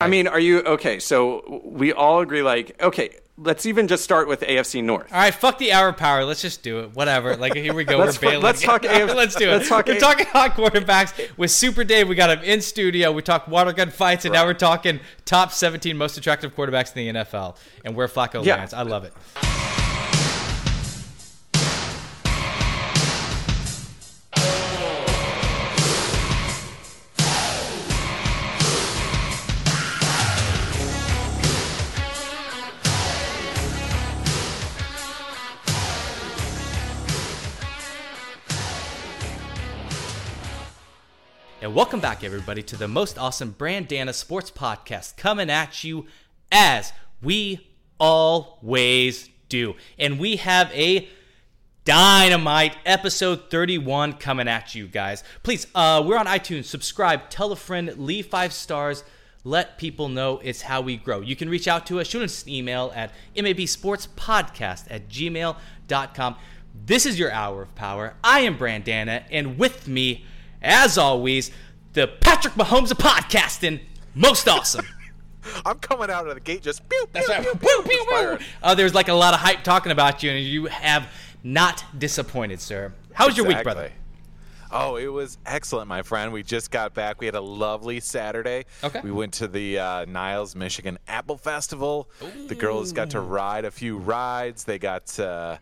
[0.00, 1.00] I mean, are you okay?
[1.00, 5.12] So we all agree, like, okay, let's even just start with AFC North.
[5.12, 6.24] All right, fuck the hour power.
[6.24, 6.94] Let's just do it.
[6.94, 7.36] Whatever.
[7.36, 7.98] Like here we go.
[7.98, 8.44] Let's We're fu- bailing.
[8.44, 9.54] let's talk AFC let's do it.
[9.54, 12.08] let's talk we're talking hot quarterbacks with Super Dave.
[12.08, 13.10] We got him in studio.
[13.10, 17.14] We talked water gun fights, and now we're talking top 17 most attractive quarterbacks in
[17.14, 18.54] the NFL and where Flacco Yeah.
[18.58, 18.74] lands.
[18.74, 19.12] I love it.
[41.78, 46.06] Welcome back, everybody, to the most awesome Brandana Sports Podcast coming at you
[46.50, 46.92] as
[47.22, 49.76] we always do.
[49.96, 51.08] And we have a
[51.84, 55.22] dynamite episode 31 coming at you guys.
[55.44, 56.64] Please, uh, we're on iTunes.
[56.64, 59.04] Subscribe, tell a friend, leave five stars.
[59.44, 61.20] Let people know it's how we grow.
[61.20, 66.36] You can reach out to us, shoot us an email at mabsportspodcast at gmail.com.
[66.86, 68.14] This is your hour of power.
[68.24, 70.24] I am Brandana, and with me,
[70.60, 71.52] as always,
[71.98, 73.80] the Patrick Mahomes of podcasting,
[74.14, 74.86] most awesome.
[75.66, 77.42] I'm coming out of the gate just pew, pew, That's right.
[77.42, 78.38] pew, Pew, pew.
[78.62, 81.08] Uh, there's like a lot of hype talking about you, and you have
[81.42, 82.92] not disappointed, sir.
[83.14, 83.90] How was your week, brother?
[84.70, 86.32] Oh, it was excellent, my friend.
[86.32, 87.18] We just got back.
[87.18, 88.66] We had a lovely Saturday.
[88.84, 89.00] Okay.
[89.02, 92.08] We went to the uh, Niles, Michigan Apple Festival.
[92.46, 94.62] The girls got to ride a few rides.
[94.62, 95.58] They got to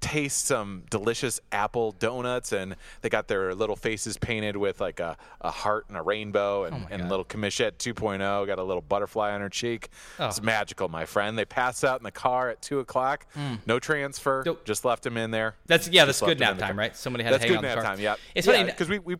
[0.00, 5.16] taste some delicious apple donuts, and they got their little faces painted with like a,
[5.40, 9.32] a heart and a rainbow, and, Oh and little Commichette 2.0 got a little butterfly
[9.32, 9.88] on her cheek.
[10.18, 10.26] Oh.
[10.26, 11.36] It's magical, my friend.
[11.36, 13.26] They passed out in the car at 2 o'clock.
[13.66, 14.42] No transfer.
[14.42, 14.46] Mm.
[14.46, 14.64] Nope.
[14.64, 15.54] Just left them in there.
[15.66, 16.76] That's yeah, that's good nap time, car.
[16.76, 16.96] right?
[16.96, 18.00] Somebody had That's to hang good nap time.
[18.00, 18.18] Yep.
[18.34, 19.16] It's yeah, funny because we we.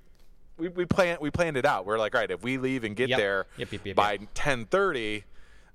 [0.57, 1.87] We, we planned we planned it out.
[1.87, 3.19] We're like, right, if we leave and get Yep.
[3.19, 5.23] there Yep, yep, by ten thirty,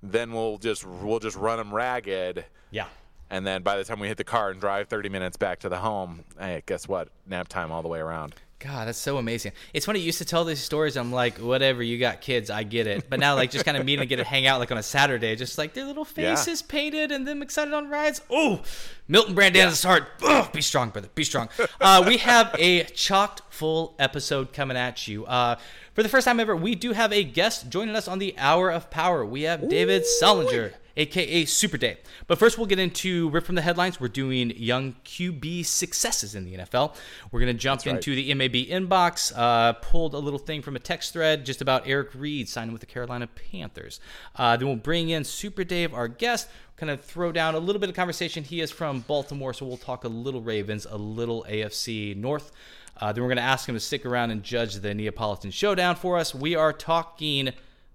[0.02, 2.88] then we'll just we'll just run them ragged, yeah.
[3.30, 5.70] And then by the time we hit the car and drive thirty minutes back to
[5.70, 7.10] the home, hey, guess what?
[7.28, 8.36] Nap time all the way around.
[8.60, 9.52] God, that's so amazing.
[9.73, 10.00] It's funny.
[10.00, 10.95] You used to tell these stories.
[10.95, 11.83] I'm like, whatever.
[11.83, 12.50] You got kids.
[12.50, 13.10] I get it.
[13.10, 14.83] But now, like, just kind of meet and get to hang out like on a
[14.83, 16.33] Saturday, just like their little Yeah.
[16.33, 18.22] faces painted and them excited on rides.
[18.30, 18.62] Oh,
[19.10, 20.08] Milton Brandana's heart.
[20.23, 21.10] Ugh, be strong, brother.
[21.14, 21.50] Be strong.
[21.82, 25.26] Uh, we have a chocked full episode coming at you.
[25.26, 25.58] Uh,
[25.94, 28.72] for the first time ever, we do have a guest joining us on the Hour
[28.72, 29.26] of Power.
[29.26, 31.98] We have David Solinger aka Super Dave.
[32.27, 33.99] But first, we'll get into rip from the headlines.
[33.99, 36.95] We're doing young QB successes in the NFL.
[37.31, 37.95] We're going to jump right.
[37.95, 39.32] into the MAB inbox.
[39.36, 42.82] Uh, pulled a little thing from a text thread just about Eric Reid signing with
[42.82, 43.99] the Carolina Panthers.
[44.36, 46.48] Uh, then we'll bring in Super Dave, our guest.
[46.76, 48.43] Kind of throw down a little bit of conversation.
[48.43, 52.52] He is from Baltimore, so we'll talk a little Ravens, a little AFC North.
[52.99, 55.95] Uh, then we're going to ask him to stick around and judge the Neapolitan Showdown
[55.95, 56.36] for us.
[56.36, 57.52] We are talking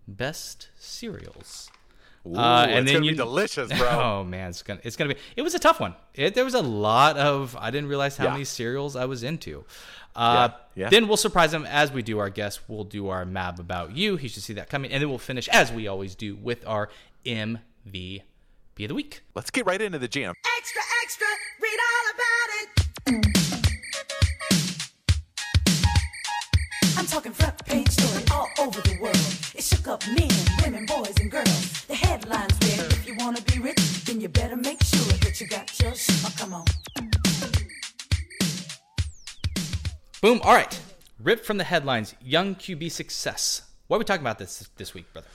[0.07, 1.71] best cereals.
[2.27, 3.89] Ooh, Uh, and it's then gonna you- be delicious, bro.
[3.89, 5.21] Oh man, it's gonna it's gonna be.
[5.37, 5.95] It was a tough one.
[6.15, 8.33] It, there was a lot of I didn't realize how Yeah.
[8.33, 9.65] many cereals I was into.
[10.17, 10.89] Uh, Yeah, yeah.
[10.91, 12.61] Then we'll surprise him as we do our guest.
[12.69, 14.17] We'll do our map about you.
[14.17, 16.89] He should see that coming, and then we'll finish as we always do with our
[17.25, 18.23] MVP
[18.81, 19.23] of the week.
[19.35, 20.35] Let's get right into the jam.
[20.59, 21.27] Extra, extra,
[21.61, 23.39] read all about it.
[26.99, 29.48] I'm talking front page story all over the world.
[29.59, 30.29] It shook up men,
[30.63, 31.85] women, boys, and girls.
[31.89, 35.49] The headlines read, if you wanna be rich, then you better make sure that you
[35.49, 36.15] got your shit.
[36.25, 36.65] Oh, come on.
[40.23, 40.41] Boom.
[40.45, 40.81] All right.
[41.21, 42.15] Ripped from the headlines.
[42.23, 43.63] Young QB success.
[43.89, 45.27] What are we talking about this this week, brother?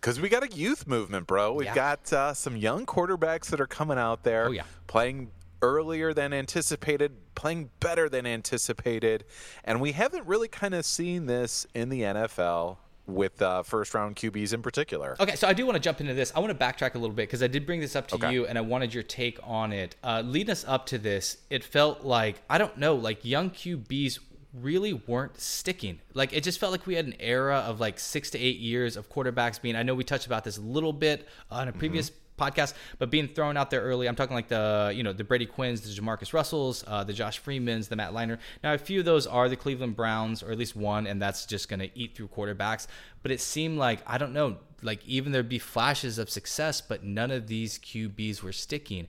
[0.00, 1.52] Because we got a youth movement, bro.
[1.52, 1.74] We've Yeah.
[1.74, 4.62] got uh, some young quarterbacks that are coming out there Oh, yeah.
[4.86, 5.30] playing
[5.60, 9.24] earlier than anticipated, playing better than anticipated.
[9.62, 14.16] And we haven't really kind of seen this in the NFL with uh, first round
[14.16, 15.16] QBs in particular.
[15.20, 16.32] Okay, so I do want to jump into this.
[16.34, 18.32] I want to backtrack a little bit because I did bring this up to Okay.
[18.32, 19.96] you, and I wanted your take on it.
[20.04, 24.18] Uh, leading us up to this, it felt like I don't know, like young QBs
[24.54, 25.98] really weren't sticking.
[26.14, 28.96] Like it just felt like we had an era of like six to eight years
[28.96, 29.76] of quarterbacks being.
[29.76, 33.28] I know we touched about this a little bit on a previous podcast, but being
[33.28, 34.08] thrown out there early.
[34.08, 37.38] I'm talking like the you know the Brady Quinns, the JaMarcus Russells, uh, the Josh
[37.38, 38.38] Freemans, the Matt Leinart.
[38.62, 41.46] Now a few of those are the Cleveland Browns, or at least one, and that's
[41.46, 42.86] just going to eat through quarterbacks.
[43.22, 47.04] But it seemed like I don't know, like even there'd be flashes of success, but
[47.04, 49.08] none of these QBs were sticking.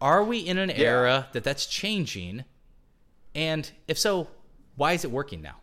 [0.00, 2.44] Are we in an era that that's changing?
[3.34, 4.28] And if so,
[4.76, 5.61] why is it working now?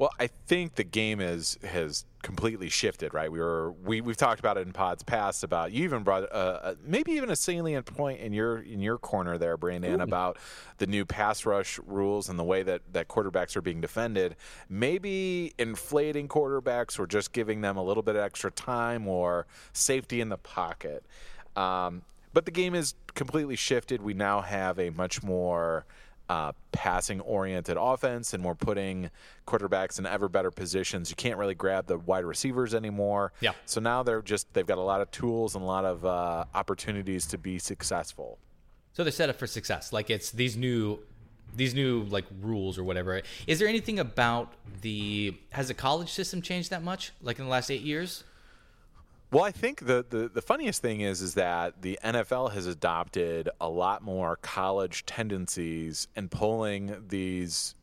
[0.00, 3.30] Well, I think the game is has completely shifted, right?
[3.30, 6.60] We were we we've talked about it in pods past about you even brought uh,
[6.62, 10.38] uh, maybe even a salient point in your in your corner there, Brandon, about
[10.78, 14.36] the new pass rush rules and the way that that quarterbacks are being defended.
[14.70, 20.22] Maybe inflating quarterbacks or just giving them a little bit of extra time or safety
[20.22, 21.04] in the pocket.
[21.56, 22.00] Um,
[22.32, 24.00] but the game is completely shifted.
[24.00, 25.84] We now have a much more
[26.30, 29.10] uh, passing oriented offense, and we're putting
[29.48, 31.10] quarterbacks in ever better positions.
[31.10, 33.32] You can't really grab the wide receivers anymore.
[33.40, 33.50] Yeah.
[33.66, 36.44] So now they're just they've got a lot of tools and a lot of uh,
[36.54, 38.38] opportunities to be successful.
[38.92, 39.92] So they're set up for success.
[39.92, 41.00] Like it's these new
[41.56, 43.22] these new like rules or whatever.
[43.48, 44.52] Is there anything about
[44.82, 47.10] the has the college system changed that much?
[47.20, 48.22] Like in the last eight years?
[49.32, 53.48] Well, I think the, the, the funniest thing is is that the NFL has adopted
[53.60, 57.74] a lot more college tendencies and pulling these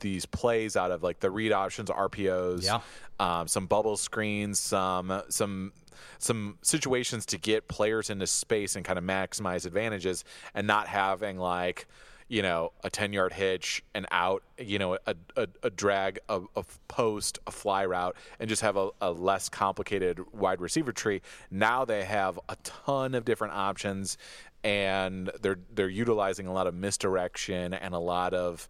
[0.00, 2.80] these plays out of like the read options, RPOs, Yeah.
[3.20, 5.72] um, some bubble screens, some some
[6.18, 10.24] some situations to get players into space and kind of maximize advantages,
[10.54, 11.86] and not having like
[12.32, 16.40] you know a ten yard hitch and out, you know a a, a drag, a,
[16.56, 21.20] a post, a fly route, and just have a, a less complicated wide receiver tree.
[21.50, 24.16] Now they have a ton of different options,
[24.64, 28.66] and they're they're utilizing a lot of misdirection and a lot of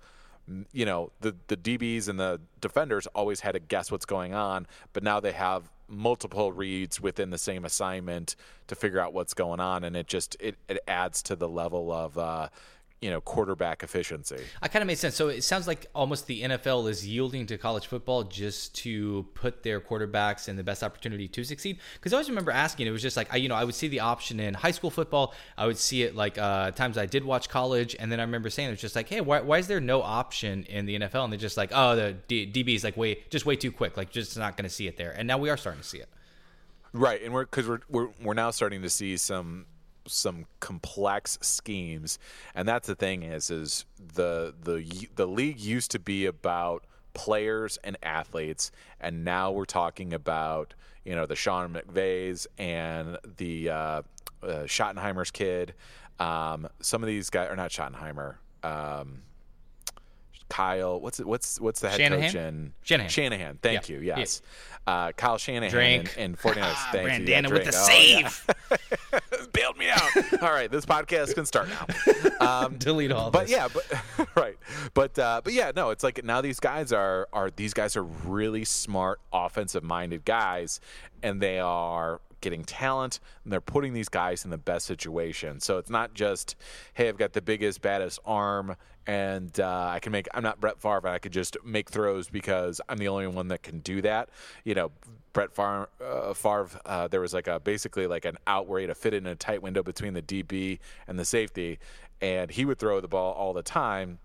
[0.72, 4.66] you know the the DBs and the defenders always had to guess what's going on,
[4.92, 8.34] but now they have multiple reads within the same assignment
[8.66, 11.92] to figure out what's going on, and it just it, it adds to the level
[11.92, 12.48] of uh,
[13.02, 14.38] you know quarterback efficiency.
[14.62, 15.16] I kind of made sense.
[15.16, 19.64] So it sounds like almost the NFL is yielding to college football just to put
[19.64, 21.78] their quarterbacks in the best opportunity to succeed.
[21.94, 23.88] Because I always remember asking, it was just like I, you know, I would see
[23.88, 25.34] the option in high school football.
[25.58, 28.48] I would see it like uh, times I did watch college, and then I remember
[28.48, 31.24] saying it was just like, hey, why, why is there no option in the NFL?
[31.24, 33.96] And they're just like, oh, the D- DB is like way just way too quick,
[33.96, 35.10] like just not going to see it there.
[35.10, 36.08] And now we are starting to see it.
[36.94, 39.64] Right, and we're because we're, we're we're now starting to see some
[40.06, 42.18] some complex schemes,
[42.54, 43.84] and that's the thing is is
[44.14, 46.84] the the the league used to be about
[47.14, 48.70] players and athletes,
[49.00, 54.02] and now we're talking about you know the Sean McVays and the uh, uh,
[54.64, 55.74] Schottenheimer's kid.
[56.18, 58.36] Um, some of these guys are not Schottenheimer.
[58.62, 59.22] Um,
[60.48, 62.22] Kyle, what's it, what's what's the head Shanahan?
[62.26, 63.10] coach in Shanahan.
[63.10, 63.96] Shanahan, thank Yeah.
[63.96, 64.02] you.
[64.02, 64.42] Yes,
[64.86, 66.14] uh, Kyle Shanahan Drink.
[66.18, 66.92] and, and 49ers.
[66.92, 67.34] Thank you.
[67.34, 68.46] Brandana with the Oh, save.
[69.52, 70.02] bailed me out.
[70.42, 71.86] All right, this podcast can start now.
[72.42, 73.52] Um, Delete all but this.
[73.52, 74.56] yeah, but right,
[74.94, 78.02] but uh, but yeah, no, it's like now these guys are are these guys are
[78.02, 80.80] really smart, offensive minded guys,
[81.22, 85.60] and they are getting talent and they're putting these guys in the best situation.
[85.60, 86.56] So it's not just
[86.92, 88.76] hey, I've got the biggest, baddest arm.
[89.04, 90.28] And uh, I can make.
[90.32, 93.48] I'm not Brett Favre, and I could just make throws because I'm the only one
[93.48, 94.28] that can do that.
[94.62, 94.92] You know,
[95.32, 98.86] Brett Favre, uh, Favre uh, there was like a basically like an out where he
[98.86, 100.78] had to fit in a tight window between the DB
[101.08, 101.80] and the safety,
[102.20, 104.20] and he would throw the ball all the time.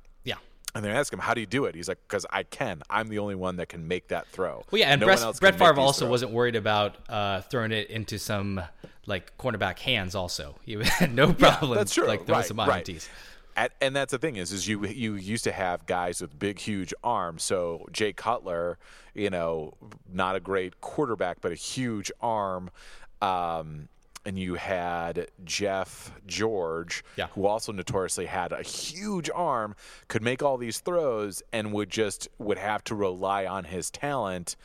[0.77, 0.89] Yeah.
[0.89, 2.81] And they ask him, "How do you do it?" He's like, "Because I can.
[2.89, 5.57] I'm the only one that can make that throw." Well, yeah, and No Brett, Brett
[5.57, 8.61] Favre also throws." wasn't worried about uh, throwing it into some
[9.05, 10.15] like cornerback hands.
[10.15, 11.77] Also, he had no problem.
[11.77, 12.07] That's true.
[12.07, 12.85] Like throwing right, some right.
[12.85, 13.07] INTs.
[13.55, 16.59] At, and that's the thing is, is you you used to have guys with big,
[16.59, 17.41] huge arms.
[17.43, 18.77] So Jay Cutler,
[19.15, 19.73] you know,
[20.11, 22.69] not a great quarterback, but a huge arm.
[23.19, 23.89] Um,
[24.27, 27.27] and you had Jeff George, Yeah.
[27.27, 29.73] who also notoriously had a huge arm,
[30.09, 34.57] could make all these throws, and would just would have to rely on his talent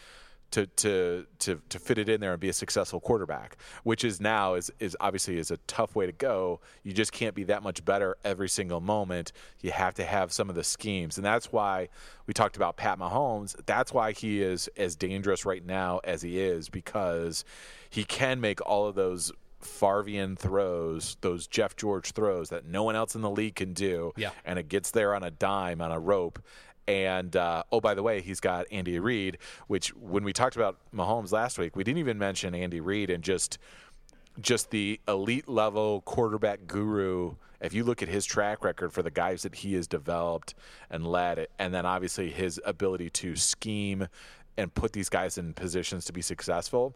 [0.51, 4.21] to to to to fit it in there and be a successful quarterback, which is
[4.21, 6.61] now is is obviously is a tough way to go.
[6.83, 9.33] You just can't be that much better every single moment.
[9.63, 11.89] You have to have some of the schemes, and that's why
[12.27, 13.57] we talked about Pat Mahomes.
[13.65, 17.47] That's why he is as dangerous right now as he is because
[17.89, 19.33] he can make all of those
[19.65, 24.13] Farvian throws, those Jeff George throws that no one else in the league can do,
[24.17, 24.31] Yeah.
[24.45, 26.39] and it gets there on a dime on a rope.
[26.89, 29.39] And uh, oh, by the way, he's got Andy Reid,
[29.69, 33.23] which when we talked about Mahomes last week, we didn't even mention Andy Reid and
[33.23, 33.59] just
[34.41, 37.35] just the elite level quarterback guru.
[37.61, 40.55] If you look at his track record for the guys that he has developed
[40.91, 44.09] and led, and then obviously his ability to scheme
[44.57, 46.95] and put these guys in positions to be successful,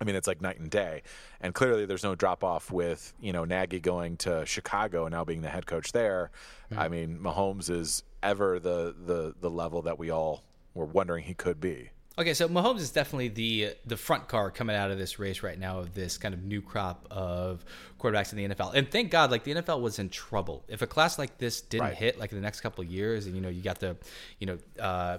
[0.00, 1.02] I mean, it's like night and day.
[1.40, 5.24] And clearly, there's no drop off with you know Nagy going to Chicago and now
[5.24, 6.30] being the head coach there.
[6.76, 10.42] I mean, Mahomes is ever the the the level that we all
[10.74, 11.90] were wondering he could be.
[12.18, 15.58] Okay, so Mahomes is definitely the the front car coming out of this race right
[15.58, 17.64] now of this kind of new crop of
[17.98, 18.74] quarterbacks in the NFL.
[18.74, 20.64] And thank God, like the NFL was in trouble.
[20.68, 21.96] If a class like this didn't Right.
[21.96, 23.96] hit like in the next couple of years, and you know you got the,
[24.38, 25.18] you know, uh,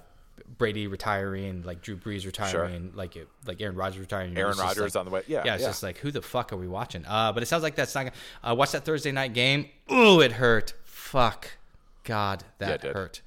[0.57, 4.37] Brady retiring, like Drew Brees retiring, like like Aaron Rodgers retiring.
[4.37, 5.23] Aaron Rodgers like- on the way.
[5.27, 5.69] Yeah, yeah, it's yeah.
[5.69, 7.05] just like who the fuck are we watching?
[7.05, 8.03] Uh, but it sounds like that's not.
[8.03, 8.15] gonna-
[8.51, 9.69] Uh, watch that Thursday night game.
[9.91, 10.73] Ooh, it hurt.
[10.83, 11.51] Fuck,
[12.03, 12.95] God, that it did.
[12.95, 13.21] hurt.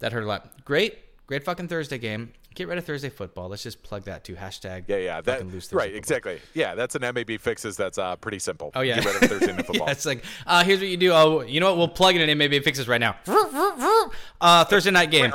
[0.00, 0.64] That hurt a lot.
[0.64, 2.32] Great, great fucking Thursday game.
[2.60, 3.48] Get rid of Thursday football.
[3.48, 4.84] Let's just plug that to hashtag.
[4.86, 5.80] Yeah, yeah, that right, football.
[5.80, 6.40] exactly.
[6.52, 7.74] Yeah, that's an MAB fixes.
[7.74, 8.70] That's uh, pretty simple.
[8.74, 9.86] Oh yeah, get rid of Thursday night football.
[9.86, 11.10] yeah, it's like uh, here's what you do.
[11.12, 11.78] Oh, you know what?
[11.78, 12.36] We'll plug it in.
[12.36, 13.16] Maybe it fixes right now.
[14.42, 15.30] Uh, Thursday night game.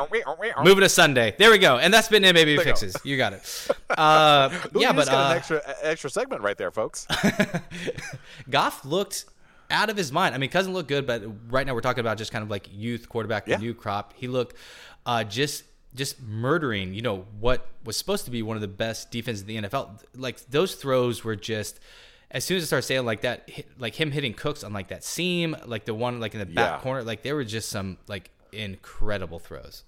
[0.63, 1.36] Move it to Sunday.
[1.38, 1.77] There we go.
[1.77, 2.63] And that's been MAB go.
[2.63, 2.96] fixes.
[3.03, 3.67] You got it.
[3.98, 7.08] Uh, Ooh, yeah, but got uh, an extra extra segment right there, folks.
[8.50, 9.25] Goff looked
[9.72, 10.36] out of his mind.
[10.36, 12.67] I mean, Cousin looked good, but right now we're talking about just kind of like
[12.72, 13.58] youth quarterback, Yeah.
[13.58, 14.13] new crop.
[14.15, 14.55] He looked
[15.05, 15.63] uh, just
[15.95, 16.93] just murdering.
[16.93, 20.01] You know what was supposed to be one of the best defenses in the NFL.
[20.15, 21.79] Like those throws were just.
[22.31, 25.03] As soon as it started saying like that, like him hitting Cooks on like that
[25.03, 26.79] seam, like the one like in the back Yeah.
[26.81, 29.83] corner, like there were just some like incredible throws.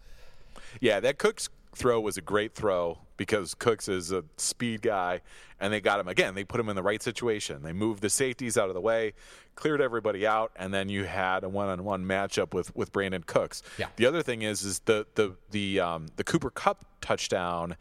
[0.79, 5.21] Yeah, that Cooks throw was a great throw because Cooks is a speed guy,
[5.59, 6.35] and they got him again.
[6.35, 7.63] They put him in the right situation.
[7.63, 9.13] They moved the safeties out of the way,
[9.55, 13.63] cleared everybody out, and then you had a one-on-one matchup with with Brandin Cooks.
[13.77, 13.87] Yeah.
[13.95, 17.75] The other thing is is the the the um, the Cooper Kupp touchdown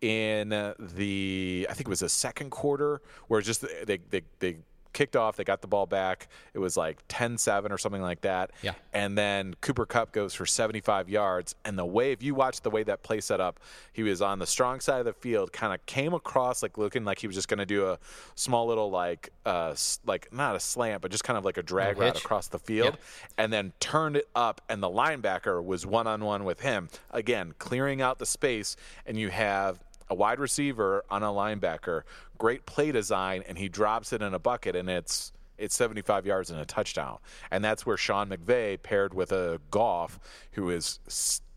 [0.00, 4.56] in the I think it was the second quarter where just they they they
[4.92, 6.28] kicked off, they got the ball back.
[6.54, 8.50] It was like 10-7 or something like that.
[8.62, 8.72] Yeah.
[8.92, 11.54] And then Cooper Kupp goes for 75 yards.
[11.64, 13.60] And the way, if you watch the way that play set up,
[13.92, 17.04] he was on the strong side of the field, kind of came across like looking
[17.04, 17.98] like he was just going to do a
[18.34, 19.74] small little like, uh,
[20.06, 22.96] like not a slant, but just kind of like a drag route across the field,
[23.38, 24.60] and then turned it up.
[24.68, 28.76] And the linebacker was one on one with him again, clearing out the space.
[29.06, 29.82] And you have
[30.12, 32.02] a wide receiver on a linebacker,
[32.42, 36.50] great play design, and he drops it in a bucket, and it's it's 75 yards
[36.50, 37.18] and a touchdown.
[37.52, 40.18] And that's where Sean McVay paired with a Goff,
[40.52, 40.98] who has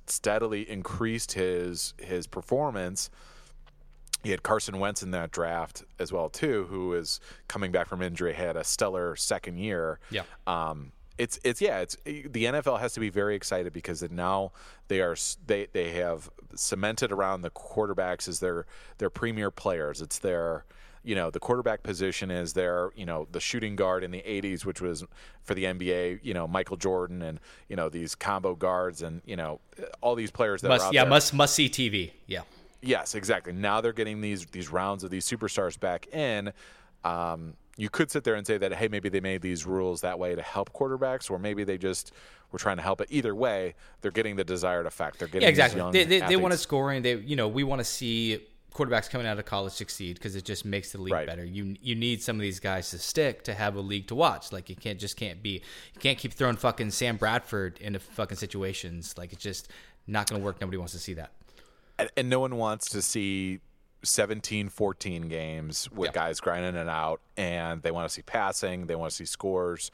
[0.05, 3.09] steadily increased his his performance.
[4.23, 8.03] He had Carson Wentz in that draft as well too, who is coming back from
[8.03, 9.99] injury, had a stellar second year.
[10.11, 10.23] Yeah.
[10.45, 14.51] Um, it's it's yeah, it's the NFL has to be very excited because now
[14.87, 18.65] they are they they have cemented around the quarterbacks as their
[18.97, 20.01] their premier players.
[20.01, 20.65] It's their
[21.03, 24.65] you know the quarterback position is their you know the shooting guard in the 80s
[24.65, 25.05] which was
[25.43, 29.35] for the NBA you know Michael Jordan and you know these combo guards and you
[29.35, 29.61] know
[30.01, 31.09] all these players that are Must yeah, there.
[31.09, 32.11] must must see TV.
[32.25, 32.41] Yeah.
[32.81, 33.53] Yes, exactly.
[33.53, 36.51] Now they're getting these these rounds of these superstars back in.
[37.03, 40.17] Um, you could sit there and say that hey, maybe they made these rules that
[40.19, 42.11] way to help quarterbacks, or maybe they just
[42.51, 43.07] were trying to help it.
[43.11, 45.19] Either way, they're getting the desired effect.
[45.19, 45.81] They're getting Yeah, exactly.
[45.91, 46.61] They, they, they want athletes.
[46.63, 47.01] scoring.
[47.01, 48.39] They you know we want to see
[48.73, 51.27] quarterbacks coming out of college succeed because it just makes the league Right.
[51.27, 51.45] better.
[51.45, 54.51] You you need some of these guys to stick to have a league to watch.
[54.51, 55.61] Like you can't just can't be
[55.93, 59.15] you can't keep throwing fucking Sam Bradford into fucking situations.
[59.17, 59.69] Like it's just
[60.07, 60.59] not going to work.
[60.61, 61.31] Nobody wants to see that.
[61.97, 63.59] and, and no one wants to see
[64.05, 66.13] 17 14 games with Yeah.
[66.13, 69.91] guys grinding it out and they want to see passing they want to see scores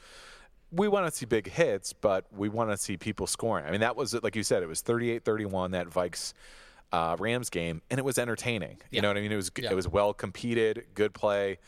[0.70, 3.80] we want to see big hits but we want to see people scoring i mean
[3.80, 6.32] that was like you said it was 38-31 that vikes
[6.92, 9.00] uh, rams game and it was entertaining you Yeah.
[9.02, 9.70] know what i mean it was Yeah.
[9.70, 11.58] it was well competed good play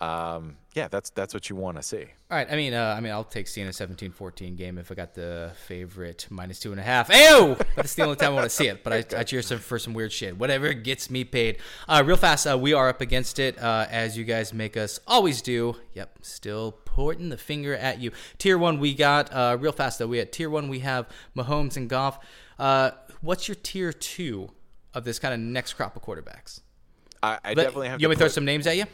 [0.00, 2.46] um, yeah that's that's what you want to see All right.
[2.48, 5.52] I mean, uh, I mean, I'll take seeing a 17-14 game if I got the
[5.66, 7.12] favorite minus two and a half.
[7.12, 7.56] Ew!
[7.74, 8.84] That's the only time I want to see it.
[8.84, 10.38] But I, I cheer some for some weird shit.
[10.38, 11.58] Whatever gets me paid.
[11.88, 15.00] Uh, real fast, uh, we are up against it uh, as you guys make us
[15.08, 15.74] always do.
[15.94, 18.12] Yep, still pointing the finger at you.
[18.38, 20.06] Tier one, we got uh, real fast though.
[20.06, 22.24] We at tier one, we have Mahomes and Goff.
[22.60, 22.92] Uh,
[23.22, 24.50] what's your tier two
[24.94, 26.60] of this kind of next crop of quarterbacks?
[27.24, 28.84] i, I definitely have you want me to throw some names at you?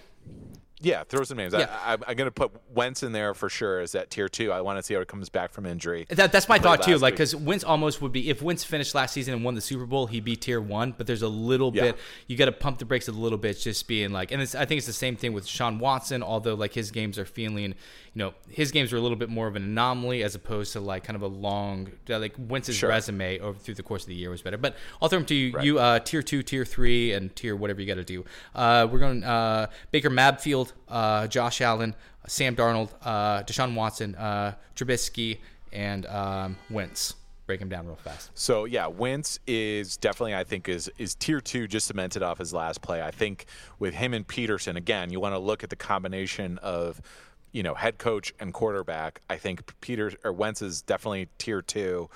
[0.80, 1.54] Yeah, throw some names.
[1.54, 1.75] Yeah.
[1.85, 4.52] I, I, I'm going to put Wentz in there for sure as that tier two.
[4.52, 6.06] I want to see how it comes back from injury.
[6.11, 6.99] That, that's my thought too.
[6.99, 9.87] Like, because Wentz almost would be if Wentz finished last season and won the Super
[9.87, 10.92] Bowl, he'd be tier one.
[10.97, 11.83] But there's a little Yeah.
[11.83, 14.54] bit you got to pump the brakes a little bit, just being like, and it's,
[14.54, 16.23] I think it's the same thing with Sean Watson.
[16.23, 17.75] Although like his games are feeling,
[18.16, 20.80] you know, his games were a little bit more of an anomaly as opposed to
[20.80, 22.88] like kind of a long, like Wentz's Sure.
[22.88, 24.56] resume over through the course of the year was better.
[24.56, 25.64] But I'll throw them to you, Right.
[25.66, 28.25] you uh, tier two, tier three, and tier whatever you got to do.
[28.54, 31.94] Uh, we're going uh, Baker Mayfield, uh, Josh Allen,
[32.26, 35.37] Sam Darnold, uh, Deshaun Watson, uh, Trubisky,
[35.75, 37.16] and um, Wentz.
[37.46, 38.30] Break them down real fast.
[38.35, 42.54] So yeah, Wentz is definitely I think is is tier two just cemented off his
[42.54, 43.02] last play.
[43.02, 43.44] I think
[43.78, 47.00] with him and Pederson again, you want to look at the combination of
[47.53, 49.21] you know head coach and quarterback.
[49.31, 52.09] I think Peter or Wentz is definitely tier two,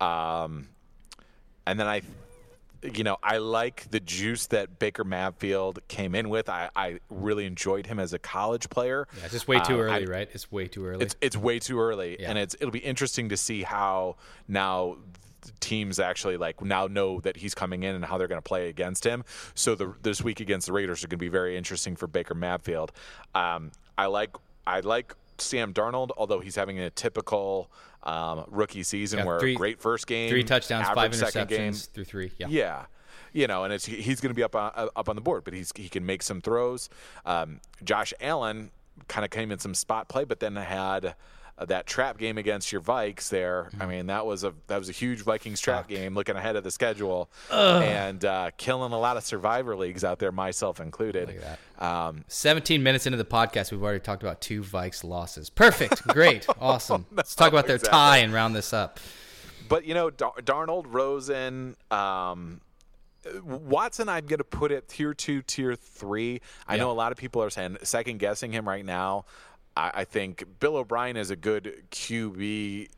[0.00, 0.68] um,
[1.66, 2.02] and then I.
[2.82, 6.48] You know, I like the juice that Baker Mayfield came in with.
[6.48, 9.06] I, I really enjoyed him as a college player.
[9.18, 10.28] Yeah, it's just way too Uh, early, I- right?
[10.32, 11.04] It's way too early.
[11.04, 12.30] it's it's way too early, Yeah.
[12.30, 14.16] and it's it'll be interesting to see how
[14.48, 14.96] now
[15.60, 18.70] teams actually like now know that he's coming in and how they're going to play
[18.70, 19.24] against him.
[19.54, 22.34] So the, this week against the Raiders are going to be very interesting for Baker
[22.34, 22.92] Mayfield.
[23.34, 24.30] Um, I like
[24.66, 27.70] I like Sam Darnold, although he's having a typical
[28.02, 31.72] um, rookie season Yeah, where three- great first game, Three touchdowns, five second game.
[31.72, 32.32] through three.
[32.38, 32.46] Yeah.
[32.48, 32.84] Yeah.
[33.32, 35.54] You know, and it's he's going to be up on, up on the board, but
[35.54, 36.88] he's he can make some throws.
[37.24, 38.70] Um, Josh Allen
[39.08, 41.14] kind of came in some spot play, but then had
[41.60, 43.64] uh, that trap game against your Vikes there.
[43.64, 43.82] Mm-hmm.
[43.82, 46.64] I mean, that was a that was a huge Vikings trap game, looking ahead of
[46.64, 51.28] the schedule, and uh, killing a lot of Survivor leagues out there, myself included.
[51.28, 55.50] Look at Um, 17 minutes into the podcast, we've already talked about two Vikes losses.
[55.50, 56.02] Perfect.
[56.08, 56.46] Great.
[56.60, 57.06] Awesome.
[57.12, 57.98] Let's talk about their exactly.
[57.98, 58.98] tie and round this up.
[59.68, 62.60] But you know, Dar- Darnold, Rosen, um,
[63.44, 66.40] Watson, I'm going to put it tier two, tier three.
[66.66, 69.26] I know a lot of people are saying second guessing him right now.
[69.80, 72.88] I, I think Bill O'Brien is a good QB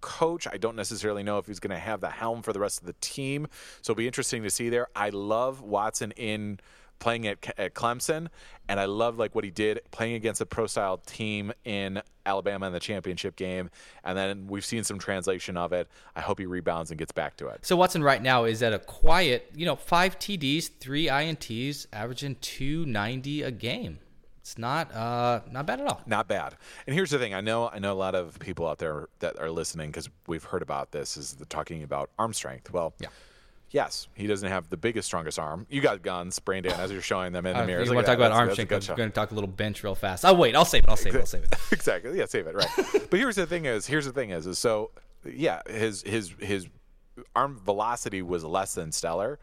[0.00, 0.48] coach.
[0.50, 2.86] I don't necessarily know if he's going to have the helm for the rest of
[2.86, 3.46] the team.
[3.82, 4.88] So it'll be interesting to see there.
[4.96, 6.58] I love Watson in
[6.98, 8.28] playing at, at Clemson,
[8.68, 12.66] and I love like what he did playing against a pro style team in Alabama
[12.66, 13.70] in the championship game.
[14.04, 15.88] And then we've seen some translation of it.
[16.14, 17.64] I hope he rebounds and gets back to it.
[17.64, 22.36] So Watson right now is at a quiet, you know, five TDs, three INTs, averaging
[22.40, 23.98] 290 a game.
[24.42, 26.00] It's not uh not bad at all.
[26.04, 26.56] Not bad.
[26.86, 29.38] And here's the thing: I know, I know a lot of people out there that
[29.38, 31.16] are listening because we've heard about this.
[31.16, 32.72] Is the talking about arm strength?
[32.72, 33.08] Well, Yeah.
[33.70, 35.66] Yes, he doesn't have the biggest, strongest arm.
[35.70, 37.88] You got guns, Brandon, as you're showing them in the Uh, mirrors.
[37.88, 38.70] you want to talk about arm strength?
[38.90, 40.26] I'm going to talk a little bench real fast.
[40.26, 40.90] Oh wait, I'll save it.
[40.90, 41.20] I'll save it.
[41.20, 41.54] I'll save it.
[41.72, 42.18] exactly.
[42.18, 42.54] Yeah, save it.
[42.54, 42.68] Right.
[43.10, 44.90] but here's the thing: is here's the thing is, is so
[45.24, 46.66] yeah, his his his
[47.34, 49.38] arm velocity was less than stellar.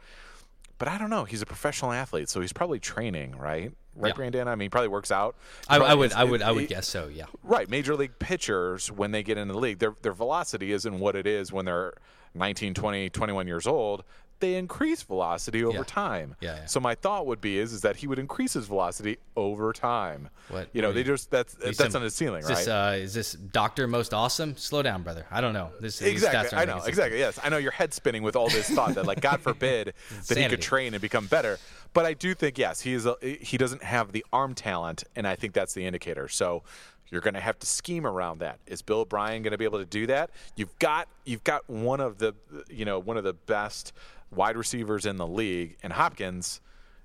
[0.77, 1.25] But I don't know.
[1.25, 3.71] He's a professional athlete, so he's probably training, right?
[3.99, 4.13] Right, Yeah.
[4.15, 4.47] Brandon.
[4.47, 5.35] I mean, he probably works out.
[5.67, 7.07] I, I would is- I would I would guess so.
[7.13, 7.25] Yeah.
[7.43, 7.69] Right.
[7.69, 11.27] Major league pitchers, when they get into the league, their, their velocity isn't what it
[11.27, 11.93] is when they're
[12.33, 14.03] 19, 20, 21 years old.
[14.39, 15.83] They increase velocity over Yeah.
[15.85, 16.35] time.
[16.39, 16.65] Yeah, yeah.
[16.65, 20.29] So my thought would be is, is that he would increase his velocity over time.
[20.47, 22.57] What- You know, they just that's that's some- on his ceiling, is right?
[22.57, 24.55] This, uh, is this Doctor Most Awesome?
[24.55, 25.25] Slow down, brother.
[25.29, 25.71] I don't know.
[25.81, 26.57] This exactly.
[26.57, 26.81] I know.
[26.83, 27.19] Exactly.
[27.19, 27.37] Yes.
[27.43, 29.93] I know your head spinning with all this thought that, like, God forbid
[30.27, 31.57] that he could train and become better.
[31.93, 33.05] But I do think yes, he is.
[33.05, 36.27] A, he doesn't have the arm talent, and I think that's the indicator.
[36.29, 36.63] So.
[37.11, 38.59] You're going to have to scheme around that.
[38.67, 40.29] Is Bill O'Brien going to be able to do that?
[40.55, 42.35] You've got you've got one of the
[42.69, 43.93] you know one of the best
[44.31, 46.61] wide receivers in the league, and Hopkins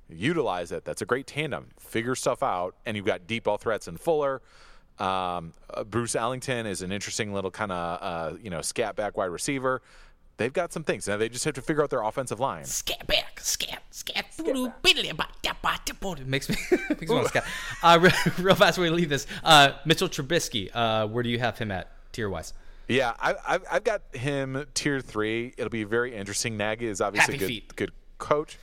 [0.09, 0.85] utilize it.
[0.85, 1.69] That's a great tandem.
[1.79, 4.43] Figure stuff out, and you've got deep ball threats in Fuller.
[4.99, 9.17] Um, uh, Bruce Ellington is an interesting little kind of uh, you know scat back
[9.17, 9.83] wide receiver.
[10.37, 11.07] They've got some things.
[11.07, 12.65] Now they just have to figure out their offensive line.
[12.65, 16.15] Scat back, scat, scat, voodoo, biddly, ba, da, ba, da, bo.
[16.15, 17.45] It makes me, makes me want to scat.
[17.83, 21.39] Uh, real, real fast, before we leave this, uh, Mitchell Trubisky, uh, where do you
[21.39, 22.53] have him at tier wise?
[22.89, 25.55] Yeah, I, I've, I've got him tier three.
[25.57, 26.57] It'll be very interesting.
[26.57, 27.77] Nagy is obviously a good feet.
[27.77, 28.59] good coach.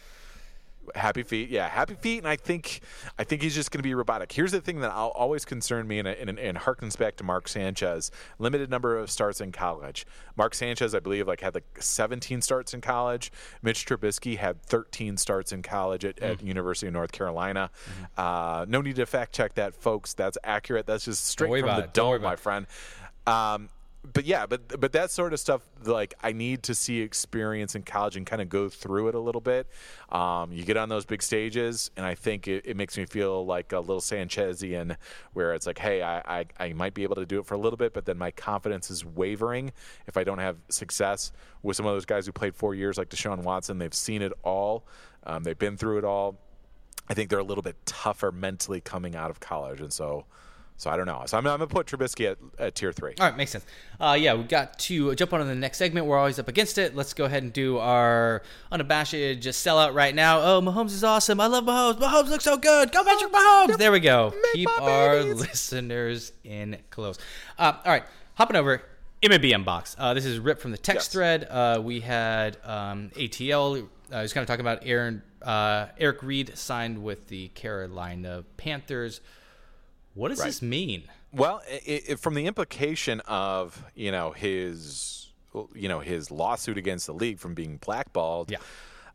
[0.95, 2.81] Happy feet, yeah, happy feet, and I think
[3.17, 4.31] I think he's just going to be robotic.
[4.31, 7.47] Here's the thing that I'll always concern me, and, and, and harkens back to Mark
[7.47, 8.09] Sanchez.
[8.39, 10.07] Limited number of starts in college.
[10.35, 13.31] Mark Sanchez, I believe, like had like 17 starts in college.
[13.61, 16.29] Mitch Trubisky had 13 starts in college at, Mm.
[16.31, 17.69] at University of North Carolina.
[17.85, 18.03] Mm-hmm.
[18.17, 20.13] Uh, no need to fact check that, folks.
[20.15, 20.87] That's accurate.
[20.87, 21.87] That's just straight from the.
[21.93, 22.65] Dome, my friend.
[23.27, 23.69] Um,
[24.03, 27.83] but yeah, but but that sort of stuff, like I need to see experience in
[27.83, 29.67] college and kind of go through it a little bit.
[30.09, 33.45] Um, you get on those big stages, and I think it, it makes me feel
[33.45, 34.97] like a little Sanchezian,
[35.33, 37.59] where it's like, hey, I, I I might be able to do it for a
[37.59, 39.71] little bit, but then my confidence is wavering
[40.07, 43.09] if I don't have success with some of those guys who played four years, like
[43.09, 43.77] Deshaun Watson.
[43.77, 44.83] They've seen it all,
[45.25, 46.39] um, they've been through it all.
[47.07, 50.25] I think they're a little bit tougher mentally coming out of college, and so.
[50.81, 51.21] So I don't know.
[51.27, 53.13] So I'm, I'm gonna put Trubisky at, at tier three.
[53.19, 53.63] All right, makes sense.
[53.99, 56.07] Uh, yeah, we got to jump on to the next segment.
[56.07, 56.95] We're always up against it.
[56.95, 58.41] Let's go ahead and do our
[58.71, 60.39] unabashed just sell out right now.
[60.41, 61.39] Oh, Mahomes is awesome.
[61.39, 61.99] I love Mahomes.
[61.99, 62.91] Mahomes looks so good.
[62.91, 63.77] Go Patrick Mahomes.
[63.77, 64.33] There we go.
[64.53, 67.19] Keep our listeners in close.
[67.59, 68.81] Uh, all right, hopping over.
[69.21, 69.95] MLB inbox.
[69.99, 71.13] Uh, this is ripped from the text Yes.
[71.13, 71.47] thread.
[71.47, 73.87] Uh, we had um, ATL.
[74.11, 79.21] Uh, he's kind of talking about Aaron uh, Eric Reid signed with the Carolina Panthers.
[80.13, 80.47] What does Right.
[80.47, 81.03] this mean?
[81.31, 85.31] Well, i i from the implication of you know his
[85.73, 88.51] you know his lawsuit against the league from being blackballed.
[88.51, 88.57] Yeah.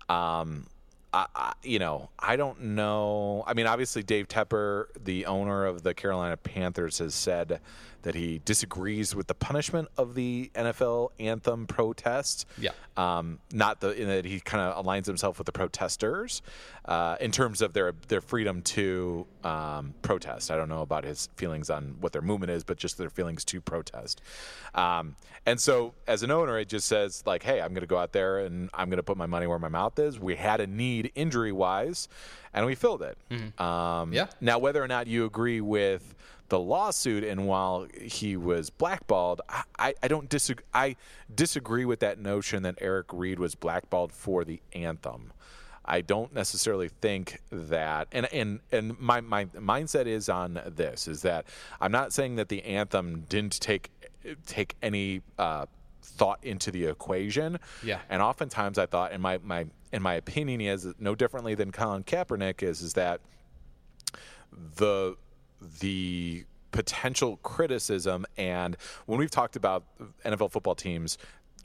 [0.08, 0.66] Um,
[1.12, 3.42] I, I, you know, I don't know.
[3.46, 7.60] I mean, obviously, Dave Tepper, the owner of the Carolina Panthers, has said
[8.06, 12.46] that he disagrees with the punishment of the NFL anthem protest.
[12.56, 12.70] Yeah.
[12.96, 16.40] Um, not the in that he kind of aligns himself with the protesters
[16.84, 20.52] uh, in terms of their their freedom to um, protest.
[20.52, 23.44] I don't know about his feelings on what their movement is, but just their feelings
[23.46, 24.22] to protest.
[24.76, 27.98] Um, and so, as an owner, it just says like, "Hey, I'm going to go
[27.98, 30.60] out there and I'm going to put my money where my mouth is." We had
[30.60, 32.08] a need injury wise,
[32.54, 33.18] and we filled it.
[33.60, 34.26] Um, Yeah.
[34.40, 36.14] Now, whether or not you agree with
[36.48, 39.40] the lawsuit and while he was blackballed,
[39.78, 40.64] I, I, don't disagree.
[40.72, 40.96] I
[41.34, 45.32] disagree with that notion that Eric Reid was blackballed for the anthem.
[45.84, 51.22] I don't necessarily think that, and and and my my mindset is on this is
[51.22, 51.46] that
[51.80, 53.90] I'm not saying that the anthem didn't take
[54.46, 55.66] take any uh,
[56.02, 57.58] thought into the equation.
[57.84, 58.00] Yeah.
[58.08, 62.02] And oftentimes I thought, in my my in my opinion, is no differently than Colin
[62.02, 63.20] Kaepernick is is that
[64.76, 65.16] the
[65.80, 69.84] the potential criticism and when we've talked about
[70.24, 71.16] NFL football teams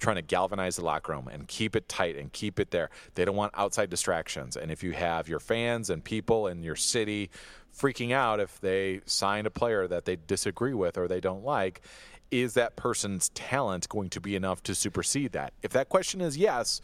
[0.02, 2.90] trying to galvanize the locker room and keep it tight and keep it there.
[3.14, 4.58] They don't want outside distractions.
[4.58, 7.30] And if you have your fans and people in your city
[7.74, 11.82] freaking out if they sign a player that they disagree with or they don't like,
[12.32, 15.54] is that person's talent going to be enough to supersede that?
[15.62, 16.82] If that question is yes,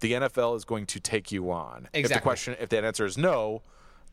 [0.00, 1.88] the NFL is going to take you on.
[1.92, 3.62] If the question if that answer is no,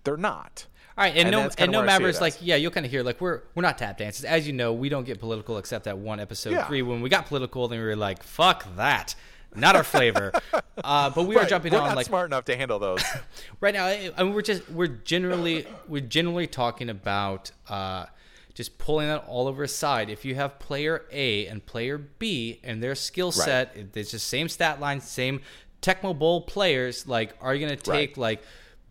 [0.04, 0.68] they're not.
[0.98, 3.20] All right, and, And no, and no matters like yeah, you'll kind of hear like
[3.20, 4.72] we're we're not tap dancers, as you know.
[4.72, 6.68] We don't get political except that one episode Yeah.
[6.68, 7.68] three when we got political.
[7.68, 9.14] Then we were like, fuck that,
[9.56, 10.32] not our flavor.
[10.84, 13.04] uh, but we are jumping we're on not like smart enough to handle those.
[13.60, 13.86] right now.
[13.86, 18.06] I I mean, we're just we're generally we're generally talking about uh,
[18.54, 20.10] just pulling that all over aside.
[20.10, 24.48] If you have player A and player B and their skill set, it's just same
[24.48, 25.42] stat line, same
[25.82, 27.06] Tecmo Bowl players.
[27.06, 28.18] Like, are you going to take Right.
[28.18, 28.44] like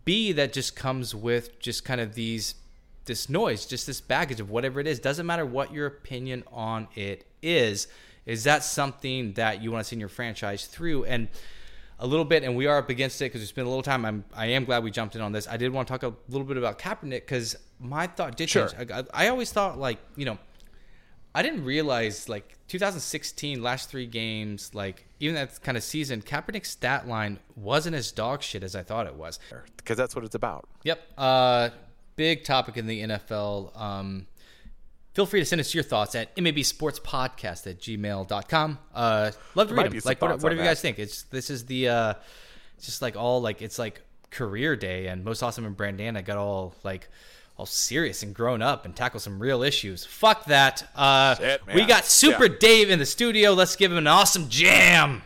[0.05, 2.55] B that just comes with just kind of these
[3.05, 4.99] this noise, just this baggage of whatever it is.
[4.99, 7.87] Doesn't matter what your opinion on it is.
[8.25, 11.05] Is that something that you want to see in your franchise through?
[11.05, 11.27] And
[11.99, 14.03] a little bit, and we are up against it because it's been a little time.
[14.05, 15.47] I'm I am glad we jumped in on this.
[15.47, 18.67] I did want to talk a little bit about Kaepernick because my thought did Sure.
[18.67, 18.91] change.
[18.91, 20.37] I, I always thought like you know.
[21.35, 26.69] I didn't realize like 2016 last three games like even that kind of season Kaepernick's
[26.69, 29.37] stat line wasn't as dog shit as I thought it was.
[29.75, 30.67] because that's what it's about.
[30.83, 31.01] Yep.
[31.17, 31.69] Uh,
[32.15, 33.77] big topic in the NFL.
[33.77, 34.27] Um,
[35.13, 38.79] feel free to send us your thoughts at mabsportspodcast at gmail gmail.com.
[38.93, 40.01] Uh, love to might read them.
[40.05, 40.87] Like, what, whatever you guys that.
[40.87, 40.99] think.
[40.99, 42.13] It's This is the, uh,
[42.77, 46.37] it's just like all like, it's like career day and most awesome and Brandana got
[46.37, 47.09] all like,
[47.57, 50.03] all serious and grown up and tackle some real issues.
[50.05, 50.89] Fuck that.
[50.95, 52.55] Uh, Shit, we got Super Yeah.
[52.59, 53.53] Dave in the studio.
[53.53, 55.21] Let's give him an awesome jam.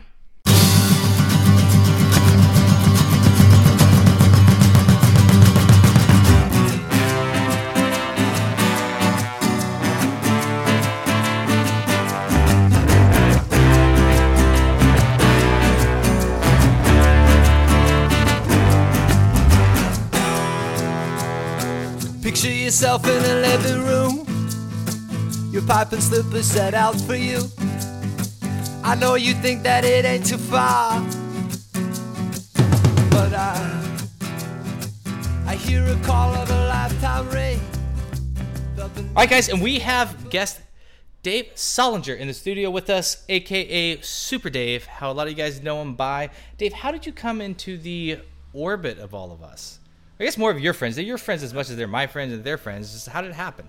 [22.80, 24.26] Yourself in a living room.
[25.52, 27.42] Your pipe and slippers set out for you.
[28.82, 30.98] I know you think that it ain't too far.
[33.10, 33.98] But I
[35.46, 37.60] I hear a call of a lifetime ring.
[38.78, 40.58] All right, guys, and we have guest
[41.22, 44.86] Dave Solinger in the studio with us, aka Super Dave.
[44.86, 46.30] How a lot of you guys know him by.
[46.56, 48.20] Dave, how did you come into the
[48.54, 49.79] orbit of all of us?
[50.20, 50.96] I guess more of your friends.
[50.96, 52.92] They're your friends as much as they're my friends and their friends.
[52.92, 53.68] Just how did it happen?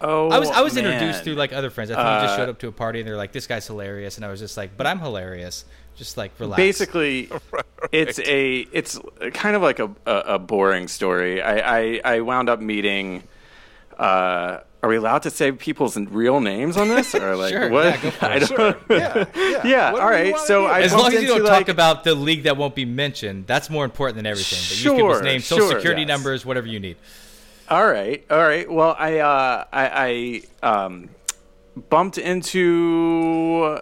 [0.00, 0.86] Oh, I was I was man.
[0.86, 1.90] introduced through like other friends.
[1.90, 3.66] I think you just Uh, showed up to a party and they're like, "This guy's
[3.66, 5.64] hilarious," and I was just like, "But I'm hilarious."
[5.96, 6.56] Just like relax.
[6.58, 7.28] Basically,
[7.92, 8.98] it's a it's
[9.32, 11.42] kind of like a a, a boring story.
[11.42, 13.24] I, I I wound up meeting.
[13.98, 17.84] Uh, are we allowed to say people's real names on this, or like Sure, what?
[17.84, 18.30] yeah, go for it.
[18.30, 18.76] I don't.
[18.90, 19.66] Yeah, yeah.
[19.66, 20.32] Yeah, Whatever all you right.
[20.34, 20.66] wanna So.
[20.66, 23.46] I as long as you don't into, talk about the league that won't be mentioned,
[23.48, 24.58] that's more important than everything.
[24.60, 26.08] But you can give his Sure, name, social sure, security yes.
[26.08, 26.96] numbers, whatever you need.
[27.68, 28.70] All right, all right.
[28.70, 31.10] Well, I uh, I, I um,
[31.90, 33.78] bumped into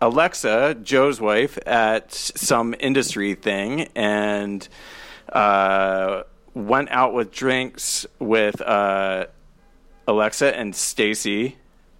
[0.00, 4.66] Alexa, Joe's wife, at some industry thing, and
[5.32, 9.26] uh, went out with drinks with uh,
[10.10, 11.56] Alexa and Stacy.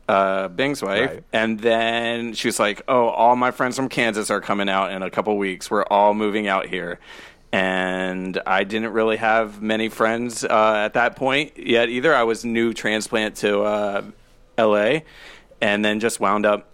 [0.09, 1.25] Uh, Bing's wife, Right.
[1.33, 5.03] and then she was like, "Oh, all my friends from Kansas are coming out in
[5.05, 5.71] a couple weeks.
[5.71, 6.99] We're all moving out here."
[7.53, 12.15] and I didn't really have many friends uh, at that point yet either.
[12.15, 14.03] I was new transplant to uh,
[14.57, 15.05] L.A.
[15.61, 16.69] and then just wound up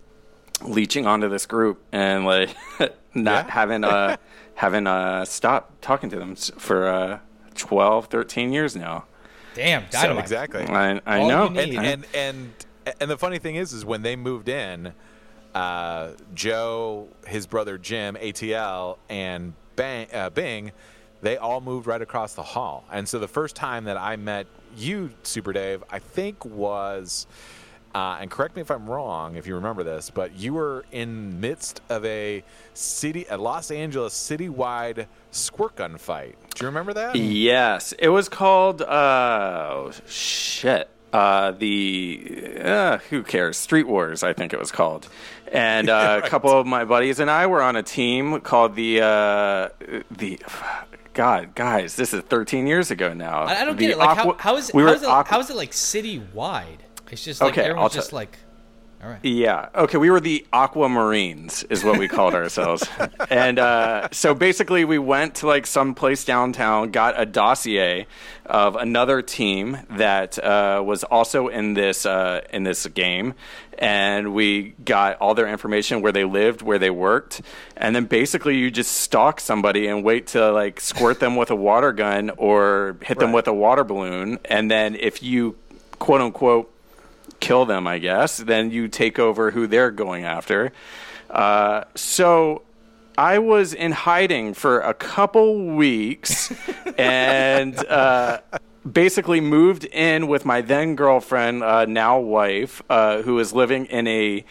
[0.63, 2.51] leeching onto this group and like
[3.15, 3.51] not Yeah.
[3.51, 4.17] having uh
[4.55, 7.19] having uh stopped talking to them for uh
[7.55, 9.05] 12 13 years now
[9.57, 10.63] Damn, So, exactly.
[10.65, 12.53] i i All know and and and
[13.01, 14.93] And the funny thing is, is when they moved in,
[15.55, 20.71] uh, Joe, his brother Jim, ATL, and Bang, uh, Bing,
[21.23, 22.85] they all moved right across the hall.
[22.93, 27.27] And so the first time that I met you, Super Dave, I think was,
[27.95, 31.41] uh, and correct me if I'm wrong, if you remember this, but you were in
[31.41, 36.37] midst of a city, a Los Angeles citywide squirt gun fight.
[36.57, 37.15] Do you remember that?
[37.17, 38.81] Yes, it was called.
[38.83, 38.87] Uh,
[39.71, 40.89] oh, shit.
[41.13, 43.57] Uh, the uh, who cares?
[43.57, 45.09] Street Wars, I think it was called.
[45.53, 49.01] And uh, a couple of my buddies and I were on a team called the
[49.03, 49.69] uh,
[50.11, 50.41] the.
[51.13, 53.45] God, guys, this is 13 years ago now.
[53.45, 53.99] I, I don't The get it.
[53.99, 54.75] Like, Aqua- how, how is it?
[54.75, 56.81] we how, is it Aqua- how is it like citywide?
[57.11, 58.37] It's just like Okay, I'll everyone's tell- just like,
[59.07, 59.25] all right.
[59.25, 59.69] Yeah.
[59.73, 59.99] Okay.
[59.99, 62.85] We were the Aquamarines, is what we called ourselves.
[63.31, 68.09] and uh, so basically, we went to like some place downtown, got a dossier
[68.47, 73.35] of another team that uh, was also in this uh, in this game,
[73.79, 77.43] and we got all their information, where they lived, where they worked,
[77.77, 81.57] and then basically you just stalk somebody and wait to like squirt them with a
[81.57, 85.55] water gun or hit them with a water balloon, and then if you
[86.01, 86.73] quote unquote
[87.41, 90.73] kill them, I guess, then you take over who they're going after.
[91.31, 92.63] Uh, so
[93.19, 96.53] I was in hiding for a couple weeks
[96.99, 98.41] and uh,
[98.91, 104.07] basically moved in with my then girlfriend, uh, now wife, uh, who was living in
[104.07, 104.45] a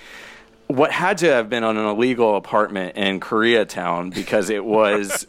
[0.68, 5.28] what had to have been on an illegal apartment in Koreatown because it was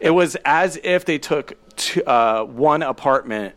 [0.00, 3.54] it was as if they took two, uh, one apartment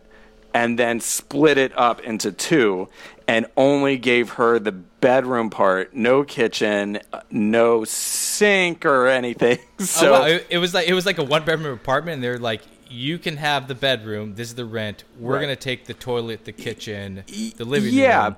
[0.54, 2.88] and then split it up into two
[3.28, 9.60] and only gave her the bedroom part, no kitchen, no sink or anything.
[9.80, 10.26] So oh, wow.
[10.28, 13.18] it, it was like it was like a one bedroom apartment, and they're like, you
[13.18, 14.36] can have the bedroom.
[14.36, 15.04] This is the rent.
[15.20, 15.42] We're Right.
[15.42, 18.00] gonna take the toilet, the kitchen, the living room.
[18.00, 18.36] yeah, room.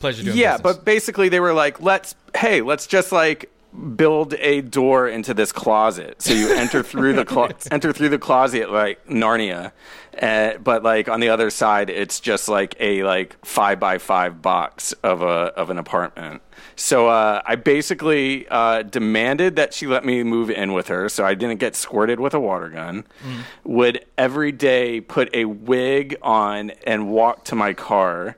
[0.00, 0.76] Pleasure doing yeah, business.
[0.76, 5.52] but basically they were like, let's hey, let's just like build a door into this
[5.52, 6.22] closet.
[6.22, 9.72] So you enter through the clo- enter through the closet like Narnia,
[10.20, 14.40] uh, but like on the other side, it's just like a like five by five
[14.40, 16.42] box of a of an apartment.
[16.76, 21.24] So uh, I basically uh, demanded that she let me move in with her, so
[21.24, 23.04] I didn't get squirted with a water gun.
[23.64, 28.36] Would every day put a wig on and walk to my car.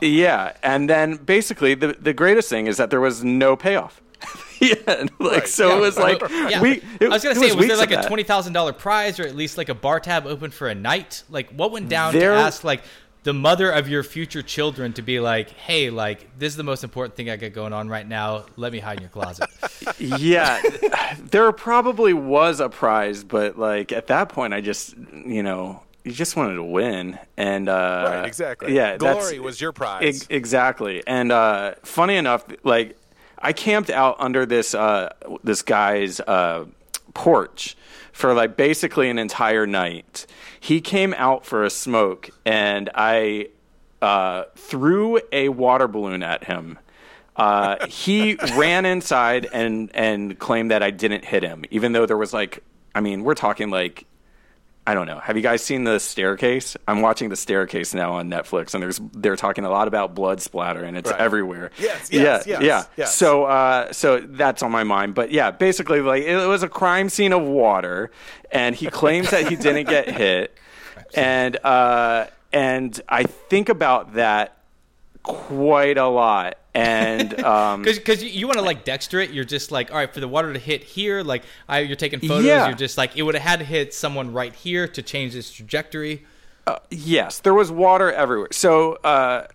[0.00, 4.00] Yeah, and then basically the the greatest thing is that there was no payoff.
[4.60, 6.60] yeah, like so it was like Yeah.
[6.60, 6.82] we.
[7.00, 9.24] It, I was gonna say, was, weeks there like a twenty thousand dollar prize, or
[9.24, 11.22] at least like a bar tab open for a night?
[11.30, 12.82] Like, what went down There- to ask like
[13.22, 16.84] the mother of your future children to be like, hey, like this is the most
[16.84, 18.46] important thing I got going on right now.
[18.56, 19.48] Let me hide in your closet.
[19.98, 20.60] yeah,
[21.18, 26.12] there probably was a prize, but like at that point, I just you know you
[26.12, 28.74] just wanted to win, and uh, Right, exactly.
[28.74, 30.02] Yeah, Glory was your prize.
[30.02, 32.96] Ex- exactly, and uh, funny enough, like
[33.38, 35.12] I camped out under this uh,
[35.44, 36.66] this guy's uh,
[37.14, 37.76] porch
[38.12, 40.26] for like basically an entire night.
[40.58, 43.48] He came out for a smoke, and I
[44.02, 46.78] uh, threw a water balloon at him.
[47.36, 52.16] Uh, he ran inside and and claimed that I didn't hit him, even though there
[52.16, 52.62] was like,
[52.94, 54.04] I mean, we're talking like,
[54.86, 55.18] I don't know.
[55.20, 56.76] Have you guys seen the staircase?
[56.88, 60.40] I'm watching the staircase now on Netflix, and there's they're talking a lot about blood
[60.40, 61.20] splatter, and it's Right.
[61.20, 61.70] everywhere.
[61.78, 62.84] Yes, yes, yeah, yes, yeah.
[62.96, 63.14] yes.
[63.14, 65.14] So, uh, so that's on my mind.
[65.14, 68.10] But yeah, basically, like it was a crime scene of water,
[68.50, 70.56] and he claims that he didn't get hit,
[71.14, 74.56] and uh, and I think about that
[75.22, 79.70] quite a lot, and um, Because you, you want to like Dexter it, you're just
[79.72, 82.68] like, all right, for the water to hit here, like I, you're taking photos, Yeah.
[82.68, 85.50] you're just like, it would have had to hit someone right here to change this
[85.50, 86.24] trajectory.
[86.90, 88.48] Yes, there was water everywhere.
[88.52, 89.46] So uh,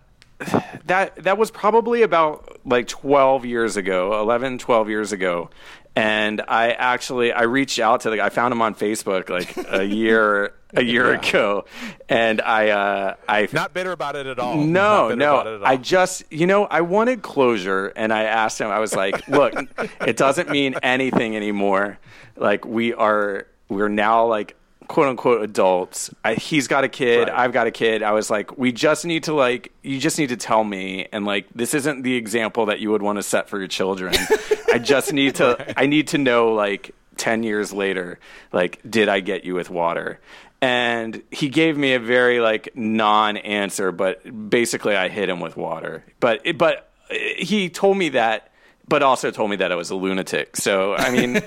[0.86, 5.50] that that was probably about like 12 years ago, 11, 12 years ago.
[5.94, 8.26] And I actually I reached out to the guy.
[8.26, 11.64] I found him on Facebook like a year a year ago,
[12.10, 14.56] and I uh, I Not bitter about it at all.
[14.56, 15.64] no, Not bitter about it no.
[15.64, 15.72] all.
[15.72, 18.68] I just, you know, I wanted closure, and I asked him.
[18.68, 19.54] I was like, "Look,
[20.06, 21.98] it doesn't mean anything anymore.
[22.36, 24.54] Like we are, we're now like
[24.86, 26.10] quote unquote adults.
[26.24, 27.28] I, he's got a kid.
[27.28, 27.38] Right.
[27.38, 28.02] I've got a kid.
[28.02, 31.24] I was like, we just need to like, you just need to tell me, and
[31.24, 34.14] like, this isn't the example that you would want to set for your children.
[34.72, 38.18] I just need to, I need to know like." 10 years later
[38.52, 40.20] like did i get you with water
[40.60, 46.04] and he gave me a very like non-answer but basically i hit him with water
[46.20, 48.52] but but eh, he told me that
[48.88, 50.56] but also told me that I was a lunatic.
[50.56, 51.36] So I mean,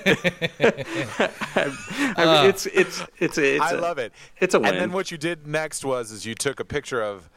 [0.60, 2.44] I mean uh.
[2.46, 4.12] it's it's it's a, it's I a- love it.
[4.40, 4.70] It's a win.
[4.70, 7.28] And then what you did next was is you took a picture of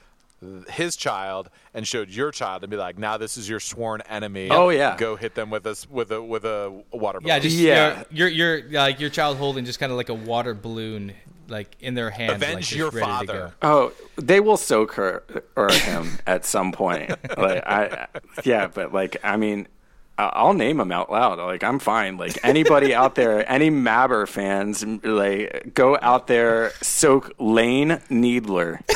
[0.69, 4.49] his child and showed your child and be like, now this is your sworn enemy.
[4.51, 4.97] Oh, yeah.
[4.97, 7.29] go hit them with a s- with a with a water balloon.
[7.29, 7.73] Yeah, just Yeah.
[7.99, 8.03] yeah.
[8.11, 11.13] Your your your, like your child holding just kind of like a water balloon,
[11.47, 12.33] like in their hand.
[12.33, 13.53] Avenge like, just your ready to father.
[13.61, 13.67] go.
[13.69, 15.23] Oh, they will soak her
[15.55, 17.11] or him at some point.
[17.37, 18.07] Like I,
[18.43, 19.67] yeah, but like I mean, I-
[20.17, 21.39] I'll name them out loud.
[21.39, 22.17] Like I'm fine.
[22.17, 28.79] Like anybody out there, any Mabber fans, like go out there, soak Lane Needler.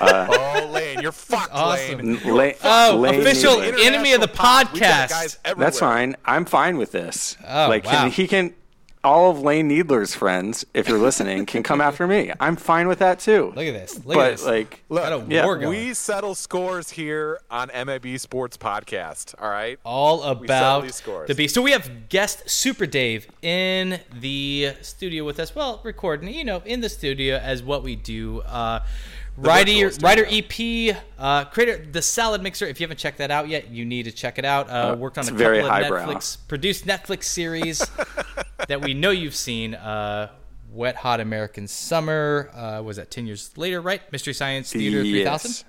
[0.00, 1.98] Uh, oh, Lane, you're fucked, awesome.
[1.98, 2.34] Lane.
[2.34, 3.80] Lane Oh, Lane official Needler.
[3.82, 4.72] enemy of the International pod.
[4.72, 5.10] We got podcast.
[5.10, 5.66] guys everywhere.
[5.66, 6.16] That's fine.
[6.24, 7.36] I'm fine with this.
[7.46, 8.08] Oh, like wow.
[8.08, 8.54] he can.
[9.02, 12.32] All of Lane Needler's friends, if you're listening, can come after me.
[12.38, 13.46] I'm fine with that too.
[13.56, 13.94] Look at this.
[14.04, 14.44] Look but at this.
[14.44, 15.70] like, Got a yeah, war going.
[15.70, 19.34] We settle scores here on MAB Sports Podcast.
[19.40, 19.78] All right.
[19.84, 21.28] all settle about these scores.
[21.28, 21.54] the beast.
[21.54, 25.54] So we have guest Super Dave in the studio with us.
[25.54, 28.40] Well, recording, you know, in the studio as what we do.
[28.40, 28.80] Uh,
[29.40, 32.66] writer, writer EP, uh, creator, the Salad Mixer.
[32.66, 34.68] If you haven't checked that out yet, you need to check it out.
[34.70, 36.06] Uh, worked on it's a very couple of highbrow.
[36.06, 37.78] Netflix produced Netflix series
[38.68, 39.74] that we know you've seen.
[39.74, 40.30] Uh,
[40.72, 44.00] Wet Hot American Summer uh, was that ten years later, right?
[44.12, 45.64] Mystery Science Theater three thousand.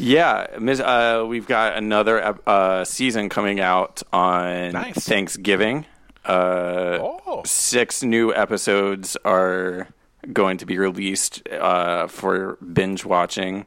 [0.00, 0.46] Yeah,
[0.84, 5.04] uh, we've got another uh, season coming out on Nice.
[5.06, 5.86] Thanksgiving.
[6.24, 7.42] Uh, Oh.
[7.44, 9.88] Six new episodes are
[10.32, 13.66] going to be released uh, for binge watching.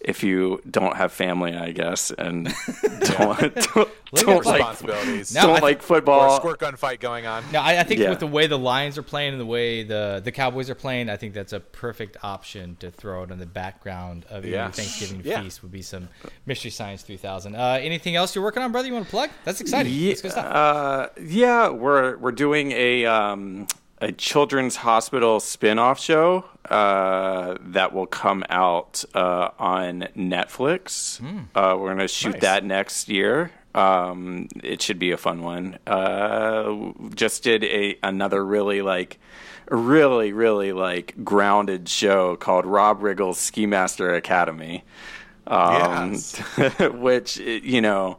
[0.00, 2.44] If you don't have family, I guess, and
[3.00, 5.34] don't, don't, don't like Responsibilities.
[5.34, 6.36] No, don't I like or a football.
[6.36, 7.42] squirt gun fight going on.
[7.50, 8.10] No, I, I think Yeah.
[8.10, 11.08] with the way the Lions are playing and the way the the Cowboys are playing,
[11.08, 14.70] I think that's a perfect option to throw it in the background of your Yeah.
[14.70, 15.40] Thanksgiving Yeah.
[15.40, 15.62] feast.
[15.62, 16.10] Would be some
[16.44, 17.56] Mystery Science 3000.
[17.56, 18.86] Uh, anything else you're working on, brother?
[18.88, 19.30] You want to plug?
[19.44, 19.90] That's exciting.
[19.90, 20.44] Yeah, That's good stuff.
[20.54, 23.68] uh, yeah, we're we're doing a um,
[24.04, 31.20] a children's hospital spin-off show uh, that will come out uh, on Netflix.
[31.54, 32.40] Uh, we're gonna shoot Nice.
[32.42, 33.50] that next year.
[33.74, 35.78] Um, it should be a fun one.
[35.86, 39.18] Uh, just did a another really like
[39.70, 44.84] really really like grounded show called Rob Riggle's Ski Master Academy.
[45.46, 46.38] Um, Yes.
[46.92, 48.18] which you know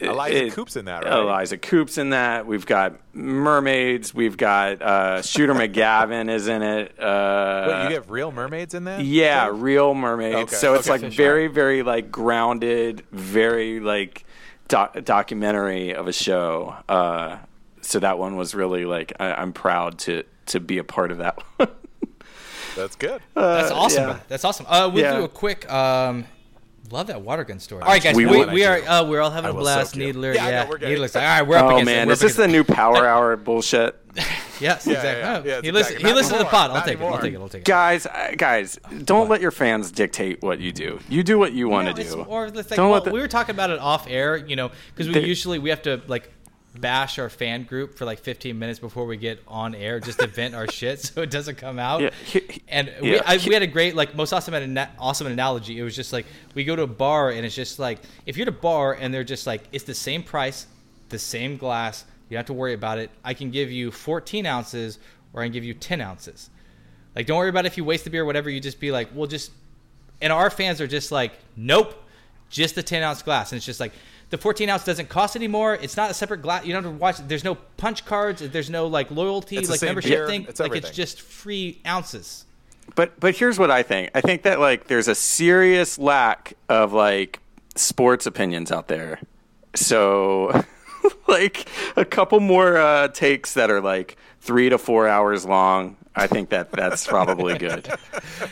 [0.00, 1.12] Eliza it- Coupe's in that, right?
[1.12, 2.46] Eliza Coupe's in that.
[2.46, 4.14] We've got mermaids.
[4.14, 6.98] We've got uh, Shooter McGavin is in it.
[6.98, 9.04] Uh, Wait, you have real mermaids in that?
[9.04, 10.36] yeah, real mermaids.
[10.36, 11.02] Okay, So it's okay.
[11.04, 14.24] like very, very like grounded, very like
[14.68, 16.74] doc- documentary of a show.
[16.88, 17.38] Uh,
[17.82, 21.18] so that one was really like I- I'm proud to to be a part of
[21.18, 21.68] that one.
[22.76, 23.20] That's good.
[23.34, 24.08] That's awesome.
[24.10, 24.18] yeah.
[24.28, 24.66] That's awesome.
[24.68, 25.16] Uh, we'll Yeah.
[25.18, 25.70] do a quick.
[25.70, 26.24] Um,
[26.90, 27.82] love that water gun story.
[27.82, 29.92] All right, guys, We we, we, are uh, we're all having I a will blast.
[29.92, 29.98] soak.
[30.00, 30.88] Needler, Yeah, I yeah, know, we're good.
[30.88, 31.94] Needler's like, all right, we're up oh against it.
[31.94, 33.96] man, We're is this the new Power Hour bullshit?
[34.14, 34.22] Yes,
[34.60, 34.90] Yeah, exactly.
[34.90, 35.96] yeah, Oh, yeah, it's he listens.
[35.96, 36.70] exactly- He not listens to the anymore, pod.
[36.70, 37.04] I'll not take it.
[37.04, 37.36] I'll take it.
[37.40, 37.64] I'll take it.
[37.64, 40.98] guys, uh, guys, don't let your fans dictate what you do.
[41.08, 42.24] You do what you want No, to it's do.
[42.24, 42.76] more of the thing.
[42.76, 45.14] Don't well, let the- we were talking about it off air, you know, because we
[45.14, 46.30] They- usually we have to like
[46.78, 50.26] bash our fan group for like 15 minutes before we get on air just to
[50.26, 52.00] vent our shit so it doesn't come out.
[52.00, 52.10] Yeah,
[52.68, 55.78] and we, yeah, I, we had a great like most awesome ana- awesome analogy.
[55.78, 58.44] It was just like we go to a bar and it's just like if you're
[58.44, 60.66] at a bar and they're just like it's the same price,
[61.08, 62.04] the same glass.
[62.28, 63.10] You don't have to worry about it.
[63.24, 64.98] I can give you 14 ounces
[65.32, 66.50] or I can give you 10 ounces.
[67.14, 68.48] Like, don't worry about if you waste the beer or whatever.
[68.50, 69.50] You just be like, well, just.
[70.22, 71.94] And our fans are just like, nope,
[72.50, 73.52] just the 10 ounce glass.
[73.52, 73.92] And it's just like,
[74.30, 75.74] the 14 ounce doesn't cost anymore.
[75.74, 76.64] It's not a separate glass.
[76.64, 77.16] You don't have to watch.
[77.26, 78.40] There's no punch cards.
[78.48, 80.26] There's no like loyalty, It's like membership beer.
[80.26, 80.46] thing.
[80.48, 82.46] It's like it's just free ounces.
[82.94, 84.10] But but here's what I think.
[84.14, 87.40] I think that like there's a serious lack of like
[87.74, 89.20] sports opinions out there.
[89.74, 90.64] So
[91.28, 95.96] like a couple more uh, takes that are like three to four hours long.
[96.14, 97.88] I think that that's probably good.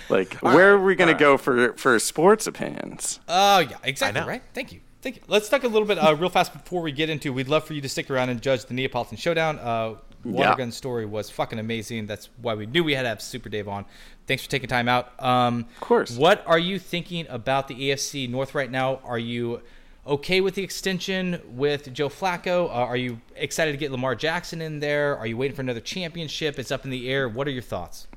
[0.08, 3.20] Like where are we going to go for for sports opinions?
[3.28, 4.42] Oh yeah, exactly right.
[4.54, 4.80] Thank you.
[5.00, 5.22] Thank you.
[5.28, 7.32] Let's talk a little bit uh, real fast before we get into.
[7.32, 9.58] We'd love for you to stick around and judge the Neapolitan Showdown.
[9.58, 10.56] Uh, Water Yeah.
[10.56, 12.06] Gun story was fucking amazing.
[12.06, 13.84] That's why we knew we had to have Super Dave on.
[14.26, 15.12] Thanks for taking time out.
[15.22, 16.16] Um, of course.
[16.16, 18.96] What are you thinking about the AFC North right now?
[19.04, 19.62] Are you
[20.06, 22.66] okay with the extension with Joe Flacco?
[22.68, 25.16] Uh, are you excited to get Lamar Jackson in there?
[25.16, 26.58] Are you waiting for another championship?
[26.58, 27.28] It's up in the air.
[27.28, 28.08] What are your thoughts?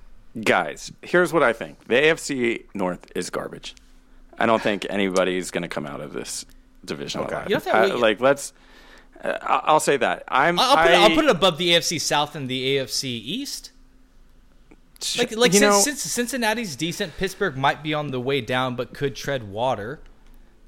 [0.43, 1.87] Guys, here's what I think.
[1.87, 3.75] The AFC North is garbage.
[4.39, 6.45] I don't think anybody's going to come out of this
[6.85, 7.49] division alive.
[7.49, 8.53] You don't have to Uh, like let's
[9.23, 10.23] uh, I- I'll say that.
[10.27, 13.05] I'm I'll put, it, I- I'll put it above the AFC South and the AFC
[13.05, 13.71] East.
[15.17, 18.93] Like, like since, know, since Cincinnati's decent, Pittsburgh might be on the way down, but
[18.93, 19.99] could tread water.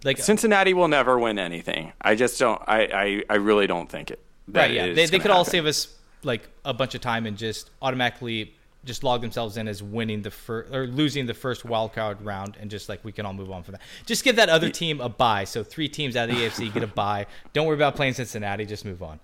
[0.03, 1.93] Like, Cincinnati will never win anything.
[2.01, 2.61] I just don't.
[2.68, 4.20] I I, I really don't think it.
[4.49, 4.72] that right?
[4.72, 5.88] Yeah, they, they gonna could all save us
[6.24, 8.55] like a bunch of time and just automatically
[8.86, 12.57] just log themselves in as winning the first or losing the first wild card round,
[12.59, 13.81] and just like we can all move on from that.
[14.05, 15.43] Just give that other team a bye.
[15.43, 17.27] So three teams out of the AFC get a bye.
[17.53, 18.65] Don't worry about playing Cincinnati.
[18.65, 19.19] Just move on.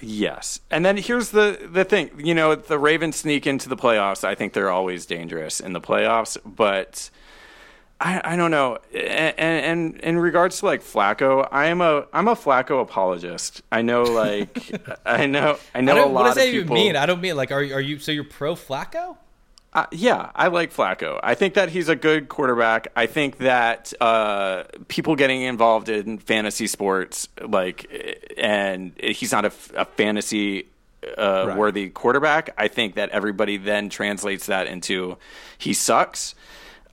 [0.00, 0.60] Yes.
[0.70, 2.10] And then here's the the thing.
[2.18, 4.24] You know, the Ravens sneak into the playoffs.
[4.24, 7.10] I think they're always dangerous in the playoffs, but
[8.02, 8.78] I, I don't know.
[8.94, 13.62] And, and in regards to like Flacco, I am a I'm a Flacco apologist.
[13.70, 14.72] I know, like
[15.06, 16.56] I know I know I a lot what does that people.
[16.60, 16.96] even mean?
[16.96, 19.16] I don't mean like are are you so you're pro Flacco?
[19.72, 21.20] Uh, yeah, I like Flacco.
[21.22, 22.88] I think that he's a good quarterback.
[22.96, 27.86] I think that uh, people getting involved in fantasy sports, like,
[28.36, 30.66] and he's not a, a fantasy
[31.16, 31.56] uh, Right.
[31.56, 32.50] worthy quarterback.
[32.58, 35.18] I think that everybody then translates that into
[35.56, 36.34] he sucks.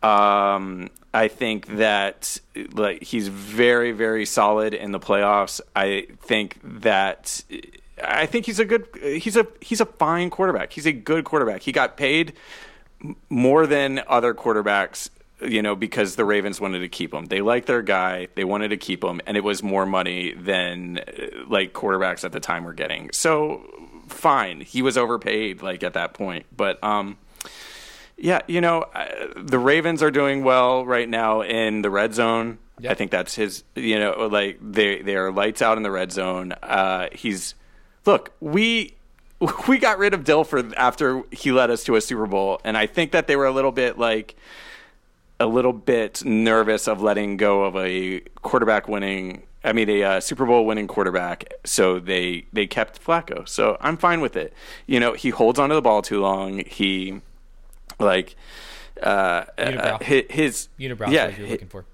[0.04, 2.40] Um, I think that
[2.74, 5.62] like he's very very solid in the playoffs.
[5.76, 7.44] I think that
[8.04, 10.74] I think he's a good he's a he's a fine quarterback.
[10.74, 11.64] He's a good quarterback.
[11.64, 12.34] He got paid
[13.30, 15.10] more than other quarterbacks,
[15.42, 17.26] you know, because the Ravens wanted to keep him.
[17.26, 18.28] They liked their guy.
[18.36, 21.00] They wanted to keep him, and it was more money than
[21.48, 23.10] like quarterbacks at the time were getting.
[23.12, 23.64] So
[24.08, 27.18] fine, he was overpaid like at that point, but um.
[28.18, 28.86] Yeah, you know,
[29.36, 32.58] the Ravens are doing well right now in the red zone.
[32.80, 32.92] Yep.
[32.92, 36.12] I think that's his, you know, like they they are lights out in the red
[36.12, 36.54] zone.
[36.64, 37.56] Uh, he's
[38.06, 38.96] look, we
[39.68, 42.88] we got rid of Dilfer after he led us to a Super Bowl, and I
[42.88, 44.36] think that they were a little bit like
[45.40, 49.44] a little bit nervous of letting go of a quarterback winning.
[49.64, 51.54] I mean, a uh, Super Bowl winning quarterback.
[51.66, 53.48] So they they kept Flacco.
[53.48, 54.54] So I'm fine with it.
[54.88, 56.64] You know, he holds onto the ball too long.
[56.66, 57.22] He
[58.00, 58.36] like
[59.02, 59.80] uh, Unibrow.
[59.80, 61.36] uh, his, his Unibrow, yeah.
[61.38, 61.86] you're looking for.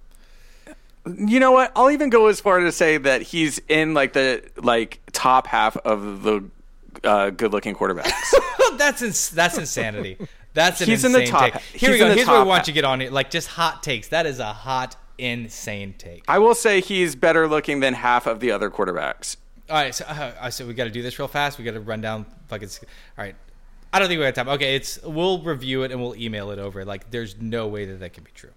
[1.05, 1.71] you know what?
[1.75, 5.75] I'll even go as far to say that he's in like the like top half
[5.77, 6.43] of the
[7.03, 8.33] uh, good-looking quarterbacks.
[8.77, 10.17] that's ins- that's insanity.
[10.53, 11.61] That's an He's in the insane top- take.
[11.61, 12.13] Here we go.
[12.13, 13.11] Here's where we want you to get on it.
[13.11, 14.09] Like just hot takes.
[14.09, 16.23] That is a hot, insane take.
[16.27, 19.37] I will say he's better looking than half of the other quarterbacks.
[19.69, 21.57] All right, so, uh, so we got to do this real fast.
[21.57, 22.69] We got to run down fucking.
[23.17, 23.35] All right,
[23.93, 24.49] I don't think we have time.
[24.49, 26.83] Okay, it's we'll review it and we'll email it over.
[26.83, 28.49] Like, there's no way that that can be true.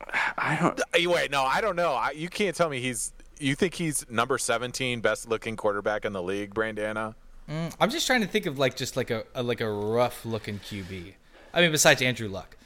[0.36, 1.08] I don't.
[1.08, 1.92] Wait, no, I don't know.
[1.92, 3.12] I, you can't tell me he's.
[3.38, 7.14] You think he's number 17 best looking quarterback in the league, Brandana?
[7.48, 10.24] Mm, I'm just trying to think of like just like a, a like a rough
[10.24, 11.14] looking QB.
[11.54, 12.56] I mean, besides Andrew Luck,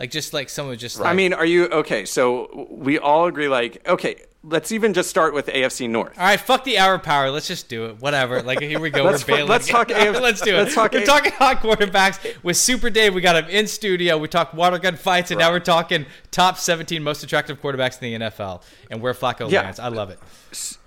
[0.00, 0.98] like just like someone just.
[0.98, 2.04] Like, I mean, are you okay?
[2.04, 3.48] So we all agree.
[3.48, 6.18] Like, okay, let's even just start with AFC North.
[6.18, 7.30] All right, fuck the hour power.
[7.30, 8.00] Let's just do it.
[8.00, 8.42] Whatever.
[8.42, 9.04] Like here we go.
[9.04, 9.50] Let's We're bailing.
[9.50, 10.58] let's talk AF let's do it.
[10.58, 13.14] let's talk we're talking hot quarterbacks with Super Dave.
[13.14, 14.16] We got him in studio.
[14.18, 18.20] We talked water gun fights, and now we're talking top 17 most attractive quarterbacks in
[18.20, 19.62] the NFL and where Flacco Yeah.
[19.62, 19.78] lands.
[19.78, 20.18] I love it.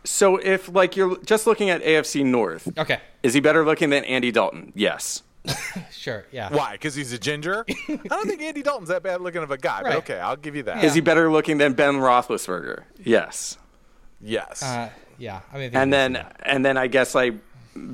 [0.03, 4.03] So if like you're just looking at AFC North, Okay, is he better looking than
[4.05, 4.71] Andy Dalton?
[4.75, 5.21] Yes.
[5.91, 6.25] sure.
[6.31, 6.49] Yeah.
[6.53, 6.73] Why?
[6.73, 7.65] Because he's a ginger?
[7.67, 9.89] I don't think Andy Dalton's that bad looking of a guy, Right.
[9.93, 10.83] but okay, I'll give you that.
[10.83, 12.83] Is he better looking than Ben Roethlisberger?
[13.03, 13.57] Yes.
[14.21, 14.63] Yes.
[14.63, 15.41] Uh, yeah.
[15.51, 16.39] I mean, And then that.
[16.43, 17.33] and then I guess like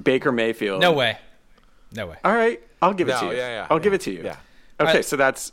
[0.04, 0.82] Baker Mayfield.
[0.82, 1.18] no way,
[1.94, 2.18] no way.
[2.24, 3.32] All right, I'll give it No, to you.
[3.34, 4.22] yeah, yeah, I'll yeah, give it to you.
[4.24, 4.36] yeah.
[4.80, 5.06] Okay, right.
[5.06, 5.52] so that's.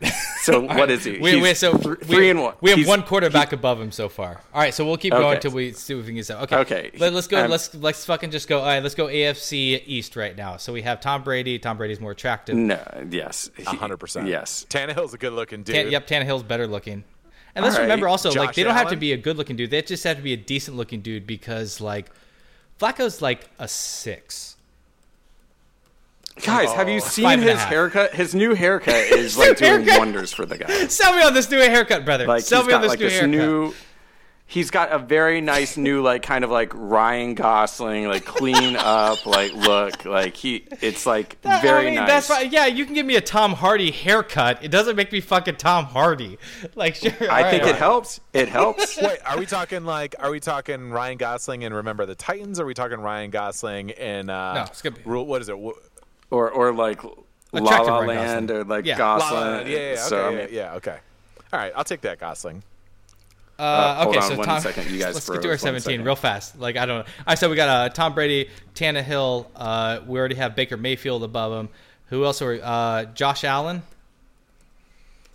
[0.42, 1.18] So what is he?
[1.18, 2.54] We, He's we, so th- we, three and one.
[2.62, 4.40] We have He's- one quarterback above him so far.
[4.54, 6.42] All right, so we'll keep going until we see if we can get some.
[6.44, 6.56] Okay.
[6.56, 6.90] Okay.
[6.96, 7.44] Let, us go.
[7.44, 8.60] Um, let's let's fucking just go.
[8.60, 10.56] All right, let's go AFC East right now.
[10.56, 11.58] So we have Tom Brady.
[11.58, 12.56] Tom Brady's more attractive.
[12.56, 12.80] No.
[13.10, 13.50] Yes.
[13.58, 14.28] 100%.
[14.28, 14.64] Yes.
[14.70, 15.74] Tannehill's a good looking dude.
[15.74, 17.04] Tan- yep, Tannehill's better looking.
[17.54, 17.84] And let's All right.
[17.84, 19.70] remember also, like they don't have to be a good looking dude.
[19.70, 22.10] They just have to be a decent looking dude because like
[22.80, 24.56] Flacco's like a six.
[26.44, 27.00] Guys, have you Oh.
[27.00, 28.14] seen Five and a his haircut?
[28.14, 29.98] His new haircut is like doing haircut.
[29.98, 30.86] wonders for the guy.
[30.88, 32.26] Sell me on this new haircut, brother.
[32.26, 33.30] Like Sell he's me on got this like new this haircut.
[33.30, 33.74] new.
[34.46, 39.24] He's got a very nice new like kind of like Ryan Gosling like clean up
[39.24, 40.64] like look like he.
[40.80, 42.08] It's like That- very I mean, nice.
[42.08, 42.50] that's fine.
[42.50, 44.64] Yeah, you can give me a Tom Hardy haircut.
[44.64, 46.38] It doesn't make me fucking Tom Hardy.
[46.74, 47.12] Like, sure.
[47.30, 47.70] I all think right.
[47.74, 48.20] it helps.
[48.32, 48.96] It helps.
[49.00, 50.14] Wait, are we talking like?
[50.18, 52.58] Are we talking Ryan Gosling and Remember the Titans?
[52.58, 54.30] Or are we talking Ryan Gosling in?
[54.30, 55.56] Uh, No, it's gonna be- Rule, what is it?
[56.30, 58.50] Wo- or or like La La Land Gosling.
[58.50, 58.98] or like Yeah.
[58.98, 59.40] La La Gosling.
[59.42, 59.68] Land.
[59.68, 60.98] Yeah, yeah, okay, so, I yeah, mean, yeah, okay.
[61.52, 62.62] All right, I'll take that Gosling.
[63.58, 65.58] Uh, Uh, hold okay, on so one Tom, second, you guys let's get to our
[65.58, 66.58] 17 real fast.
[66.58, 67.04] Like I don't know.
[67.18, 69.46] All right, so we got uh, Tom Brady, Tannehill.
[69.54, 71.68] Uh, we already have Baker Mayfield above him.
[72.06, 72.60] Who else are we?
[72.62, 73.82] Uh, Josh Allen.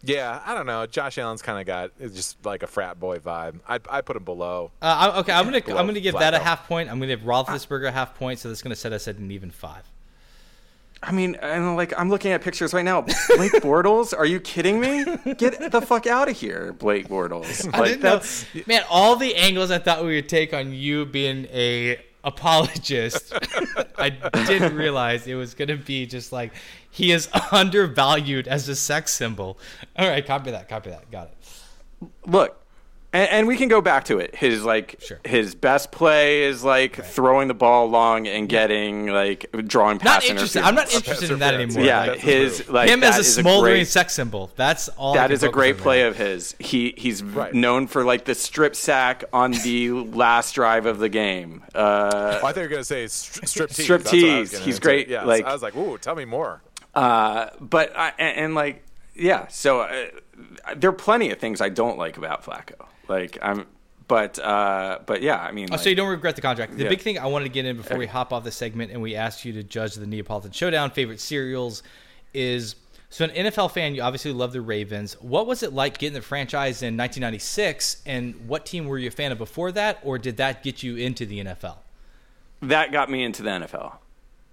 [0.01, 0.85] Yeah, I don't know.
[0.85, 3.59] Josh Allen's kind of got it's just like a frat boy vibe.
[3.67, 4.71] I I put him below.
[4.81, 6.89] Uh, okay, I'm gonna Below I'm gonna give that a half point.
[6.89, 9.49] I'm gonna give Roethlisberger a half point, so that's gonna set us at an even
[9.51, 9.83] five.
[11.05, 13.01] I mean, and like I'm looking at pictures right now.
[13.01, 15.05] Blake Bortles, are you kidding me?
[15.35, 17.69] Get the fuck out of here, Blake Bortles.
[17.73, 18.83] I didn't that's know, man.
[18.89, 23.33] All the angles I thought we would take on you being a apologist,
[23.97, 24.09] I
[24.47, 26.53] didn't realize it was going to be just like
[26.89, 29.59] he is undervalued as a sex symbol.
[29.95, 30.67] All right, copy that.
[30.67, 31.11] Copy that.
[31.11, 32.09] Got it.
[32.25, 32.64] Look,
[33.15, 34.35] and, and we can go back to it.
[34.35, 35.19] His like Sure.
[35.23, 40.29] his best play is like throwing the ball long and getting like drawing Not pass
[40.29, 40.63] interested.
[40.63, 41.83] I'm not interested in that anymore.
[41.83, 44.51] Yeah, Like, his like him as a is smoldering great- sex symbol.
[44.55, 45.13] That's all.
[45.13, 46.09] I That can is a great play there.
[46.09, 46.55] of his.
[46.59, 47.53] He he's Right.
[47.53, 51.63] known for like the strip sack on the last drive of the game.
[51.73, 53.85] Uh, Oh, I thought you were gonna say stri- strip tease.
[53.85, 54.59] Strip That's what I was tease.
[54.59, 54.81] He's say.
[54.81, 55.25] great, Yes.
[55.25, 56.61] like- I was like, ooh, tell me more.
[56.93, 58.83] uh, but I, and, and like
[59.15, 60.07] yeah, so uh,
[60.75, 62.85] there are plenty of things I don't like about Flacco.
[63.07, 63.65] Like I'm,
[64.07, 66.77] but uh, but yeah, I mean, Oh, so you don't regret the contract.
[66.77, 66.89] The Yeah.
[66.89, 69.15] big thing I wanted to get in before we hop off the segment and we
[69.15, 71.81] asked you to judge the Neapolitan Showdown favorite cereals
[72.33, 72.75] is
[73.09, 73.95] so an NFL fan.
[73.95, 75.13] You obviously love the Ravens.
[75.21, 78.01] What was it like getting the franchise in 1996?
[78.05, 80.97] And what team were you a fan of before that, or did that get you
[80.97, 81.77] into the NFL?
[82.61, 83.93] that got me into the NFL.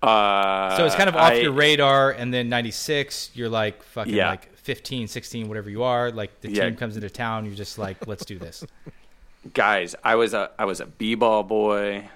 [0.02, 4.14] Uh, So it's kind of off I- your radar, and then 96, you're like fucking
[4.14, 4.30] Yeah.
[4.30, 6.10] like 15, 16, whatever you are.
[6.10, 6.64] Like the Yeah.
[6.66, 8.64] team comes into town, you're just like, let's do this.
[9.54, 12.08] guys i was a i was a b-ball boy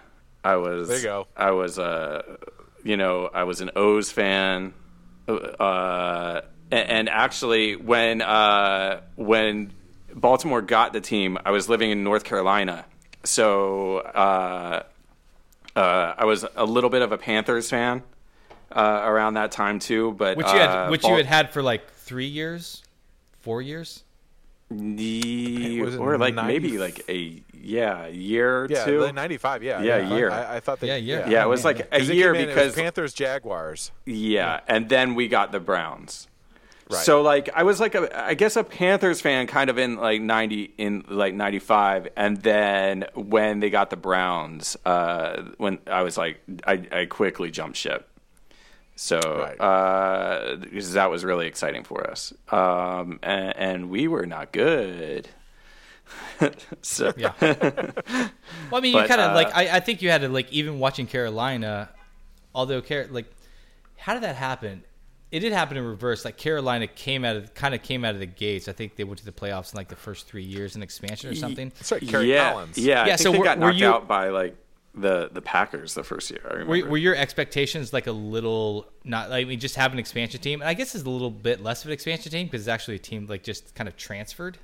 [0.45, 1.27] i was There you go.
[1.37, 2.39] i was a
[2.85, 4.73] you know i was an o's fan
[5.29, 6.41] uh
[6.71, 9.73] and, and actually when uh when
[10.15, 12.85] baltimore got the team i was living in north carolina
[13.25, 14.85] so uh
[15.75, 18.05] uh i was a little bit of a panthers fan
[18.71, 21.51] uh around that time too but Which you had, uh, which Bal- you had had
[21.53, 22.83] for like three years,
[23.41, 24.05] four years.
[24.71, 26.53] the- or like 90?
[26.53, 29.81] maybe like a yeah year or Yeah, two the 95, yeah.
[29.83, 30.31] Yeah, a year.
[30.31, 30.87] I, I thought that.
[30.87, 31.25] Yeah, a year.
[31.29, 31.85] yeah it was Yeah, like yeah.
[31.93, 33.93] a 'Cause year in, because Panthers Jaguars.
[34.05, 36.27] Yeah, and then we got the Browns.
[36.91, 37.05] Right.
[37.05, 40.21] So like I was like a I guess a Panthers fan kind of in like
[40.21, 46.17] 90 in like 95 and then when they got the Browns uh when I was
[46.17, 48.09] like I I quickly jumped ship.
[48.99, 49.61] So Right.
[49.61, 50.57] uh
[50.95, 52.33] that was really exciting for us.
[52.51, 55.29] Um and, and we were not good.
[56.83, 57.33] so Yeah.
[57.41, 58.31] well,
[58.73, 59.55] I mean, you kind of uh, like.
[59.55, 61.89] I, I think you had to like even watching Carolina,
[62.55, 63.27] although Car- like,
[63.97, 64.83] how did that happen?
[65.33, 66.25] It did happen in reverse.
[66.25, 68.69] Like Carolina came out of kind of came out of the gates.
[68.69, 71.31] I think they went to the playoffs in like the first three years in expansion
[71.31, 71.71] or something.
[71.77, 72.79] That's right, Kerry yeah, Collins.
[72.79, 74.57] Yeah, I Yeah, think so they were- got were knocked you- out by like
[74.97, 76.41] the the Packers the first year.
[76.45, 76.85] I remember.
[76.85, 80.61] Were, were your expectations like a little not I mean, just have an expansion team?
[80.61, 82.97] And I guess it's a little bit less of an expansion team because it's actually
[82.97, 84.59] a team like just kind of transferred.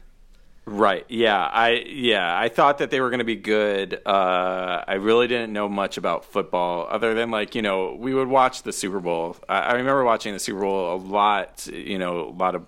[0.64, 1.04] Right.
[1.08, 1.44] Yeah.
[1.44, 2.38] I yeah.
[2.38, 4.00] I thought that they were going to be good.
[4.06, 8.28] Uh, I really didn't know much about football, other than like you know we would
[8.28, 9.36] watch the Super Bowl.
[9.48, 11.66] I, I remember watching the Super Bowl a lot.
[11.66, 12.64] You know, a lot of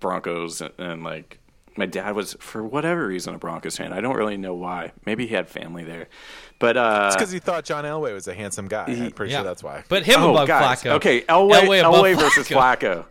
[0.00, 1.38] Broncos and, and like
[1.80, 3.92] my dad was for whatever reason a Broncos fan.
[3.92, 4.92] I don't really know why.
[5.06, 6.08] Maybe he had family there,
[6.58, 8.84] but uh, It's because he thought John Elway was a handsome guy.
[8.86, 9.82] I'm pretty Yeah, sure that's why.
[9.88, 10.82] But him oh, above guys.
[10.82, 10.90] Flacco.
[10.92, 13.06] Okay, Elway, Elway above Elway versus Flacco.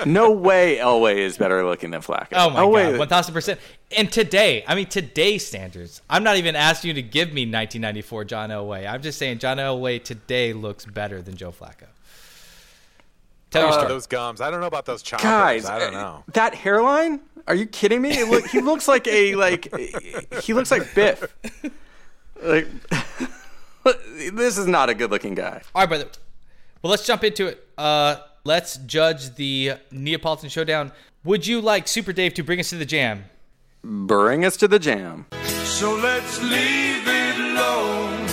[0.06, 2.28] no way Elway is better looking than Flacco.
[2.32, 3.58] Oh my Elway, god, one thousand percent.
[3.96, 6.02] And today, I mean today's standards.
[6.10, 8.86] I'm not even asking you to give me 1994 John Elway.
[8.86, 11.86] I'm just saying John Elway today looks better than Joe Flacco.
[13.50, 13.88] Tell your story.
[13.88, 14.40] those gums.
[14.40, 15.24] I don't know about those choppers.
[15.24, 16.24] guys, I don't uh, know.
[16.34, 17.20] that hairline.
[17.46, 18.10] Are you kidding me?
[18.10, 19.72] It look, he looks like a like
[20.42, 21.34] he looks like Biff.
[22.42, 22.68] Like
[24.32, 25.62] this is not a good looking guy.
[25.74, 26.08] All right, brother.
[26.82, 27.66] Well, let's jump into it.
[27.76, 30.92] Uh, let's judge the Neapolitan Showdown.
[31.24, 33.24] Would you like Super Dave to bring us to the jam?
[33.82, 35.26] Bring us to the jam.
[35.64, 38.26] So let's leave it alone.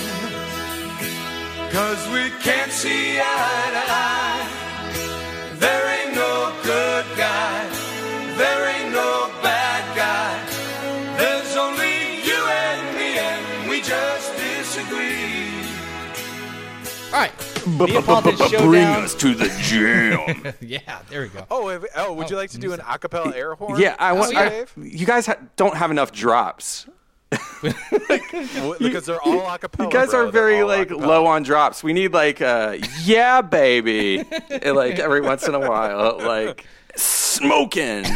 [1.71, 5.57] Cause we can't see eye to eye.
[5.59, 5.96] There
[14.78, 15.63] disagree.
[17.13, 17.32] All right.
[17.67, 19.07] Neapolitan Showdown.
[19.07, 20.53] to the jam.
[20.61, 21.45] Yeah, there we go.
[21.49, 23.80] Oh, if- oh, would you like to do an acapella air horn?
[23.80, 24.34] yeah, I want.
[24.34, 24.41] yeah.
[24.41, 26.88] I- you guys ha- don't have enough drops.
[27.63, 29.86] Well, because they're all acapella.
[29.86, 30.28] You guys bro.
[30.28, 31.07] are very like acapella.
[31.07, 31.84] low on drops.
[31.84, 34.23] We need like uh yeah baby.
[34.65, 36.65] Like every once in a while like
[37.01, 38.05] smoking.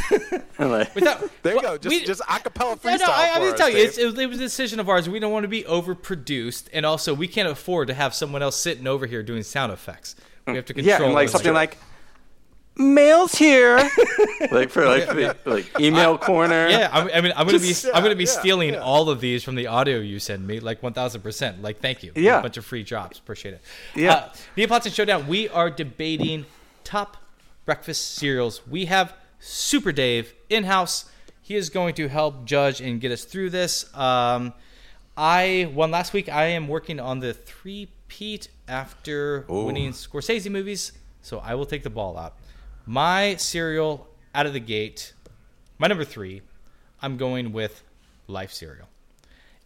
[0.59, 1.75] Like, Without, There you go.
[1.79, 2.91] Just we- just acapella freestyle.
[2.91, 4.79] Yeah, no, I, I'm for gonna tell you, it's, it, was, it was a decision
[4.79, 5.09] of ours.
[5.09, 8.57] We don't want to be overproduced, and also we can't afford to have someone else
[8.57, 10.15] sitting over here doing sound effects.
[10.45, 10.99] We have to control.
[10.99, 11.79] yeah, and like something like
[12.77, 13.77] mail's here.
[14.51, 16.67] like for like the, like email corner.
[16.69, 18.81] Yeah, I, I mean, I'm gonna Just- be, I'm gonna be yeah, yeah, stealing yeah.
[18.81, 21.21] all of these from the audio you send me, like 1,000.
[21.21, 22.11] percent Like, thank you.
[22.15, 22.37] Yeah.
[22.39, 23.17] a bunch of free drops.
[23.17, 23.61] Appreciate it.
[23.95, 24.13] Yeah.
[24.13, 25.27] uh, the Neapolitan Showdown.
[25.27, 26.45] We are debating
[26.83, 27.17] top
[27.65, 28.65] breakfast cereals.
[28.67, 31.05] We have Super Dave in house.
[31.41, 33.93] He is going to help judge and get us through this.
[33.95, 34.53] Um,
[35.17, 36.29] I won last week.
[36.29, 39.65] I am working on the three peat after Ooh.
[39.65, 42.35] winning Scorsese movies, so I will take the ball out.
[42.85, 45.13] My cereal out of the gate,
[45.77, 46.41] my number three,
[47.01, 47.83] I'm going with
[48.27, 48.87] Life cereal.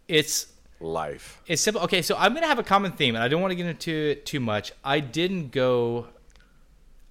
[0.07, 0.47] It's
[0.79, 1.41] Life.
[1.47, 1.81] it's simple.
[1.83, 3.91] Okay, so I'm gonna have a common theme, and I don't want to get into
[3.91, 4.71] it too much.
[4.83, 6.07] I didn't go.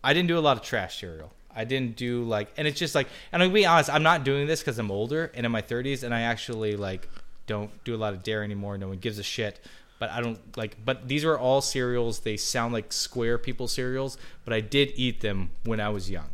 [0.05, 1.33] I didn't do a lot of trash cereal.
[1.57, 4.47] I didn't do like, and it's just like, and I'll be honest, I'm not doing
[4.47, 7.09] this because I'm older and in my 30s, and I actually like
[7.47, 8.77] don't do a lot of dairy anymore.
[8.79, 9.61] No one gives a shit.
[10.01, 10.77] But I don't like.
[10.85, 12.21] But these are all cereals.
[12.21, 16.29] They sound like square people cereals, but I did eat them when I was young.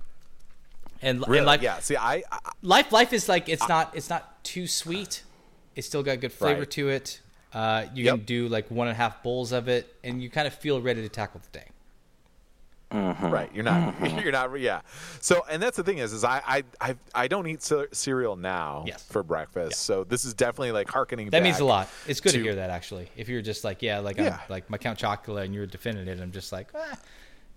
[1.03, 1.39] And, Really?
[1.39, 1.79] and like, yeah.
[1.81, 5.23] See, I, I life life is like it's not it's not too sweet
[5.77, 6.71] it's still got good flavor Right.
[6.73, 7.21] to it
[7.53, 8.15] uh, you Yep.
[8.17, 10.81] can do like one and a half bowls of it and you kind of feel
[10.83, 11.67] ready to tackle the day
[12.93, 13.95] Right, you're not.
[14.23, 14.59] You're not.
[14.59, 14.81] Yeah.
[15.21, 18.35] So, and that's the thing is, is I I I, I don't eat ce- cereal
[18.37, 19.05] now Yes.
[19.05, 19.81] for breakfast.
[19.83, 21.31] So this is definitely like harkening.
[21.31, 23.81] that means a lot it's good to, to- hear that actually if you're just like
[23.83, 24.35] yeah like Yeah.
[24.35, 26.99] I'm like my count chocolate and you're defending it i'm just like ah,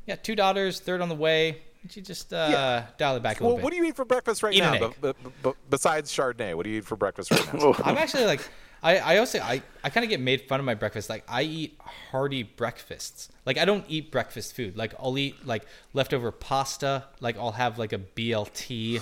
[0.06, 2.86] yeah two daughters third on the way Would you just uh, Yeah.
[2.98, 4.60] dial it back a Well, little bit what do you eat for breakfast right Eat
[4.62, 4.78] now?
[4.80, 7.74] But, but, but besides Chardonnay, what do you eat for breakfast right now?
[7.84, 8.48] I'm actually like
[8.84, 11.10] I, I also I, I kind of get made fun of my breakfast.
[11.10, 11.80] Like I eat
[12.12, 13.30] hearty breakfasts.
[13.46, 14.76] Like I don't eat breakfast food.
[14.78, 17.06] Like I'll eat like leftover pasta.
[17.22, 19.02] Like I'll have like a BLT.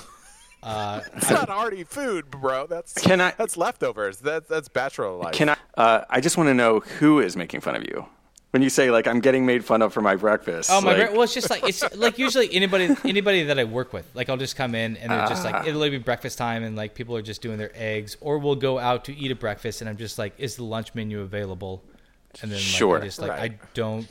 [0.63, 2.67] Uh, It's not hearty food, bro.
[2.67, 4.17] That's Can I- That's leftovers.
[4.19, 5.33] That's that's bachelor life.
[5.33, 5.57] Can I?
[5.75, 8.05] Uh, I just want to know who is making fun of you
[8.51, 10.69] when you say like I'm getting made fun of for my breakfast.
[10.71, 10.93] oh my!
[10.93, 14.09] like, bre- well, it's just like it's like usually anybody anybody that I work with.
[14.13, 15.63] Like I'll just come in and they're just like ah.
[15.65, 18.77] it'll be breakfast time and like people are just doing their eggs, or we'll go
[18.77, 21.81] out to eat a breakfast and I'm just like, is the lunch menu available?
[22.41, 22.97] And then like, Sure.
[22.97, 23.51] I just like Right.
[23.53, 24.07] I don't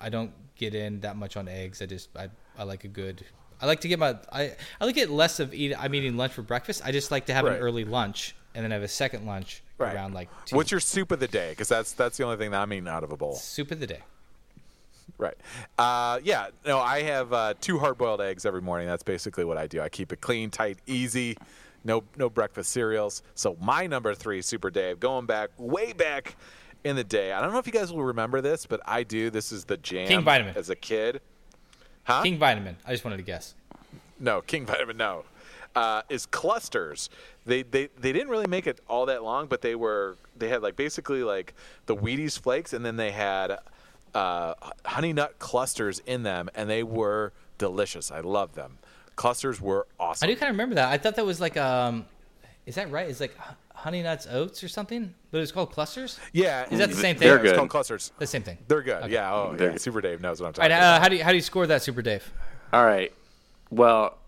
[0.00, 1.82] I don't get in that much on eggs.
[1.82, 3.24] I just I, I like a good.
[3.60, 5.74] I like to get my I I like it less of eat.
[5.78, 6.82] I'm eating lunch for breakfast.
[6.84, 7.56] I just like to have Right.
[7.56, 9.94] an early lunch and then have a second lunch Right.
[9.94, 10.56] around like two.
[10.56, 11.50] What's your soup of the day?
[11.50, 13.34] Because that's that's the only thing that I'm eating out of a bowl.
[13.34, 14.00] soup of the day?
[15.18, 15.36] Right.
[15.78, 16.48] Uh, yeah.
[16.66, 18.86] No, I have uh, two hard-boiled eggs every morning.
[18.88, 19.80] That's basically what I do.
[19.80, 21.36] I keep it clean, tight, easy.
[21.84, 23.22] No, no breakfast cereals.
[23.34, 26.36] So my number three, Super Dave, going back way back
[26.84, 27.32] in the day.
[27.32, 29.30] I don't know if you guys will remember this, but I do.
[29.30, 30.08] This is the jam.
[30.08, 30.56] King Vitaman.
[30.56, 31.20] As a kid.
[32.04, 32.22] Huh?
[32.22, 32.74] King Vitaman.
[32.86, 33.54] I just wanted to guess.
[34.18, 34.96] No, King Vitaman.
[34.96, 35.24] No,
[35.74, 37.08] uh, is clusters.
[37.46, 40.62] They, they they didn't really make it all that long, but they were they had
[40.62, 41.54] like basically like
[41.86, 43.58] the Wheaties flakes, and then they had
[44.14, 48.10] uh, honey nut clusters in them, and they were delicious.
[48.10, 48.78] I love them.
[49.14, 50.26] Clusters were awesome.
[50.28, 50.88] I do kind of remember that.
[50.90, 52.04] I thought that was like um,
[52.66, 53.08] is that right?
[53.08, 53.36] It's like
[53.74, 56.18] Honey Nuts Oats or something, but it's called clusters.
[56.32, 57.28] yeah, Is that the same thing?
[57.28, 57.46] They're thing?
[57.46, 57.58] It's good.
[57.58, 58.10] called clusters.
[58.18, 58.58] The same thing.
[58.66, 59.10] They're good.
[59.10, 59.32] Yeah.
[59.32, 59.58] Oh, yeah.
[59.58, 59.80] good.
[59.80, 60.96] Super Dave knows what I'm talking right, about.
[60.96, 62.28] uh, how do you how do you score that, Super Dave?
[62.72, 63.12] All right.
[63.70, 64.18] Well,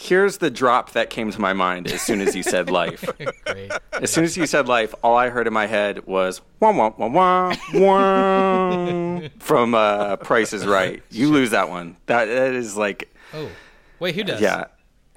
[0.00, 3.04] here's the drop that came to my mind as soon as you said life.
[3.44, 3.72] Great.
[3.92, 6.92] As soon as you said life, all I heard in my head was wah wah
[6.96, 11.02] wah wah wah from uh, Price is Right.
[11.10, 11.96] You lose that one.
[12.06, 13.50] That that is like Oh,
[13.98, 14.40] wait, who does?
[14.40, 14.64] yeah.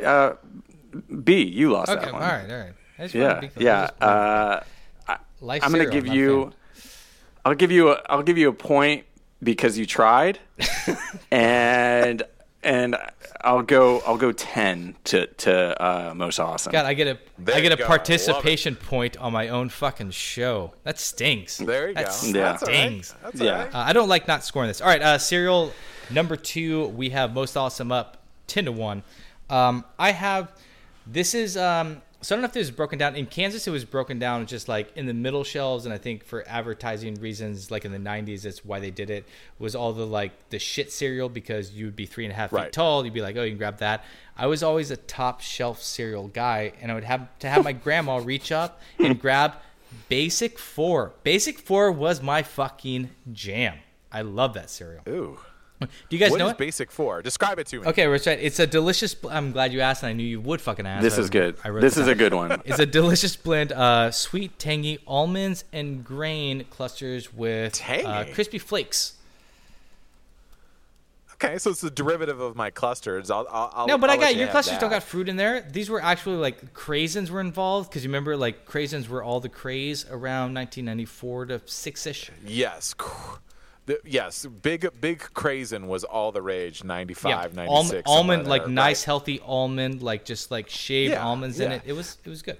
[0.03, 0.33] Uh,
[1.23, 2.03] B, you lost Okay.
[2.05, 2.23] that one.
[2.23, 2.73] All right, all right.
[2.99, 3.19] I just to
[3.57, 4.05] Yeah, yeah.
[4.05, 4.63] Uh,
[5.39, 6.53] Life I'm gonna give you.
[7.45, 7.91] I'll give you.
[7.91, 9.05] A, I'll give you a point
[9.41, 10.37] because you tried,
[11.31, 12.21] and
[12.63, 12.95] and
[13.41, 14.01] I'll go.
[14.05, 16.71] I'll go ten to to uh, most awesome.
[16.71, 17.83] God, I get a There I get a go.
[17.83, 17.97] I love it.
[17.97, 20.73] participation point on my own fucking show.
[20.83, 21.57] That stinks.
[21.57, 22.27] There you that go.
[22.27, 22.31] Yeah.
[22.43, 23.15] That's stings.
[23.23, 23.63] That's all Yeah.
[23.63, 23.75] right.
[23.75, 24.81] Uh, I don't like not scoring this.
[24.81, 25.73] All right, uh, serial
[26.09, 26.87] number two.
[26.87, 29.03] We have most awesome up ten to one.
[29.49, 30.51] Um, I have
[31.07, 33.67] this is um, so I don't know if this is broken down in Kansas.
[33.67, 37.15] It was broken down just like in the middle shelves, and I think for advertising
[37.15, 39.25] reasons, like in the '90s, that's why they did it.
[39.57, 42.51] Was all the like the shit cereal because you would be three and a half
[42.51, 43.03] feet tall.
[43.03, 44.05] You'd be like, oh, you can grab that.
[44.37, 47.73] I was always a top shelf cereal guy, and I would have to have my
[47.73, 49.55] grandma reach up and grab
[50.07, 51.13] Basic Four.
[51.23, 53.79] Basic Four was my fucking jam.
[54.11, 55.03] I love that cereal.
[55.07, 55.39] Ooh.
[55.81, 56.57] Do you guys What know is it?
[56.57, 57.21] Basic Four?
[57.21, 57.87] Describe it to me.
[57.87, 59.15] Okay, Rich, it's a delicious.
[59.29, 61.01] I'm glad you asked, and I knew you would fucking ask.
[61.01, 61.55] This I- is good.
[61.63, 62.61] I wrote This it is a good one.
[62.65, 69.15] It's a delicious blend, uh, sweet, tangy almonds and grain clusters with uh, crispy flakes.
[71.43, 73.31] Okay, so it's a derivative of my clusters.
[73.31, 74.97] I'll, I'll, I'll No, but I'll I got you your have clusters don't that.
[74.97, 75.61] got fruit in there.
[75.61, 79.49] These were actually like craisins were involved because you remember like craisins were all the
[79.49, 82.29] craze around 1994 to six ish.
[82.45, 82.93] Yes.
[83.87, 87.69] The, yes, big big crazen was all the rage 95, 96.
[87.69, 89.05] almond, somewhere almond like there, nice right.
[89.05, 91.81] healthy almond, like just like shaved Yeah, almonds in it.
[91.85, 92.57] It was it was good.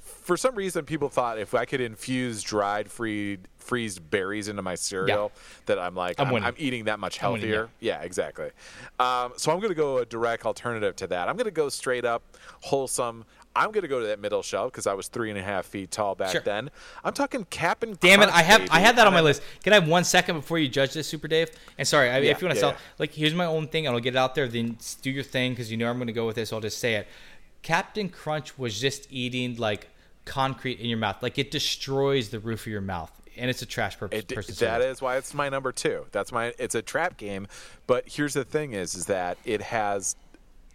[0.00, 4.74] For some reason people thought if I could infuse dried free freezed berries into my
[4.74, 5.30] cereal
[5.66, 6.42] that I'm like I'm I'm.
[6.42, 7.70] I'm eating that much I'm winning, healthier.
[7.80, 8.02] yeah.
[8.02, 8.50] exactly.
[8.98, 11.28] Um, so I'm going to go a direct alternative to that.
[11.28, 12.22] I'm going to go straight up
[12.62, 13.24] wholesome.
[13.56, 15.66] I'm going to go to that middle shelf because I was three and a half
[15.66, 16.40] feet tall back Sure.
[16.40, 16.70] then.
[17.02, 17.96] I'm talking Captain.
[18.00, 18.28] Damn it!
[18.28, 18.70] I have baby.
[18.70, 19.42] I have that on my list.
[19.64, 21.50] Can I have one second before you judge this, Super Dave?
[21.76, 22.78] And sorry, I, Yeah, if you want to yeah, sell, yeah.
[22.98, 23.88] like, here's my own thing.
[23.88, 24.46] I'll get it out there.
[24.48, 26.52] Then do your thing because you know I'm going to go with this.
[26.52, 27.08] I'll just say it.
[27.62, 29.88] Captain Crunch was just eating like
[30.24, 31.22] concrete in your mouth.
[31.22, 34.20] Like it destroys the roof of your mouth, and it's a trash purpose.
[34.20, 36.06] It, person that is why it's my number two.
[36.12, 36.54] That's my.
[36.58, 37.48] It's a trap game,
[37.88, 40.14] but here's the thing: is is that it has.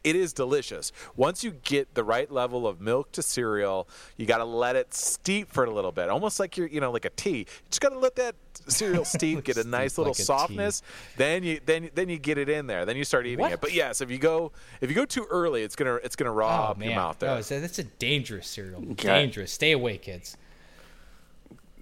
[0.04, 0.92] It is delicious.
[1.16, 3.88] Once you get the right level of milk to cereal,
[4.18, 6.92] you got to let it steep for a little bit, almost like you're, you know,
[6.92, 7.38] like a tea.
[7.40, 8.36] You just got to let that
[8.68, 10.24] cereal steep, get a nice little like a tea.
[10.24, 10.82] softness.
[11.16, 12.86] Then you, then, then you get it in there.
[12.86, 13.54] Then you start eating What?
[13.54, 13.62] it.
[13.62, 14.52] But yes, if you go,
[14.82, 17.20] if you go too early, it's gonna, it's gonna raw Oh up man, your mouth
[17.20, 17.30] there.
[17.30, 18.82] Oh, so that's a dangerous cereal.
[18.92, 19.08] Okay.
[19.08, 19.54] Dangerous.
[19.54, 20.36] Stay away, kids.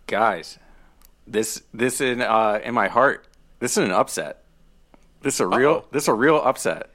[0.08, 0.60] guys,
[1.28, 3.26] this this in uh, in my heart,
[3.60, 4.44] this is an upset.
[5.22, 5.86] This is a real Uh-oh.
[5.92, 6.90] this is a real upset.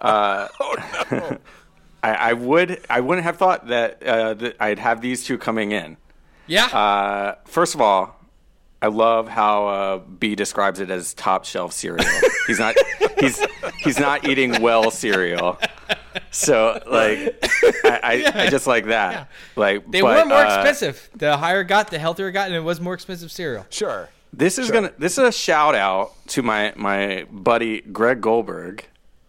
[0.00, 0.48] Uh,
[2.02, 5.72] I, I would I wouldn't have thought that, uh, that I'd have these two coming
[5.72, 5.96] in.
[6.46, 6.66] Yeah.
[6.66, 8.16] Uh, first of all,
[8.80, 12.06] I love how uh, B describes it as top shelf cereal.
[12.46, 12.74] he's not
[13.18, 13.44] he's
[13.78, 15.58] he's not eating well cereal.
[16.30, 17.38] So like
[17.84, 19.28] I, I, I just like that.
[19.56, 21.10] Like they but, were more uh, expensive.
[21.14, 23.66] The higher it got, the healthier it got, and it was more expensive cereal.
[23.70, 24.10] sure.
[24.32, 24.92] This is gonna.
[24.98, 28.84] This is a shout out to my my buddy Greg Goldberg.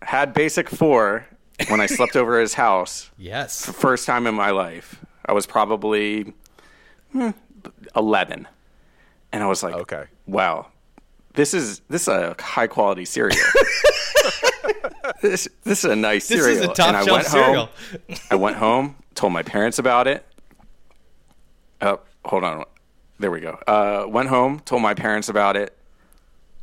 [0.07, 1.27] Had Basic Four
[1.67, 3.11] when I slept over at his house.
[3.17, 3.65] Yes.
[3.65, 5.03] First time in my life.
[5.25, 6.33] I was probably
[7.11, 7.31] hmm,
[7.93, 8.47] eleven,
[9.33, 10.05] and I was like, Okay.
[10.25, 10.67] wow,
[11.33, 13.35] this is this is a high quality cereal.
[15.21, 16.63] this this is a nice This cereal.
[16.63, 17.65] is a top and I went cereal.
[17.65, 18.17] home.
[18.31, 20.25] I went home, told my parents about it.
[21.81, 22.63] Oh, hold on.
[23.19, 23.59] There we go.
[23.67, 25.75] Uh, went home, told my parents about it.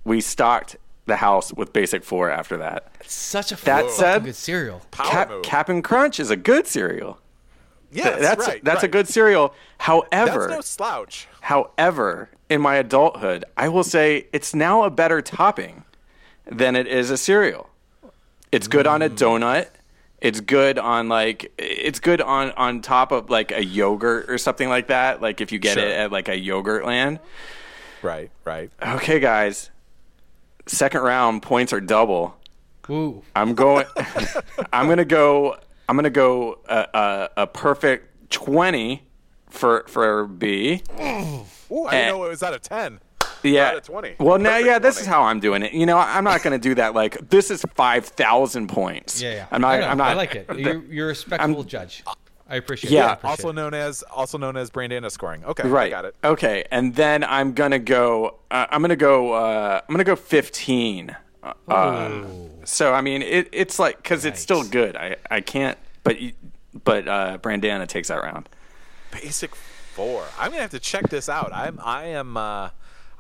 [0.05, 0.77] We stocked
[1.07, 2.93] the house with Basic Four after that.
[3.01, 4.83] It's Such a That fucking said- good cereal.
[4.91, 5.33] Power Cap.
[5.43, 7.19] Cap and Crunch is a good cereal.
[7.93, 9.55] Yes, that's right, that's a good cereal.
[9.79, 11.29] However, That's no slouch.
[11.43, 15.85] However, in my adulthood, I will say it's now a better topping
[16.45, 17.71] than it is a cereal.
[18.51, 19.17] It's good on a Mm.
[19.17, 19.67] donut.
[20.21, 24.69] It's good on like it's good on on top of like a yogurt or something
[24.69, 25.21] like that.
[25.23, 25.85] Like if you get Sure.
[25.87, 27.21] it at like a yogurt land.
[28.03, 28.71] Right, right.
[28.83, 29.71] Okay, guys.
[30.67, 32.37] Second round points are double.
[32.91, 33.23] Ooh.
[33.35, 33.87] I'm going.
[34.73, 35.57] I'm gonna go.
[35.89, 39.03] I'm gonna go a, a, a perfect twenty
[39.51, 40.83] for for B.
[41.01, 43.01] Ooh, I didn't know it was out of ten.
[43.43, 43.69] Yeah.
[43.69, 44.17] out of 20.
[44.21, 45.75] Well, now, Perfect yeah, this is how I'm doing it.
[45.75, 46.95] You know, I'm not going to do that.
[46.95, 49.21] Like, this is five thousand points.
[49.21, 49.47] Yeah, yeah.
[49.51, 49.83] I'm not.
[49.83, 50.09] I I'm not.
[50.09, 50.47] I like it.
[50.57, 52.03] You're, you're a respectable judge.
[52.49, 52.95] I appreciate it.
[52.95, 53.07] Yeah.
[53.07, 53.53] I appreciate Also it.
[53.55, 55.45] known as also known as Brandana scoring.
[55.45, 55.87] Okay, Right.
[55.87, 56.15] I got it.
[56.23, 58.37] Okay, and then I'm gonna go.
[58.51, 59.33] Uh, I'm gonna go.
[59.33, 61.17] Uh, I'm gonna go 15.
[61.69, 62.23] Uh,
[62.65, 64.97] so I mean, it, it's like because it's still good.
[64.97, 65.79] I I can't.
[66.03, 66.33] But you-
[66.83, 68.49] but uh, Brandana takes that round.
[69.13, 70.25] Basic four.
[70.39, 71.53] I'm gonna have to check this out.
[71.53, 72.71] I'm I am uh,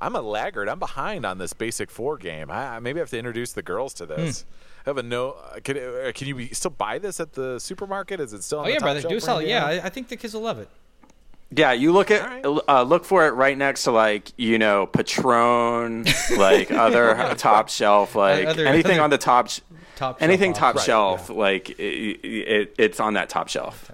[0.00, 0.68] I'm a laggard.
[0.68, 2.50] I'm behind on this basic four game.
[2.50, 4.42] I, I maybe have to introduce the girls to this.
[4.42, 4.48] Hmm.
[4.86, 5.30] I have a no.
[5.32, 8.20] Uh, can uh, can you be, still buy this at the supermarket?
[8.20, 8.58] Is it still?
[8.60, 9.08] On Oh the yeah, top brother.
[9.08, 9.46] Do a solid.
[9.46, 10.68] Yeah, I, I think the kids will love it.
[11.56, 12.62] Yeah, you look at All right.
[12.68, 16.04] uh, look for it right next to like you know Patron,
[16.36, 19.60] like other top shelf, like Other- anything other on the top, sh-
[19.96, 20.58] top shelf anything off.
[20.58, 21.82] top Right, shelf, like it,
[22.24, 23.90] it, it's on that top shelf.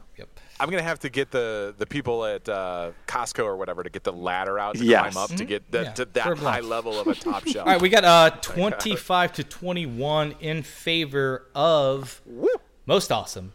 [0.60, 0.66] Yep.
[0.66, 4.04] I'm gonna have to get the the people at uh, Costco or whatever to get
[4.04, 5.12] the ladder out to Yes.
[5.12, 7.46] climb up to get that Yeah, to that for a high level of a top
[7.46, 7.66] shelf.
[7.66, 12.20] All right, we got uh 25 to 21 in favor of
[12.86, 13.52] most awesome.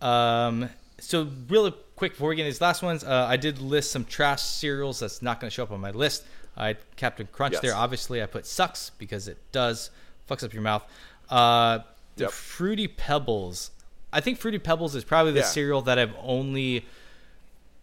[0.00, 0.68] Um,
[1.00, 4.04] so really quick before we get into these last ones, uh, I did list some
[4.04, 6.24] trash cereals that's not going to show up on my list.
[6.56, 7.62] I had Captain Crunch Yes.
[7.62, 7.74] there.
[7.74, 9.90] Obviously, I put sucks because it does
[10.28, 10.84] fucks up your mouth.
[11.28, 11.78] Uh,
[12.16, 12.30] the Yep.
[12.32, 13.70] Fruity Pebbles.
[14.14, 15.44] I think Fruity Pebbles is probably the Yeah.
[15.46, 16.86] cereal that I've only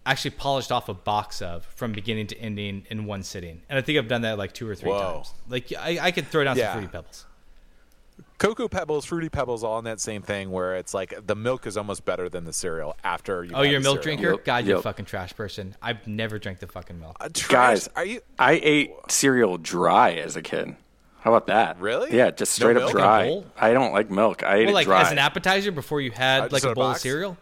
[0.06, 3.62] actually polished off a box of from beginning to ending in one sitting.
[3.70, 5.16] And I think I've done that like two or three Whoa.
[5.18, 5.34] times.
[5.48, 6.72] Like I, I could throw down Yeah.
[6.74, 7.26] some Fruity Pebbles.
[8.40, 11.78] Cocoa Pebbles, Fruity Pebbles, all in that same thing where it's like the milk is
[11.78, 13.52] almost better than the cereal after you.
[13.54, 14.18] Oh, you're a milk cereal.
[14.18, 14.36] drinker?
[14.38, 15.76] Yep, God, you're a fucking trash person.
[15.82, 17.18] I've never drank the fucking milk.
[17.20, 17.30] Uh.
[17.50, 18.22] Guys, are you?
[18.40, 20.76] I ate cereal dry as a kid.
[21.22, 21.80] How about that?
[21.80, 22.16] Really?
[22.18, 23.28] Yeah, just No straight up milk in a dry.
[23.28, 23.46] bowl?
[23.58, 24.44] I don't like milk.
[24.44, 25.02] I ate well, it like dry.
[25.02, 27.38] as an appetizer before you Uh, had just like in a a bowl of cereal?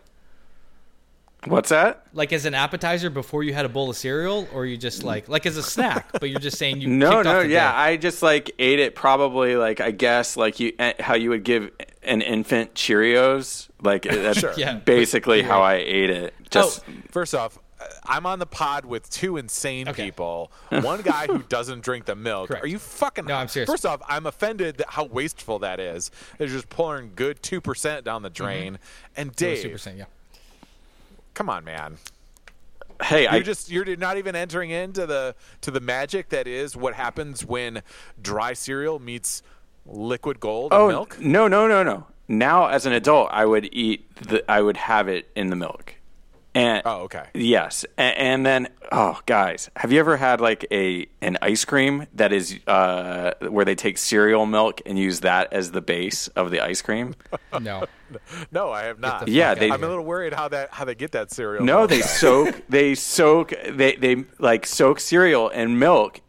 [1.45, 2.03] What's that?
[2.13, 5.29] Like as an appetizer before you had a bowl of cereal, or you just like
[5.29, 7.71] like as a snack, but you're just saying you No, kicked no, off the yeah.
[7.71, 7.77] day.
[7.77, 11.45] I just like ate it probably like I guess like you eh, how you would
[11.45, 11.71] give
[12.03, 13.69] an infant Cheerios.
[13.81, 14.53] Like that's Sure.
[14.57, 15.61] Yeah, basically you're how.
[15.61, 16.33] I ate it.
[16.51, 17.57] Just Oh, First off,
[18.05, 20.05] I'm on the pod with two insane Okay.
[20.05, 20.51] people.
[20.69, 22.49] One guy who doesn't drink the milk.
[22.49, 22.63] Correct.
[22.63, 23.25] Are you fucking?
[23.25, 23.69] No, I'm serious.
[23.69, 26.11] First off, I'm offended that how wasteful that is.
[26.37, 28.43] They're just pouring good two percent down the mm-hmm.
[28.43, 28.79] drain.
[29.15, 30.05] And Two Dave, percent, yeah.
[31.33, 31.97] Come on, man.
[33.01, 36.75] Hey, You're I just you're not even entering into the to the magic that is
[36.75, 37.81] what happens when
[38.21, 39.41] dry cereal meets
[39.85, 41.19] liquid gold and oh milk.
[41.19, 42.07] no no no no.
[42.27, 45.95] Now as an adult, I would eat the I would have it in the milk,
[46.59, 47.25] and Oh, okay.
[47.33, 52.05] yes, and, and then oh guys, have you ever had like a an ice cream
[52.15, 56.51] that is uh, where they take cereal milk and use that as the base of
[56.51, 57.15] the ice cream?
[57.61, 57.85] No.
[58.51, 59.25] No, I have not.
[59.27, 61.63] the Yeah, they- I'm a little worried how that how they get that cereal.
[61.63, 62.09] No, milk they out.
[62.23, 62.61] soak.
[62.67, 63.53] They soak.
[63.69, 66.21] They they like soak cereal and milk,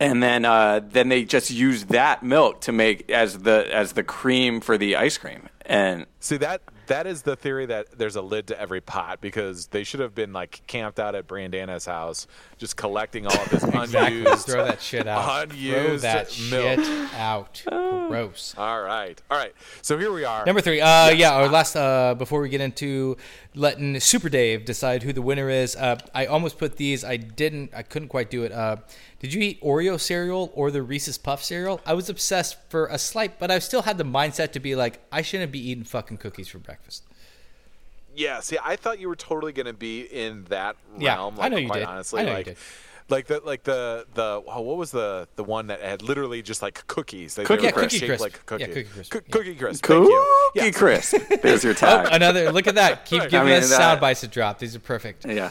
[0.00, 4.02] and then uh, then they just use that milk to make as the as the
[4.02, 5.48] cream for the ice cream.
[5.64, 9.66] And See that that is the theory that there's a lid to every pot because
[9.68, 12.26] they should have been like camped out at Brandana's house,
[12.58, 14.20] just collecting all of this Exactly.
[14.20, 14.46] unused.
[14.46, 15.48] Throw that shit out.
[15.50, 16.84] Throw unused that milk.
[16.84, 17.62] shit out.
[17.68, 18.54] Gross.
[18.58, 19.54] All right, all right.
[19.80, 20.44] So here we are.
[20.44, 20.80] Number three.
[20.80, 21.32] Uh, yeah.
[21.32, 21.76] Our last.
[21.76, 23.16] Uh, before we get into
[23.54, 27.04] letting Super Dave decide who the winner is, uh, I almost put these.
[27.04, 27.72] I didn't.
[27.74, 28.52] I couldn't quite do it.
[28.52, 28.76] Uh,
[29.20, 31.80] did you eat Oreo cereal or the Reese's Puff cereal?
[31.86, 35.00] I was obsessed for a slight, but I still had the mindset to be like,
[35.12, 36.71] I shouldn't be eating fucking cookies for breakfast.
[38.14, 41.36] Yeah, see, I thought you were totally going to be in that Yeah, realm.
[41.40, 41.88] I know you quite did.
[41.88, 42.56] Honestly, I know you like, did.
[43.08, 46.60] like the like the the oh, what was the the one that had literally just
[46.60, 47.36] like cookies?
[47.36, 47.96] They, Cookie they were Crisp.
[47.96, 48.22] shaped Cookie Crisp.
[48.22, 48.60] like a cookie.
[48.62, 49.12] Yeah, Cookie Crisp.
[49.12, 49.32] Coo- Yeah.
[49.32, 49.84] Cookie crisp.
[49.86, 50.26] Thank you.
[50.54, 50.76] Cookie Yes.
[50.76, 51.40] crisp.
[51.42, 52.52] There's your Oh, another.
[52.52, 53.06] Look at that.
[53.06, 53.30] Keep Right.
[53.30, 54.58] giving I mean, us that- sound bites to drop.
[54.58, 55.24] These are perfect.
[55.24, 55.48] yeah.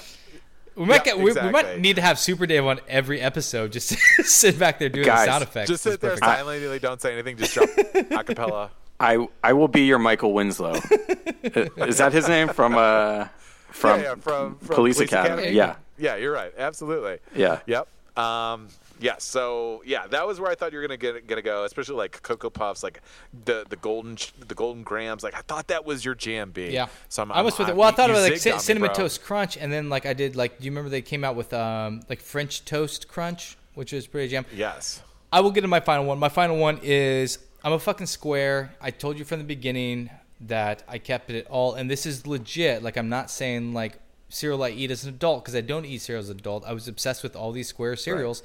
[0.75, 1.17] We might Yeah, get.
[1.17, 3.71] We, we might need to have Super Dave on every episode.
[3.73, 3.89] Just
[4.23, 5.69] sit back there doing Guys, the sound effects.
[5.69, 6.25] Just sit there perfect.
[6.25, 6.79] silently.
[6.79, 7.35] Don't say anything.
[7.37, 8.69] Just drop acapella.
[9.01, 10.73] I I will be your Michael Winslow.
[11.43, 13.27] is that his name from uh
[13.69, 15.49] from, yeah, yeah, from, from Police Academy?
[15.51, 15.75] Yeah.
[15.97, 16.51] Yeah, you're right.
[16.57, 17.19] Absolutely.
[17.35, 17.59] Yeah.
[17.67, 17.87] Yep.
[18.17, 18.67] Um,
[18.99, 19.15] yeah.
[19.19, 22.21] So yeah, that was where I thought you were gonna get gonna go, especially like
[22.21, 23.01] Cocoa Puffs, like
[23.45, 25.23] the the golden the Golden Grahams.
[25.23, 26.69] Like I thought that was your jam B.
[26.71, 27.71] Yeah, So I'm, I was I'm- with it.
[27.71, 29.71] I'm- Well, I thought you about like zigged cin- on me, cinnamon toast crunch, and
[29.71, 30.59] then like I did like.
[30.59, 34.27] Do you remember they came out with um like French toast crunch, which was pretty
[34.29, 34.45] jam.
[34.53, 35.01] Yes.
[35.33, 36.19] I will get to my final one.
[36.19, 38.73] My final one is I'm a fucking square.
[38.81, 40.09] I told you from the beginning
[40.41, 42.81] that I kept it all, and this is legit.
[42.81, 43.99] Like I'm not saying like
[44.29, 46.65] cereal I eat as an adult because I don't eat cereal as an adult.
[46.65, 48.41] I was obsessed with all these square cereals.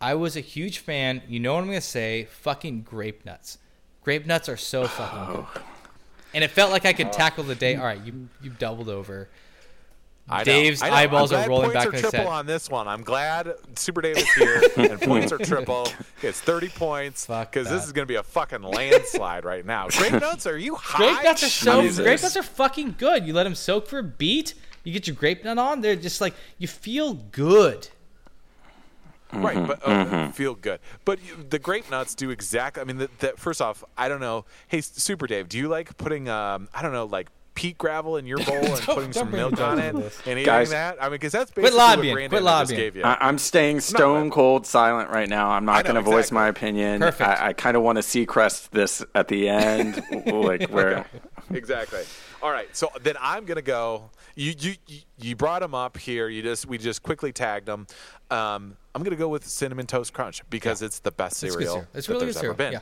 [0.00, 1.22] I was a huge fan.
[1.28, 2.24] You know what I'm gonna say?
[2.24, 3.58] Fucking grape nuts.
[4.02, 5.48] Grape nuts are so fucking oh.
[5.54, 5.62] good.
[6.34, 7.12] And it felt like I could oh.
[7.12, 7.76] tackle the day.
[7.76, 9.28] All right, you you doubled over.
[10.30, 12.86] I Dave's I eyeballs are rolling points back are triple on this one.
[12.86, 15.88] I'm glad Super Dave is here and points are triple.
[16.22, 19.88] It's 30 points because this is going to be a fucking landslide right now.
[19.88, 20.98] Grape nuts, are you high?
[20.98, 22.04] Grape nuts are so Jesus.
[22.04, 23.26] grape nuts are fucking good.
[23.26, 24.54] You let them soak for a beat.
[24.84, 25.80] You get your grape nut on.
[25.80, 27.88] They're just like you feel good.
[29.32, 30.80] Right, but uh, feel good.
[31.04, 32.80] But you, the grape nuts do exactly.
[32.80, 34.46] I mean, the, the, first off, I don't know.
[34.68, 38.24] Hey, Super Dave, do you like putting, um, I don't know, like peat gravel in
[38.24, 40.70] your bowl and putting some milk on it and eating Guys.
[40.70, 40.96] that?
[41.00, 42.78] I mean, because that's Quit basically lobbying, what quit Brandon just lobbying.
[42.80, 43.02] gave you.
[43.02, 45.50] I, I'm staying stone cold silent right now.
[45.50, 46.34] I'm not know, going to voice exactly.
[46.36, 47.00] my opinion.
[47.00, 47.28] Perfect.
[47.28, 51.04] I, I kind of want to see crest this at the end, like where.
[51.50, 52.02] exactly.
[52.40, 54.10] All right, so then I'm gonna go.
[54.36, 56.28] You you you- you brought him up here.
[56.28, 57.88] You just we just quickly tagged him.
[58.30, 61.72] Um, I'm gonna go with cinnamon toast crunch because it's the best It's good cereal
[61.72, 61.88] cereal.
[61.94, 62.72] It's that really there's good ever been.
[62.74, 62.80] yeah.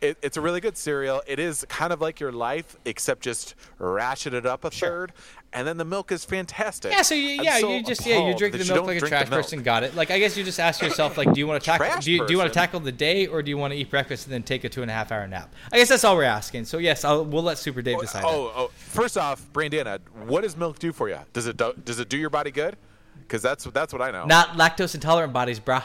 [0.00, 1.22] It, it's a really good cereal.
[1.26, 5.12] It is kind of like your life, except just ratchet it up a third,
[5.52, 6.92] and then the milk is fantastic.
[6.92, 9.28] Yeah, so you, yeah, so you just yeah, you drink the milk like a trash
[9.28, 9.62] person.
[9.62, 9.96] Got it.
[9.96, 12.26] Like I guess you just ask yourself like, do you want to tackle do you,
[12.26, 14.32] do you want to tackle the day or do you want to eat breakfast and
[14.32, 15.52] then take a two and a half hour nap?
[15.72, 16.66] I guess that's all we're asking.
[16.66, 18.22] So yes, I'll, we'll let Super Dave oh, decide.
[18.22, 18.28] that.
[18.28, 21.18] Oh, oh, first off, Brandana, uh, what does milk do for you?
[21.32, 22.76] Does it do, does it do your body good?
[23.20, 24.26] Because that's that's what I know.
[24.26, 25.82] Not lactose intolerant bodies, brah.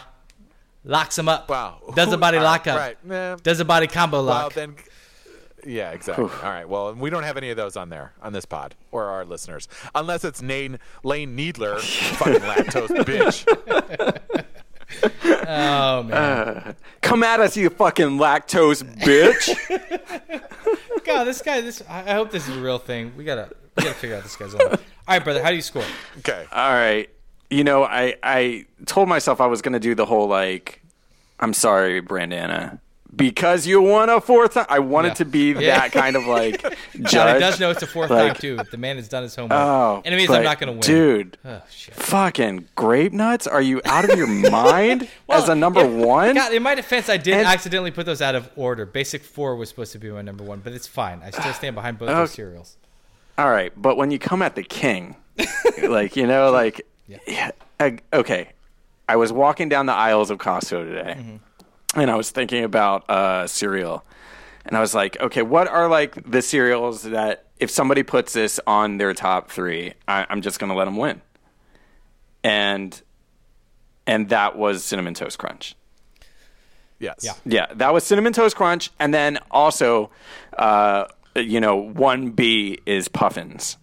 [0.85, 1.49] Locks him up.
[1.49, 1.79] Wow.
[1.95, 2.77] Does the Who- body lock up?
[2.77, 2.97] Right.
[3.05, 3.35] Nah.
[3.37, 4.53] Does the body combo Well, lock?
[4.53, 4.75] then,
[5.65, 6.25] yeah, exactly.
[6.25, 6.67] All right.
[6.67, 9.69] Well, we don't have any of those on there on this pod or our listeners,
[9.95, 11.79] unless it's Lane Lane Needler,
[12.17, 13.45] fucking lactose bitch.
[15.47, 16.11] oh man.
[16.13, 19.49] Uh, come at us, you fucking lactose bitch!
[21.05, 21.61] God, this guy.
[21.61, 21.81] This.
[21.89, 23.13] I I hope this is a real thing.
[23.17, 23.49] We gotta.
[23.77, 24.53] We gotta figure out this guy's.
[24.53, 24.63] life.
[24.71, 24.77] All
[25.07, 25.41] right, brother.
[25.43, 25.83] How do you score?
[26.19, 26.45] Okay.
[26.51, 27.09] All right.
[27.53, 30.81] You know, I I told myself I was going to do the whole like,
[31.39, 32.79] I'm sorry, Brandana,
[33.15, 34.65] because you won a fourth time.
[34.69, 35.13] I wanted Yeah.
[35.15, 35.79] to be Yeah.
[35.79, 36.61] that kind of like
[37.01, 37.35] judge.
[37.35, 38.57] he does know it's a fourth Like- time too.
[38.71, 39.59] The man has done his homework.
[39.59, 40.81] Oh, and it means I'm not gonna win.
[40.81, 41.37] dude.
[41.45, 41.93] Oh shit.
[41.93, 43.45] Fucking grape nuts?
[43.45, 46.33] Are you out of your mind as a number yeah, one?
[46.33, 48.85] God, in my defense, I did And- accidentally put those out of order.
[48.87, 51.21] Basic four was supposed to be my number one, but it's fine.
[51.23, 52.77] I still stand behind both those cereals.
[53.37, 55.17] All right, but when you come at the king,
[55.83, 57.51] like you know, like yeah.
[57.79, 58.49] I- okay,
[59.09, 61.99] I was walking down the aisles of Costco today, Mm-hmm.
[61.99, 64.03] and I was thinking about uh, cereal,
[64.65, 68.59] and I was like, okay, what are like the cereals that if somebody puts this
[68.65, 71.21] on their top three, I, I'm just gonna let them win.
[72.43, 72.99] And
[74.05, 75.75] and that was cinnamon toast crunch.
[76.99, 77.19] Yes.
[77.21, 77.33] Yeah.
[77.45, 80.09] Yeah, that was cinnamon toast crunch, and then also,
[80.57, 83.77] uh, you know, one B is puffins.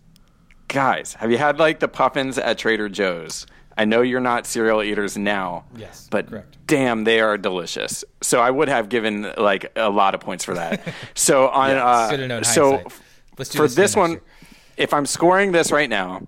[0.70, 3.44] Guys, have you had like the puffins at Trader Joe's?
[3.76, 5.64] I know you're not cereal eaters now.
[5.76, 6.58] Yes, but correct.
[6.66, 8.04] damn, they are delicious.
[8.20, 10.80] So I would have given like a lot of points for that.
[11.14, 13.00] so on, uh, so hindsight.
[13.36, 14.22] Let's do for this one, year.
[14.76, 16.26] if I'm scoring this right now,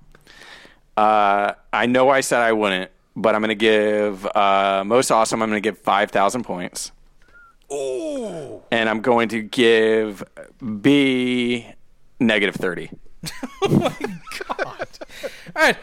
[0.97, 5.40] uh, I know I said I wouldn't, but I'm going to give uh, most awesome.
[5.40, 6.90] I'm going to give five thousand points.
[7.72, 8.61] Ooh.
[8.72, 10.24] And I'm going to give
[10.80, 11.66] B
[12.18, 12.57] negative
[13.64, 14.04] thirty.
[15.56, 15.76] All right.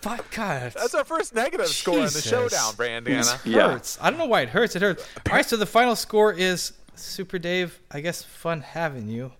[0.00, 0.72] Fuck God.
[0.72, 2.24] That's our first negative score in the Jesus.
[2.26, 3.40] showdown, Brandana.
[3.44, 3.70] Yeah.
[3.72, 3.96] hurts.
[4.02, 4.76] I don't know why it hurts.
[4.76, 5.06] It hurts.
[5.26, 7.80] All right, so the final score is Super Dave.
[7.90, 9.32] I guess fun having you.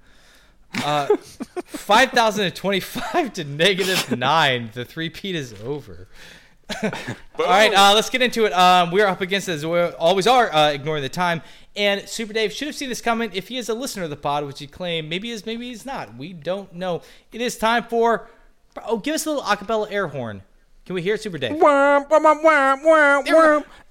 [0.82, 1.14] Uh,
[1.66, 4.70] five thousand and twenty-five to negative nine.
[4.72, 6.08] The three-peat is over.
[6.82, 8.52] All right, uh, let's get into it.
[8.52, 11.42] Um, we're up against as we always are, uh, ignoring the time.
[11.76, 14.16] And Super Dave should have seen this coming if he is a listener of the
[14.16, 16.16] pod, which he claimed maybe is, maybe he's not.
[16.16, 17.02] We don't know.
[17.32, 18.30] It is time for.
[18.84, 20.42] Oh, give us a little acapella air horn.
[20.86, 21.58] Can we hear it, Super Dave?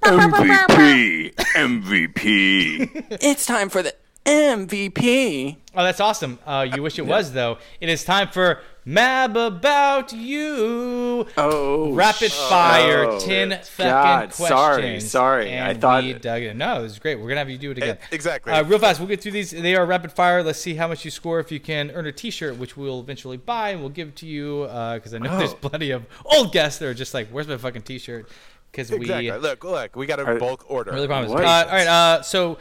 [0.03, 3.17] MVP, MVP.
[3.21, 3.95] it's time for the
[4.25, 5.57] MVP.
[5.75, 6.39] Oh, that's awesome.
[6.45, 7.57] Uh, you wish it was though.
[7.81, 11.25] It is time for Mab About You.
[11.37, 14.47] Oh, Rapid fire, oh, ten God, questions.
[14.47, 15.49] sorry, sorry.
[15.51, 16.55] And I thought- we dug it.
[16.55, 17.15] No, it was great.
[17.19, 17.97] We're gonna have you do it again.
[18.01, 18.51] Eh, exactly.
[18.53, 18.99] Uh, real fast.
[18.99, 19.51] We'll get through these.
[19.51, 20.43] They are rapid fire.
[20.43, 21.39] Let's see how much you score.
[21.39, 24.63] If you can earn a T-shirt, which we'll eventually buy and we'll give to you,
[24.95, 25.69] because I know there's Oh.
[25.69, 28.29] plenty of old guests that are just like, "Where's my fucking T-shirt?"
[28.71, 30.91] Because we Look, look, we got a bulk order.
[30.91, 31.29] Really promise.
[31.31, 31.87] Uh, all right.
[31.87, 32.57] Uh, so,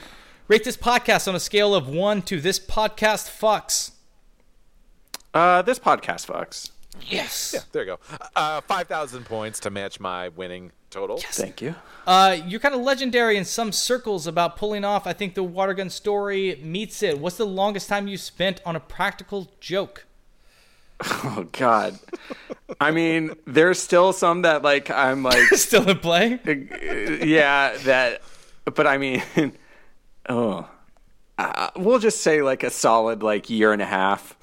[0.53, 3.93] rate this podcast on a scale of one to this podcast fucks.
[5.33, 6.73] Uh, this podcast fucks.
[7.09, 7.53] Yes.
[7.55, 8.17] Yeah, There you go.
[8.37, 11.17] Uh, 5,000 points to match my winning total.
[11.21, 11.39] Yes.
[11.39, 11.75] Thank you.
[12.07, 15.07] Uh, you're kind of legendary in some circles about pulling off.
[15.07, 17.19] I think the water gun story meets it.
[17.19, 20.05] What's the longest time you spent on a practical joke?
[21.25, 21.99] Oh God.
[22.79, 26.39] I mean, there's still some that like I'm like, Still in play?
[27.25, 28.21] yeah, that.
[28.67, 29.23] But I mean,
[30.29, 30.69] oh,
[31.39, 34.37] uh, we'll just say like a solid like year and a half.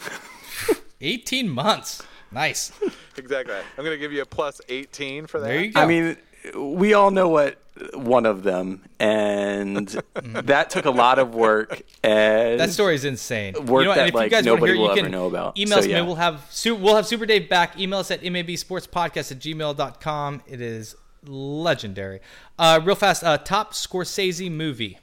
[1.01, 2.03] 18 months.
[2.31, 2.71] Nice.
[3.17, 3.55] Exactly.
[3.55, 5.47] I'm going to give you a plus 18 for that.
[5.47, 5.81] There you go.
[5.81, 6.17] I mean,
[6.55, 7.61] we all know what
[7.93, 9.87] one of them, and
[10.23, 11.81] that took a lot of work.
[12.03, 13.53] And that story is insane.
[13.65, 14.91] Work you know, that, if like, you guys want to nobody hear, it, will you
[14.91, 15.57] ever can know about.
[15.57, 15.87] email So, us.
[15.87, 16.01] yeah.
[16.01, 17.79] We'll have we'll have Super Dave back.
[17.79, 20.41] Email us at mabsportspodcast at gmail.com.
[20.47, 22.19] It is legendary.
[22.57, 23.23] Uh, real fast.
[23.23, 24.97] Uh, top Scorsese movie.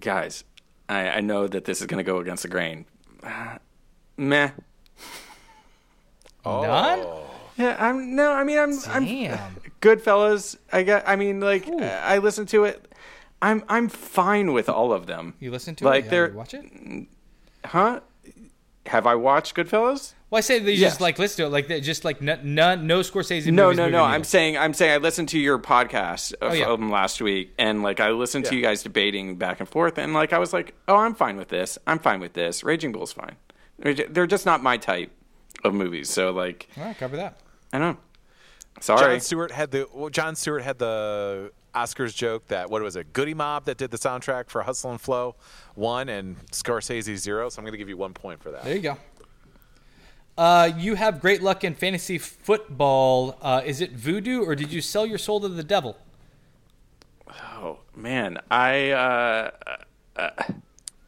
[0.00, 0.44] Guys,
[0.88, 2.86] I, I know that this is going to go against the grain.
[3.22, 3.58] Uh,
[4.16, 4.50] meh.
[6.44, 6.62] Oh.
[6.62, 7.06] None?
[7.58, 8.32] Yeah, I'm no.
[8.32, 8.72] I mean, I'm.
[8.88, 9.56] I'm Damn.
[9.80, 10.56] Goodfellas.
[10.72, 11.04] I got.
[11.08, 12.92] I mean, like I listen to it.
[13.40, 13.64] I'm.
[13.68, 15.34] I'm fine with all of them.
[15.40, 16.04] You listen to Like, it?
[16.06, 17.06] Yeah, they're- you watch it?
[17.64, 18.00] Huh?
[18.88, 20.12] Have I watched Goodfellas?
[20.30, 20.92] Well, I say they Yes.
[20.92, 23.46] just like listen to it, like they just like n- none, no Scorsese.
[23.52, 24.02] No, movies no, no.
[24.04, 24.58] I'm saying.
[24.58, 24.92] I'm saying.
[24.92, 26.64] I listened to your podcast of, Oh, yeah.
[26.66, 30.14] from last week, and like I listened to you guys debating back and forth, and
[30.14, 31.78] like I was like, oh, I'm fine with this.
[31.86, 32.64] I'm fine with this.
[32.64, 33.36] Raging Bull's fine.
[33.78, 35.10] They're just not my type
[35.62, 36.10] of movies.
[36.10, 37.38] So like, All right, cover that.
[37.72, 37.96] I know.
[38.80, 39.00] Sorry.
[39.14, 43.12] Jon Stewart had the well, Jon Stewart had the Oscars joke that what was it?
[43.12, 45.36] Goody Mob that did the soundtrack for Hustle and Flow
[45.74, 47.48] one and Scorsese zero.
[47.50, 48.64] So I'm going to give you one point for that.
[48.64, 48.96] There you go.
[50.38, 53.38] Uh, you have great luck in fantasy football.
[53.40, 55.98] Uh, is it voodoo or did you sell your soul to the devil?
[57.28, 59.50] Oh man, I, uh,
[60.16, 60.30] uh,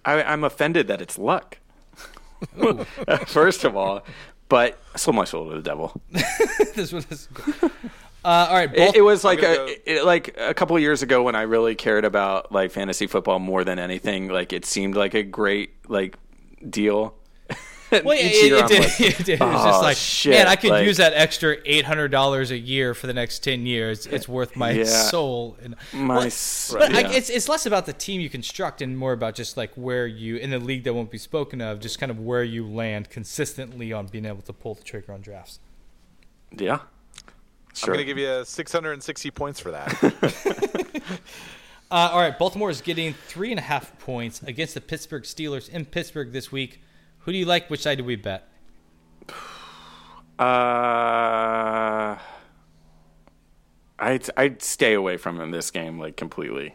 [0.05, 1.59] I I'm offended that it's luck.
[3.27, 4.03] First of all,
[4.49, 6.01] but I sold my soul to the devil.
[6.75, 7.29] this one is.
[8.29, 10.83] Uh, all right, It, both, it was like a go- it, like a couple of
[10.83, 14.29] years ago when I really cared about like fantasy football more than anything.
[14.29, 16.17] Like it seemed like a great like
[16.69, 17.15] deal.
[17.91, 18.81] well, yeah, it, it did.
[18.83, 19.29] like, it did.
[19.29, 22.09] It was just "Oh, like, shit," man, I could like- use that extra eight hundred
[22.11, 24.07] dollars a year for the next ten years.
[24.07, 24.85] It's worth my Yeah.
[24.85, 25.57] soul.
[25.63, 28.99] And, My Well, s- But I, it's it's less about the team you construct and
[28.99, 31.99] more about just like where you in the league that won't be spoken of, just
[31.99, 35.61] kind of where you land consistently on being able to pull the trigger on drafts.
[36.55, 36.81] Yeah,
[37.83, 41.13] I'm going to give you 660 points for that.
[41.91, 45.71] Uh, all right, Baltimore is getting three and a half points against the Pittsburgh Steelers
[45.71, 46.83] in Pittsburgh this week.
[47.21, 47.71] Who do you like?
[47.71, 48.47] Which side do we bet?
[50.39, 52.17] Uh,
[53.99, 56.75] I'd I'd stay away from him this game like completely.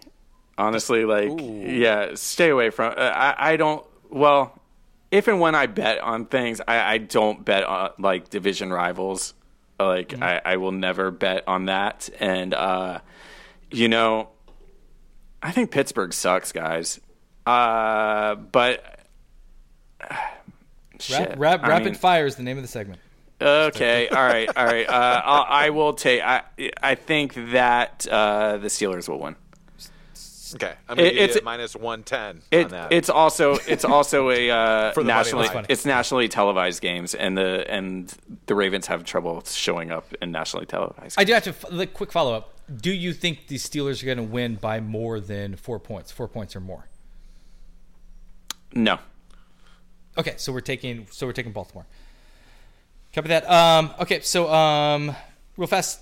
[0.58, 2.94] Honestly, like, yeah, stay away from.
[2.98, 3.86] Uh, I, I don't.
[4.10, 4.60] Well,
[5.12, 9.36] if and when I bet on things, I, I don't bet on like division rivals.
[9.88, 10.24] Like, Mm-hmm.
[10.24, 12.10] I, I will never bet on that.
[12.20, 13.00] And uh,
[13.72, 14.30] you know,
[15.42, 17.00] I think Pittsburgh sucks, guys.
[17.46, 18.84] Uh, but
[21.00, 23.00] shit, Rap, rap, rapid mean- fire is the name of the segment.
[23.42, 24.88] Okay, all right, all right.
[24.88, 26.22] Uh, I'll, I will take.
[26.22, 26.44] I
[26.82, 29.36] I think that uh, the Steelers will win.
[30.56, 32.94] Okay, I'm gonna It- it's- a minus one ten It, on that.
[32.94, 37.38] it's also it's also a uh, For the money nationally it's nationally televised games, and
[37.38, 38.14] the and
[38.46, 41.20] the Ravens have trouble showing up in nationally televised.
[41.20, 42.50] I do have to the quick follow up.
[42.76, 46.12] Do you think the Steelers are going to win by more than four points?
[46.12, 46.88] Four points or more?
[48.74, 49.00] no,
[50.18, 51.86] Okay, so we're taking so we're taking Baltimore.
[53.14, 53.50] Copy that.
[53.50, 55.16] Um, okay, so um,
[55.58, 56.00] real fast.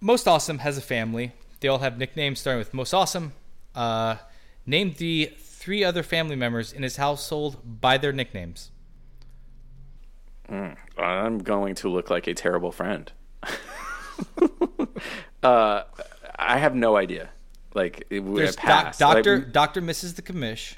[0.00, 1.32] Most awesome has a family.
[1.60, 3.32] They all have nicknames starting with most awesome.
[3.74, 4.16] Uh,
[4.66, 8.70] name the three other family members in his household by their nicknames.
[10.98, 13.12] I'm going to look like a terrible friend.
[15.42, 15.82] uh,
[16.38, 17.30] I have no idea.
[17.74, 18.98] Like it would There's have passed.
[18.98, 20.16] doc, Like, Doctor Doctor Mrs.
[20.16, 20.76] the Commish.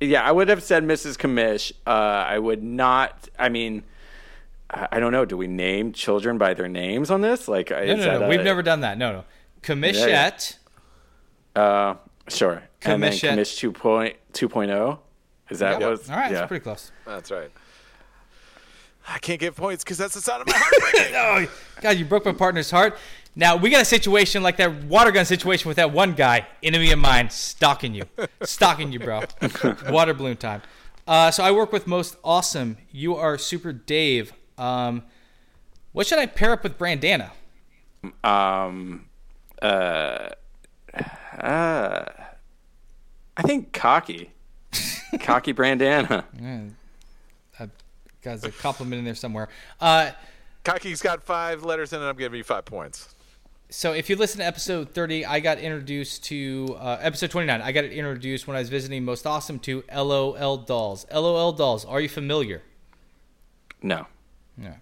[0.00, 1.16] Yeah, I would have said Mrs.
[1.16, 1.72] Commish.
[1.86, 3.28] Uh, I would not.
[3.38, 3.84] I mean,
[4.68, 5.24] I I don't know.
[5.24, 7.48] Do we name children by their names on this?
[7.48, 8.28] Like, No, no, no.
[8.28, 8.98] We've never done that.
[8.98, 9.24] No, no.
[9.66, 10.58] Commichette.
[11.54, 11.94] Uh,
[12.28, 12.62] sure.
[12.82, 14.98] And then Commish at- Kamish 2 point, 2.0.
[15.50, 15.90] Is that Yep.
[15.90, 16.10] was?
[16.10, 16.38] All right, yeah.
[16.38, 16.90] that's pretty close.
[17.06, 17.50] That's right.
[19.08, 21.14] I can't give points because that's the sound of my heart breaking.
[21.14, 21.46] Oh,
[21.80, 22.98] God, you broke my partner's heart.
[23.36, 26.90] Now we got a situation like that water gun situation with that one guy, enemy
[26.90, 28.04] of mine, stalking you,
[28.42, 29.22] stalking you, bro.
[29.90, 30.62] water balloon time.
[31.06, 32.78] Uh, so I work with most awesome.
[32.90, 34.32] You are super Dave.
[34.58, 35.04] Um,
[35.92, 37.30] what should I pair up with Brandana?
[38.24, 39.06] Um,
[39.62, 40.30] uh,
[41.38, 42.04] uh,
[43.36, 44.30] I think cocky,
[45.20, 46.24] cocky Brandana.
[47.58, 47.66] Uh,
[48.22, 49.48] Guys, a compliment in there somewhere.
[49.80, 50.10] Uh,
[50.64, 52.04] Kaki's got five letters in it.
[52.04, 53.14] I'm giving you five points.
[53.70, 57.72] so if you listen to episode 30 i got introduced to uh, episode 29 i
[57.72, 62.08] got introduced when i was visiting most awesome to lol dolls lol dolls are you
[62.08, 62.62] familiar
[63.82, 64.06] No,
[64.56, 64.74] yeah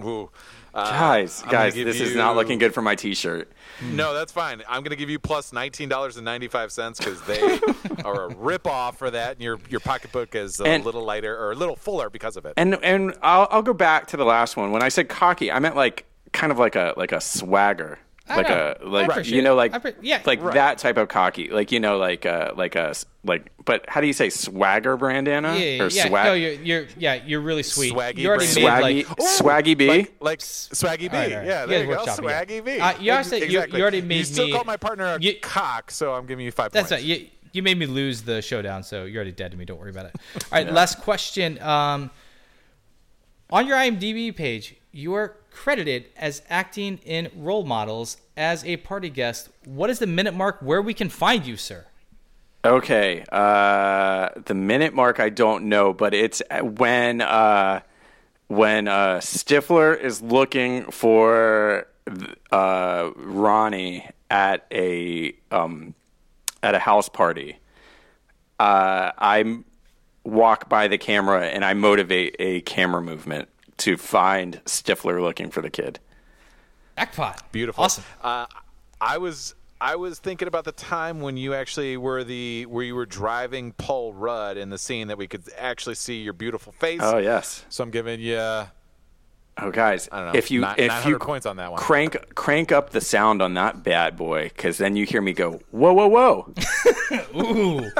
[0.00, 0.30] Ooh.
[0.72, 3.50] Uh, guys, I'm guys, give this is not looking good for my T-shirt.
[3.82, 4.62] No, that's fine.
[4.68, 7.40] I'm going to give you plus nineteen dollars and ninety five cents because they
[8.04, 11.36] are a rip off for that, and your your pocketbook is a And- little lighter
[11.36, 12.54] or a little fuller because of it.
[12.56, 14.72] And and I'll I'll go back to the last one.
[14.72, 17.98] When I said cocky, I meant like kind of like a like a swagger.
[18.28, 18.74] I like know.
[18.80, 20.20] a I like appreciate you know like I appre- yeah.
[20.26, 20.54] like Right.
[20.54, 22.92] that type of cocky like you know like uh like a
[23.24, 26.06] like but how do you say swagger brandana yeah, yeah, or yeah.
[26.06, 27.92] swag No, you're, you're, yeah, you're really sweet.
[27.92, 28.84] Swaggy you already Brandon.
[28.94, 31.06] made swaggy like, swaggy b like, like Swaggy B.
[31.08, 31.46] All right, all right.
[31.46, 31.90] Yeah, You there guys you go.
[31.98, 32.44] workshop it, yeah.
[32.44, 32.78] Swaggy B.
[32.80, 35.20] Uh, you Ex- also- you- you already made You still me- call my partner a
[35.20, 37.02] you- cock, so I'm giving you five that's points.
[37.04, 37.20] right.
[37.20, 39.64] You, you made me lose the showdown, so you're already dead to me.
[39.64, 40.16] Don't worry about it.
[40.34, 41.60] All right, last question.
[41.62, 42.10] Um,
[43.50, 49.10] on your IMDb page, you are credited as acting in role models as a party
[49.10, 49.48] guest.
[49.64, 51.86] What is the minute mark where we can find you, sir?
[52.66, 57.80] okay uh the minute mark i don't know but it's when uh
[58.48, 61.86] when uh stifler is looking for
[62.50, 65.94] uh ronnie at a um
[66.64, 67.56] at a house party
[68.58, 69.58] uh i
[70.24, 73.48] walk by the camera and i motivate a camera movement
[73.78, 75.98] to find stifler looking for the kid
[76.98, 77.52] Jackpot.
[77.52, 77.84] Beautiful.
[77.84, 78.04] Awesome.
[78.22, 78.46] Uh,
[79.00, 82.94] I was I was thinking about the time when you actually were the where you
[82.94, 87.00] were driving Paul Rudd in the scene that we could actually see your beautiful face.
[87.02, 88.62] oh yes So I'm giving you
[89.58, 90.06] Oh, guys!
[90.12, 91.80] I don't know, if you nine- if you points on that one.
[91.80, 95.60] crank crank up the sound on that bad boy, because then you hear me go
[95.70, 96.52] whoa whoa whoa.
[97.42, 97.90] Ooh,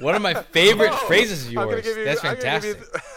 [0.00, 1.84] one of my favorite phrases of I'm yours.
[1.84, 2.78] give you- That's I'm fantastic.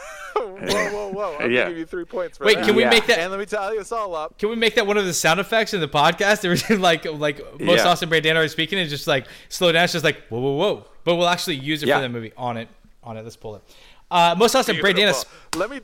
[0.61, 1.37] you- whoa, whoa, whoa!
[1.39, 1.61] I'm Yeah.
[1.63, 2.65] gonna give you three points for Wait, that.
[2.65, 2.89] can we Yeah.
[2.89, 3.19] make that?
[3.19, 4.37] And let me tally this all up.
[4.39, 6.41] Can we make that one of the sound effects in the podcast?
[6.41, 7.87] There was like like most Yeah.
[7.89, 9.83] awesome Brandana are speaking and just like slow down.
[9.85, 10.85] It's just like whoa whoa whoa.
[11.03, 11.97] But we'll actually use it Yeah.
[11.97, 12.33] for the movie.
[12.37, 12.67] On it,
[13.03, 13.23] on it.
[13.23, 13.61] Let's pull it.
[14.09, 14.95] Uh, most awesome Brandana.
[14.95, 15.23] Beautiful.
[15.57, 15.81] Let me.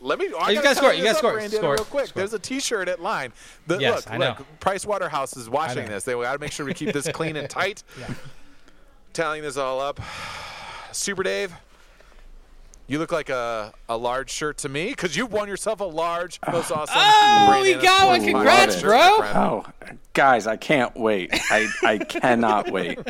[0.00, 0.26] Let me.
[0.26, 2.06] I you gotta gotta score you this gotta score Brandon, score real quick.
[2.06, 2.20] score.
[2.20, 3.32] There's a T-shirt at line.
[3.66, 4.28] The, Yes, look, I know.
[4.38, 4.60] look.
[4.60, 6.04] Price Waterhouse is watching this.
[6.04, 7.82] They got to make sure we keep this clean and tight.
[9.12, 9.98] Tallying this all up,
[10.92, 11.52] Super Dave.
[12.88, 16.40] You look like a, a large shirt to me because you've won yourself a large,
[16.50, 16.94] most awesome.
[16.96, 18.24] Oh, we Brandana got one.
[18.24, 18.98] Congrats, bro.
[18.98, 19.38] shirt, my friend.
[19.38, 21.30] Oh, guys, I can't wait.
[21.32, 22.98] I I cannot wait.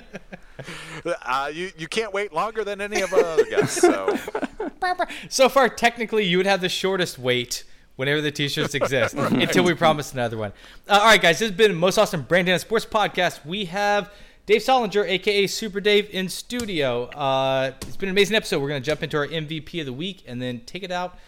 [1.24, 3.80] Uh, you you can't wait longer than any of our other guests.
[3.80, 4.18] So
[5.28, 7.62] So far, technically, you would have the shortest wait
[7.96, 10.52] whenever the t-shirts exist until we promise another one.
[10.88, 13.44] Uh, all right, guys, this has been most awesome Brandon Sports Podcast.
[13.44, 14.10] We have
[14.48, 17.04] Dave Solinger, aka Super Dave, in studio.
[17.08, 18.62] Uh, it's been an amazing episode.
[18.62, 21.18] We're going to jump into our MVP of the week and then take it out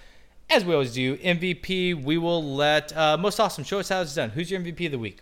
[0.49, 1.19] as we always do.
[1.19, 4.31] MVP, we will let uh, most awesome show us how it's done.
[4.31, 5.19] Who's your MVP of the week?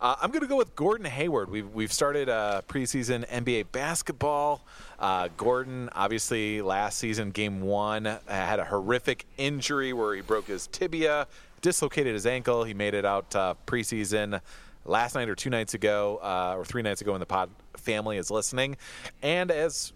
[0.00, 1.50] Uh, I'm going to go with Gordon Hayward.
[1.50, 4.64] We've, we've started uh, preseason NBA basketball.
[4.98, 10.46] Uh, Gordon, obviously, last season, game one, uh, had a horrific injury where he broke
[10.46, 11.26] his tibia,
[11.60, 12.64] dislocated his ankle.
[12.64, 14.40] He made it out uh, preseason
[14.88, 18.16] last night or two nights ago, uh, or three nights ago when the pod family
[18.16, 18.76] is listening.
[19.22, 19.92] And as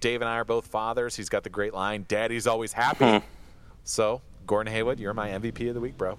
[0.00, 3.24] Dave and I are both fathers, he's got the great line, Daddy's always happy.
[3.84, 6.18] So, Gordon Hayward, you're my MVP of the week, bro.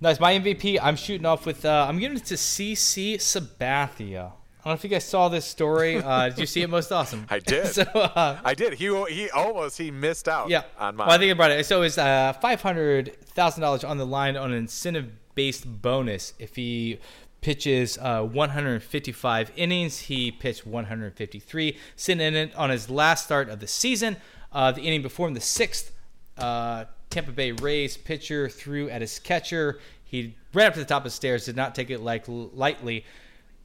[0.00, 0.20] Nice.
[0.20, 4.32] My MVP, I'm shooting off with, uh, I'm giving it to CC Sabathia.
[4.66, 5.98] I don't know if you guys saw this story.
[5.98, 6.68] Uh, did you see it?
[6.68, 7.24] Most awesome.
[7.30, 7.66] I did.
[7.74, 8.74] so, uh, I did.
[8.74, 10.48] He he almost he missed out.
[10.48, 10.64] Yeah.
[10.76, 11.06] on mine.
[11.06, 11.64] Well, I think about it.
[11.66, 16.56] So it's uh, five hundred thousand dollars on the line on an incentive-based bonus if
[16.56, 16.98] he
[17.40, 20.00] pitches uh, 155 innings.
[20.00, 24.16] He pitched 153, sitting in it on his last start of the season.
[24.52, 25.92] Uh, the inning before him, the sixth.
[26.38, 29.78] Uh, Tampa Bay Rays pitcher threw at his catcher.
[30.04, 33.04] He ran up to the top of the stairs, did not take it like lightly.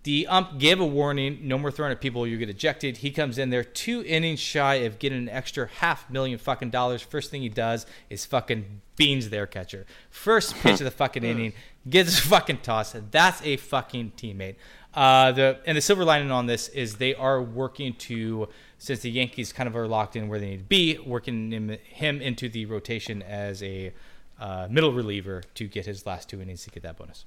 [0.04, 2.98] The ump gave a warning, no more throwing at people, you get ejected.
[2.98, 7.04] He comes in there two innings shy of getting an extra half million fucking dollars.
[7.04, 9.86] First thing he does is fucking beans their catcher.
[10.10, 11.54] First pitch of the fucking inning,
[11.88, 12.96] gets a fucking toss.
[13.12, 14.56] That's a fucking teammate.
[14.94, 19.12] Uh, the and the silver lining on this is they are working to since the
[19.12, 22.50] Yankees kind of are locked in where they need to be, working him, him into
[22.50, 23.94] the rotation as a
[24.40, 27.26] uh, middle reliever to get his last two innings to get that bonus.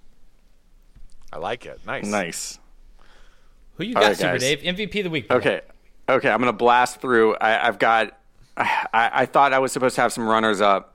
[1.32, 1.80] I like it.
[1.86, 2.06] Nice.
[2.06, 2.58] Nice.
[3.76, 4.40] Who you got, right, Super guys.
[4.40, 4.60] Dave?
[4.60, 5.28] MVP of the week.
[5.28, 5.36] bro.
[5.38, 5.60] Okay.
[6.08, 6.28] Okay.
[6.30, 7.34] I'm gonna blast through.
[7.36, 8.18] I, I've got.
[8.56, 10.94] I, I thought I was supposed to have some runners up,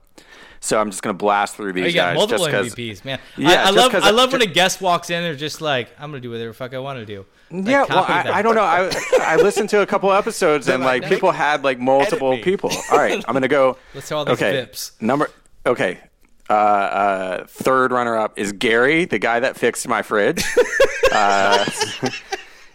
[0.60, 2.16] so I'm just gonna blast through Oh, these you got guys.
[2.16, 3.18] multiple just 'cause- MVPs, man.
[3.36, 5.16] Yeah, I, I just love I love when a guest walks in.
[5.16, 7.26] And they're just like, I'm gonna do whatever the fuck I want to do.
[7.50, 8.04] Like, Yeah, well.
[8.08, 8.62] I, I don't know.
[8.62, 8.90] I
[9.20, 12.70] I listened to a couple episodes and like, like people had like multiple people.
[12.90, 13.76] All right, I'm gonna go.
[13.94, 14.92] Let's hear all these okay, VIPs.
[15.02, 15.28] number.
[15.66, 16.00] Okay,
[16.48, 20.42] uh, uh, third runner up is Gary, the guy that fixed my fridge.
[21.12, 21.64] uh,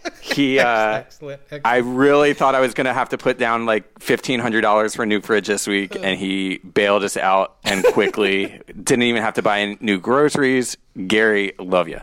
[0.20, 0.58] he.
[0.58, 1.40] Uh, Excellent.
[1.64, 4.94] I really thought I was going to have to put down like fifteen hundred dollars
[4.94, 9.22] for a new fridge this week, and he bailed us out and quickly didn't even
[9.22, 10.76] have to buy any new groceries.
[11.06, 12.00] Gary, love you.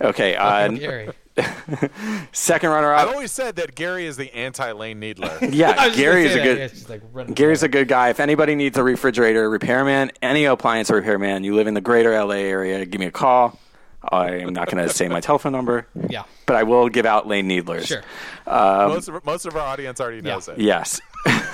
[0.00, 1.10] Okay, uh, Gary.
[2.32, 3.02] second runner up.
[3.02, 5.38] I've always said that Gary is the anti-Lane Needler.
[5.50, 6.58] Yeah, Gary is a good.
[6.58, 8.10] Yeah, like running Gary's a good guy.
[8.10, 12.36] If anybody needs a refrigerator repairman, any appliance repairman, you live in the greater LA
[12.36, 13.58] area, give me a call.
[14.02, 16.22] I am not going to say my telephone number, Yeah.
[16.46, 17.86] but I will give out Lane Needlers.
[17.86, 18.02] Sure.
[18.46, 20.54] most of most of our audience already knows Yeah.
[20.54, 20.60] it.
[20.60, 21.00] Yes.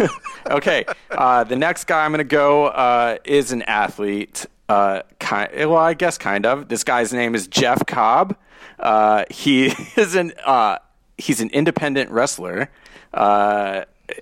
[0.50, 0.84] okay.
[1.10, 4.46] Uh, the next guy I'm going to go uh, is an athlete.
[4.68, 6.68] Uh, kind, well, I guess kind of.
[6.68, 8.36] This guy's name is Jeff Cobb.
[8.78, 9.66] Uh, he
[9.96, 10.78] is an uh,
[11.18, 12.70] he's an independent wrestler.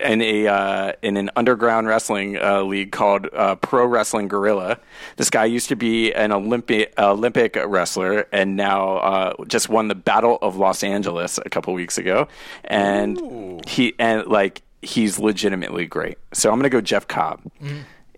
[0.00, 4.78] In a uh, in an underground wrestling uh, league called uh, Pro Wrestling Guerrilla.
[5.16, 9.94] This guy used to be an Olympic Olympic wrestler and now uh, just won the
[9.94, 12.28] Battle of Los Angeles a couple weeks ago,
[12.64, 16.16] and he and like he's legitimately great.
[16.32, 17.42] So I'm gonna go Jeff Cobb.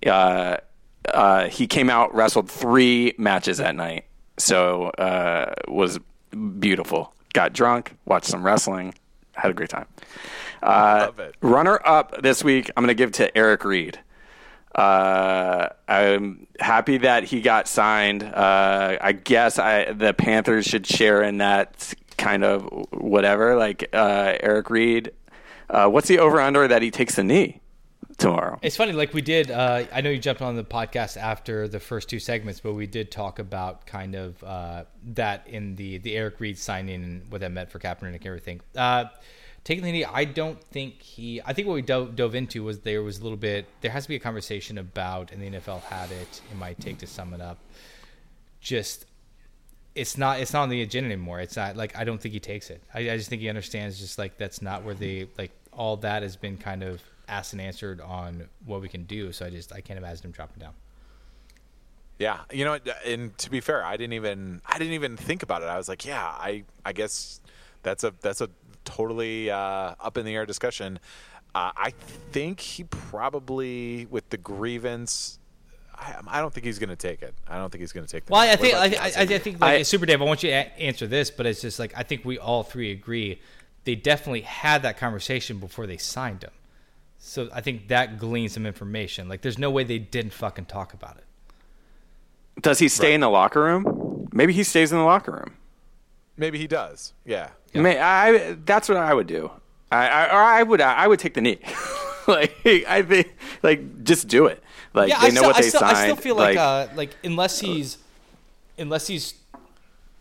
[0.06, 0.58] Uh,
[1.12, 4.04] uh, he came out wrestled three matches that night,
[4.36, 5.98] so uh, was
[6.58, 7.12] beautiful.
[7.32, 8.94] Got drunk, watched some wrestling,
[9.32, 9.86] had a great time.
[10.62, 11.34] Uh, Love it.
[11.40, 13.98] Runner up this week, I'm going to give to Eric Reid.
[14.74, 18.22] Uh, I'm happy that he got signed.
[18.22, 23.56] Uh, I guess I, the Panthers should share in that kind of whatever.
[23.56, 25.12] Like uh, Eric Reid,
[25.70, 27.60] uh, what's the over under that he takes the knee
[28.18, 28.58] tomorrow?
[28.60, 29.50] It's funny, like we did.
[29.50, 32.86] Uh, I know you jumped on the podcast after the first two segments, but we
[32.86, 34.84] did talk about kind of uh,
[35.14, 38.60] that in the the Eric Reid signing and what that meant for Kaepernick and everything.
[38.76, 39.06] Uh,
[39.66, 41.42] taking the knee, I don't think he.
[41.44, 43.66] I think what we dove, dove into was there was a little bit.
[43.80, 46.40] There has to be a conversation about, and the NFL had it.
[46.52, 47.58] It might take to sum it up.
[48.60, 49.06] Just
[49.96, 51.40] it's not it's not on the agenda anymore.
[51.40, 52.80] It's not like I don't think he takes it.
[52.94, 56.22] I, I just think he understands just like that's not where the like all that
[56.22, 59.32] has been kind of asked and answered on what we can do.
[59.32, 60.74] So I just I can't imagine him dropping down.
[62.20, 65.62] Yeah, you know, and to be fair, I didn't even I didn't even think about
[65.62, 65.66] it.
[65.66, 67.40] I was like, yeah, I I guess
[67.82, 68.48] that's a that's a
[68.86, 70.98] totally uh, up in the air discussion.
[71.54, 71.92] Uh, I
[72.32, 75.38] think he probably with the grievance.
[75.94, 77.34] I, I don't think he's going to take it.
[77.48, 78.26] I don't think he's going to take.
[78.26, 80.20] The Well, I think about I, you, I, I think like I- Super Dave.
[80.22, 82.62] I want you to a- answer this, but it's just like I think we all
[82.62, 83.40] three agree
[83.84, 86.50] they definitely had that conversation before they signed him.
[87.18, 89.28] So I think that gleans some information.
[89.28, 91.24] Like, there's no way they didn't fucking talk about it.
[92.62, 94.28] Does he stay in the locker room?
[94.32, 95.54] Maybe he stays in the locker room.
[96.36, 97.14] maybe he does.
[97.24, 97.50] Yeah.
[97.82, 99.50] May, I that's what I would do.
[99.90, 101.58] I, I or I would I would take the knee.
[102.26, 104.62] like I think like just do it.
[104.94, 105.96] Like yeah, they I know still, what I they still, signed.
[105.96, 107.98] I still feel like, uh, like unless he's,
[108.78, 109.34] unless he's,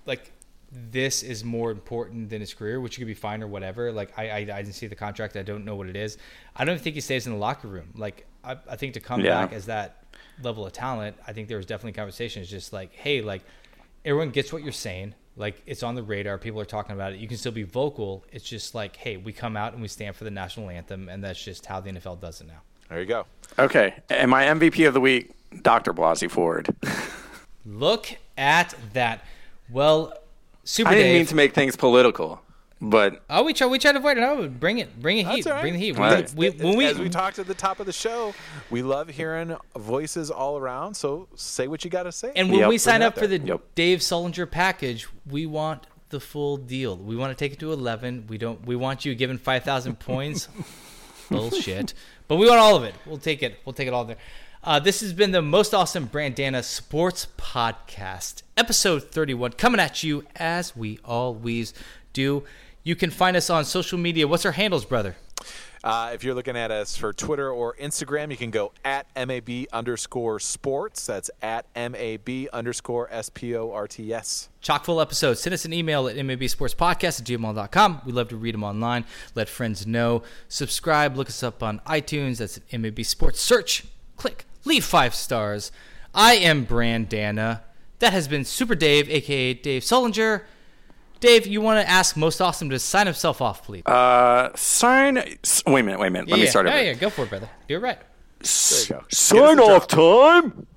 [0.06, 0.32] like,
[0.70, 3.92] this is more important than his career, which could be fine or whatever.
[3.94, 5.38] Like, I, I, I didn't see the contract.
[5.38, 6.18] I don't know what it is.
[6.58, 7.94] I don't think he stays in the locker room.
[7.96, 9.46] Like, I, I think to come Yeah.
[9.46, 10.04] back as that
[10.44, 13.44] level of talent, I think there was definitely conversations just like, hey, like,
[14.04, 15.16] everyone gets what you're saying.
[15.38, 16.38] Like, it's on the radar.
[16.38, 17.20] People are talking about it.
[17.20, 18.24] You can still be vocal.
[18.32, 21.24] It's just like, hey, we come out and we stand for the national anthem, and
[21.24, 22.62] that's just how the NFL does it now.
[22.90, 23.26] There you go.
[23.60, 23.96] okay.
[24.10, 25.32] And my MVP of the week,
[25.62, 25.94] Dr.
[25.94, 26.74] Blasey Ford.
[27.66, 28.08] Look
[28.38, 29.24] at that.
[29.70, 30.14] Well,
[30.64, 31.20] Super I didn't Dave.
[31.20, 32.42] mean to make things political,
[32.82, 33.68] but oh, we try.
[33.68, 34.22] We try to avoid it.
[34.22, 35.00] No, bring it.
[35.02, 35.44] Bring it heat.
[35.44, 35.62] That's all right.
[35.62, 35.98] Bring the heat.
[35.98, 36.32] Right.
[36.34, 38.34] we, when we, As we talked at the top of the show,
[38.70, 40.96] we love hearing voices all around.
[40.96, 42.32] So say what you got to say.
[42.36, 42.70] and when Yep.
[42.70, 43.40] we sign up for the.
[43.40, 43.62] Yep.
[43.76, 46.98] Dave Sullinger package, we want the full deal.
[46.98, 48.26] We want to take it to eleven.
[48.28, 48.66] We don't.
[48.66, 50.48] We want you given five thousand points.
[51.30, 51.94] Bullshit.
[52.28, 52.94] But we want all of it.
[53.06, 53.60] We'll take it.
[53.66, 54.18] We'll take it all there.
[54.64, 60.24] Uh, this has been the most awesome Brandana Sports Podcast, episode 31, coming at you
[60.36, 61.74] as we always
[62.14, 62.44] do.
[62.86, 64.28] You can find us on social media.
[64.28, 65.16] What's our handles, brother?
[65.84, 69.66] Uh, if you're looking at us for Twitter or Instagram, you can go at MAB
[69.74, 71.08] underscore sports.
[71.08, 74.50] That's at MAB underscore S P O R T S.
[74.62, 75.40] chock full episodes.
[75.40, 78.02] Send us an email at mabsportspodcast at gmail.com.
[78.06, 79.06] We love to read them online.
[79.34, 80.22] Let friends know.
[80.48, 81.18] Subscribe.
[81.18, 82.38] Look us up on iTunes.
[82.38, 83.42] That's at MAB Sports.
[83.42, 83.84] Search.
[84.16, 84.46] Click.
[84.64, 85.72] Leave five stars.
[86.14, 87.62] I am Brandana.
[87.98, 90.44] That has been Super Dave, aka Dave Sullinger.
[91.26, 93.84] Dave, you want to ask Most Awesome to sign himself off, please?
[93.88, 95.16] uh, sign.
[95.16, 96.00] Wait a minute.
[96.00, 96.30] Wait a minute.
[96.30, 96.84] Let me start yeah, over.
[96.84, 97.50] yeah, go for it, brother.
[97.68, 97.98] Do it right.
[98.42, 99.08] S- There you go.
[99.10, 100.68] Sign off time.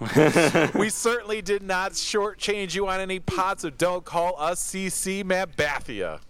[0.74, 6.20] we certainly did not shortchange you on any pots, so don't call us CC Mabathia.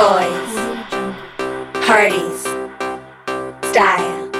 [0.00, 0.54] Boys,
[1.86, 2.40] parties,
[3.68, 4.30] style,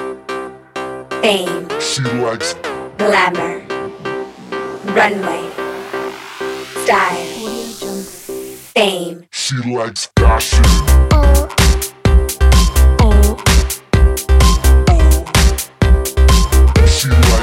[1.20, 2.54] fame, she likes
[2.96, 3.60] glamour,
[4.96, 5.44] runway,
[6.82, 7.26] style,
[8.72, 10.64] fame, she likes fashion.
[16.86, 17.39] She likes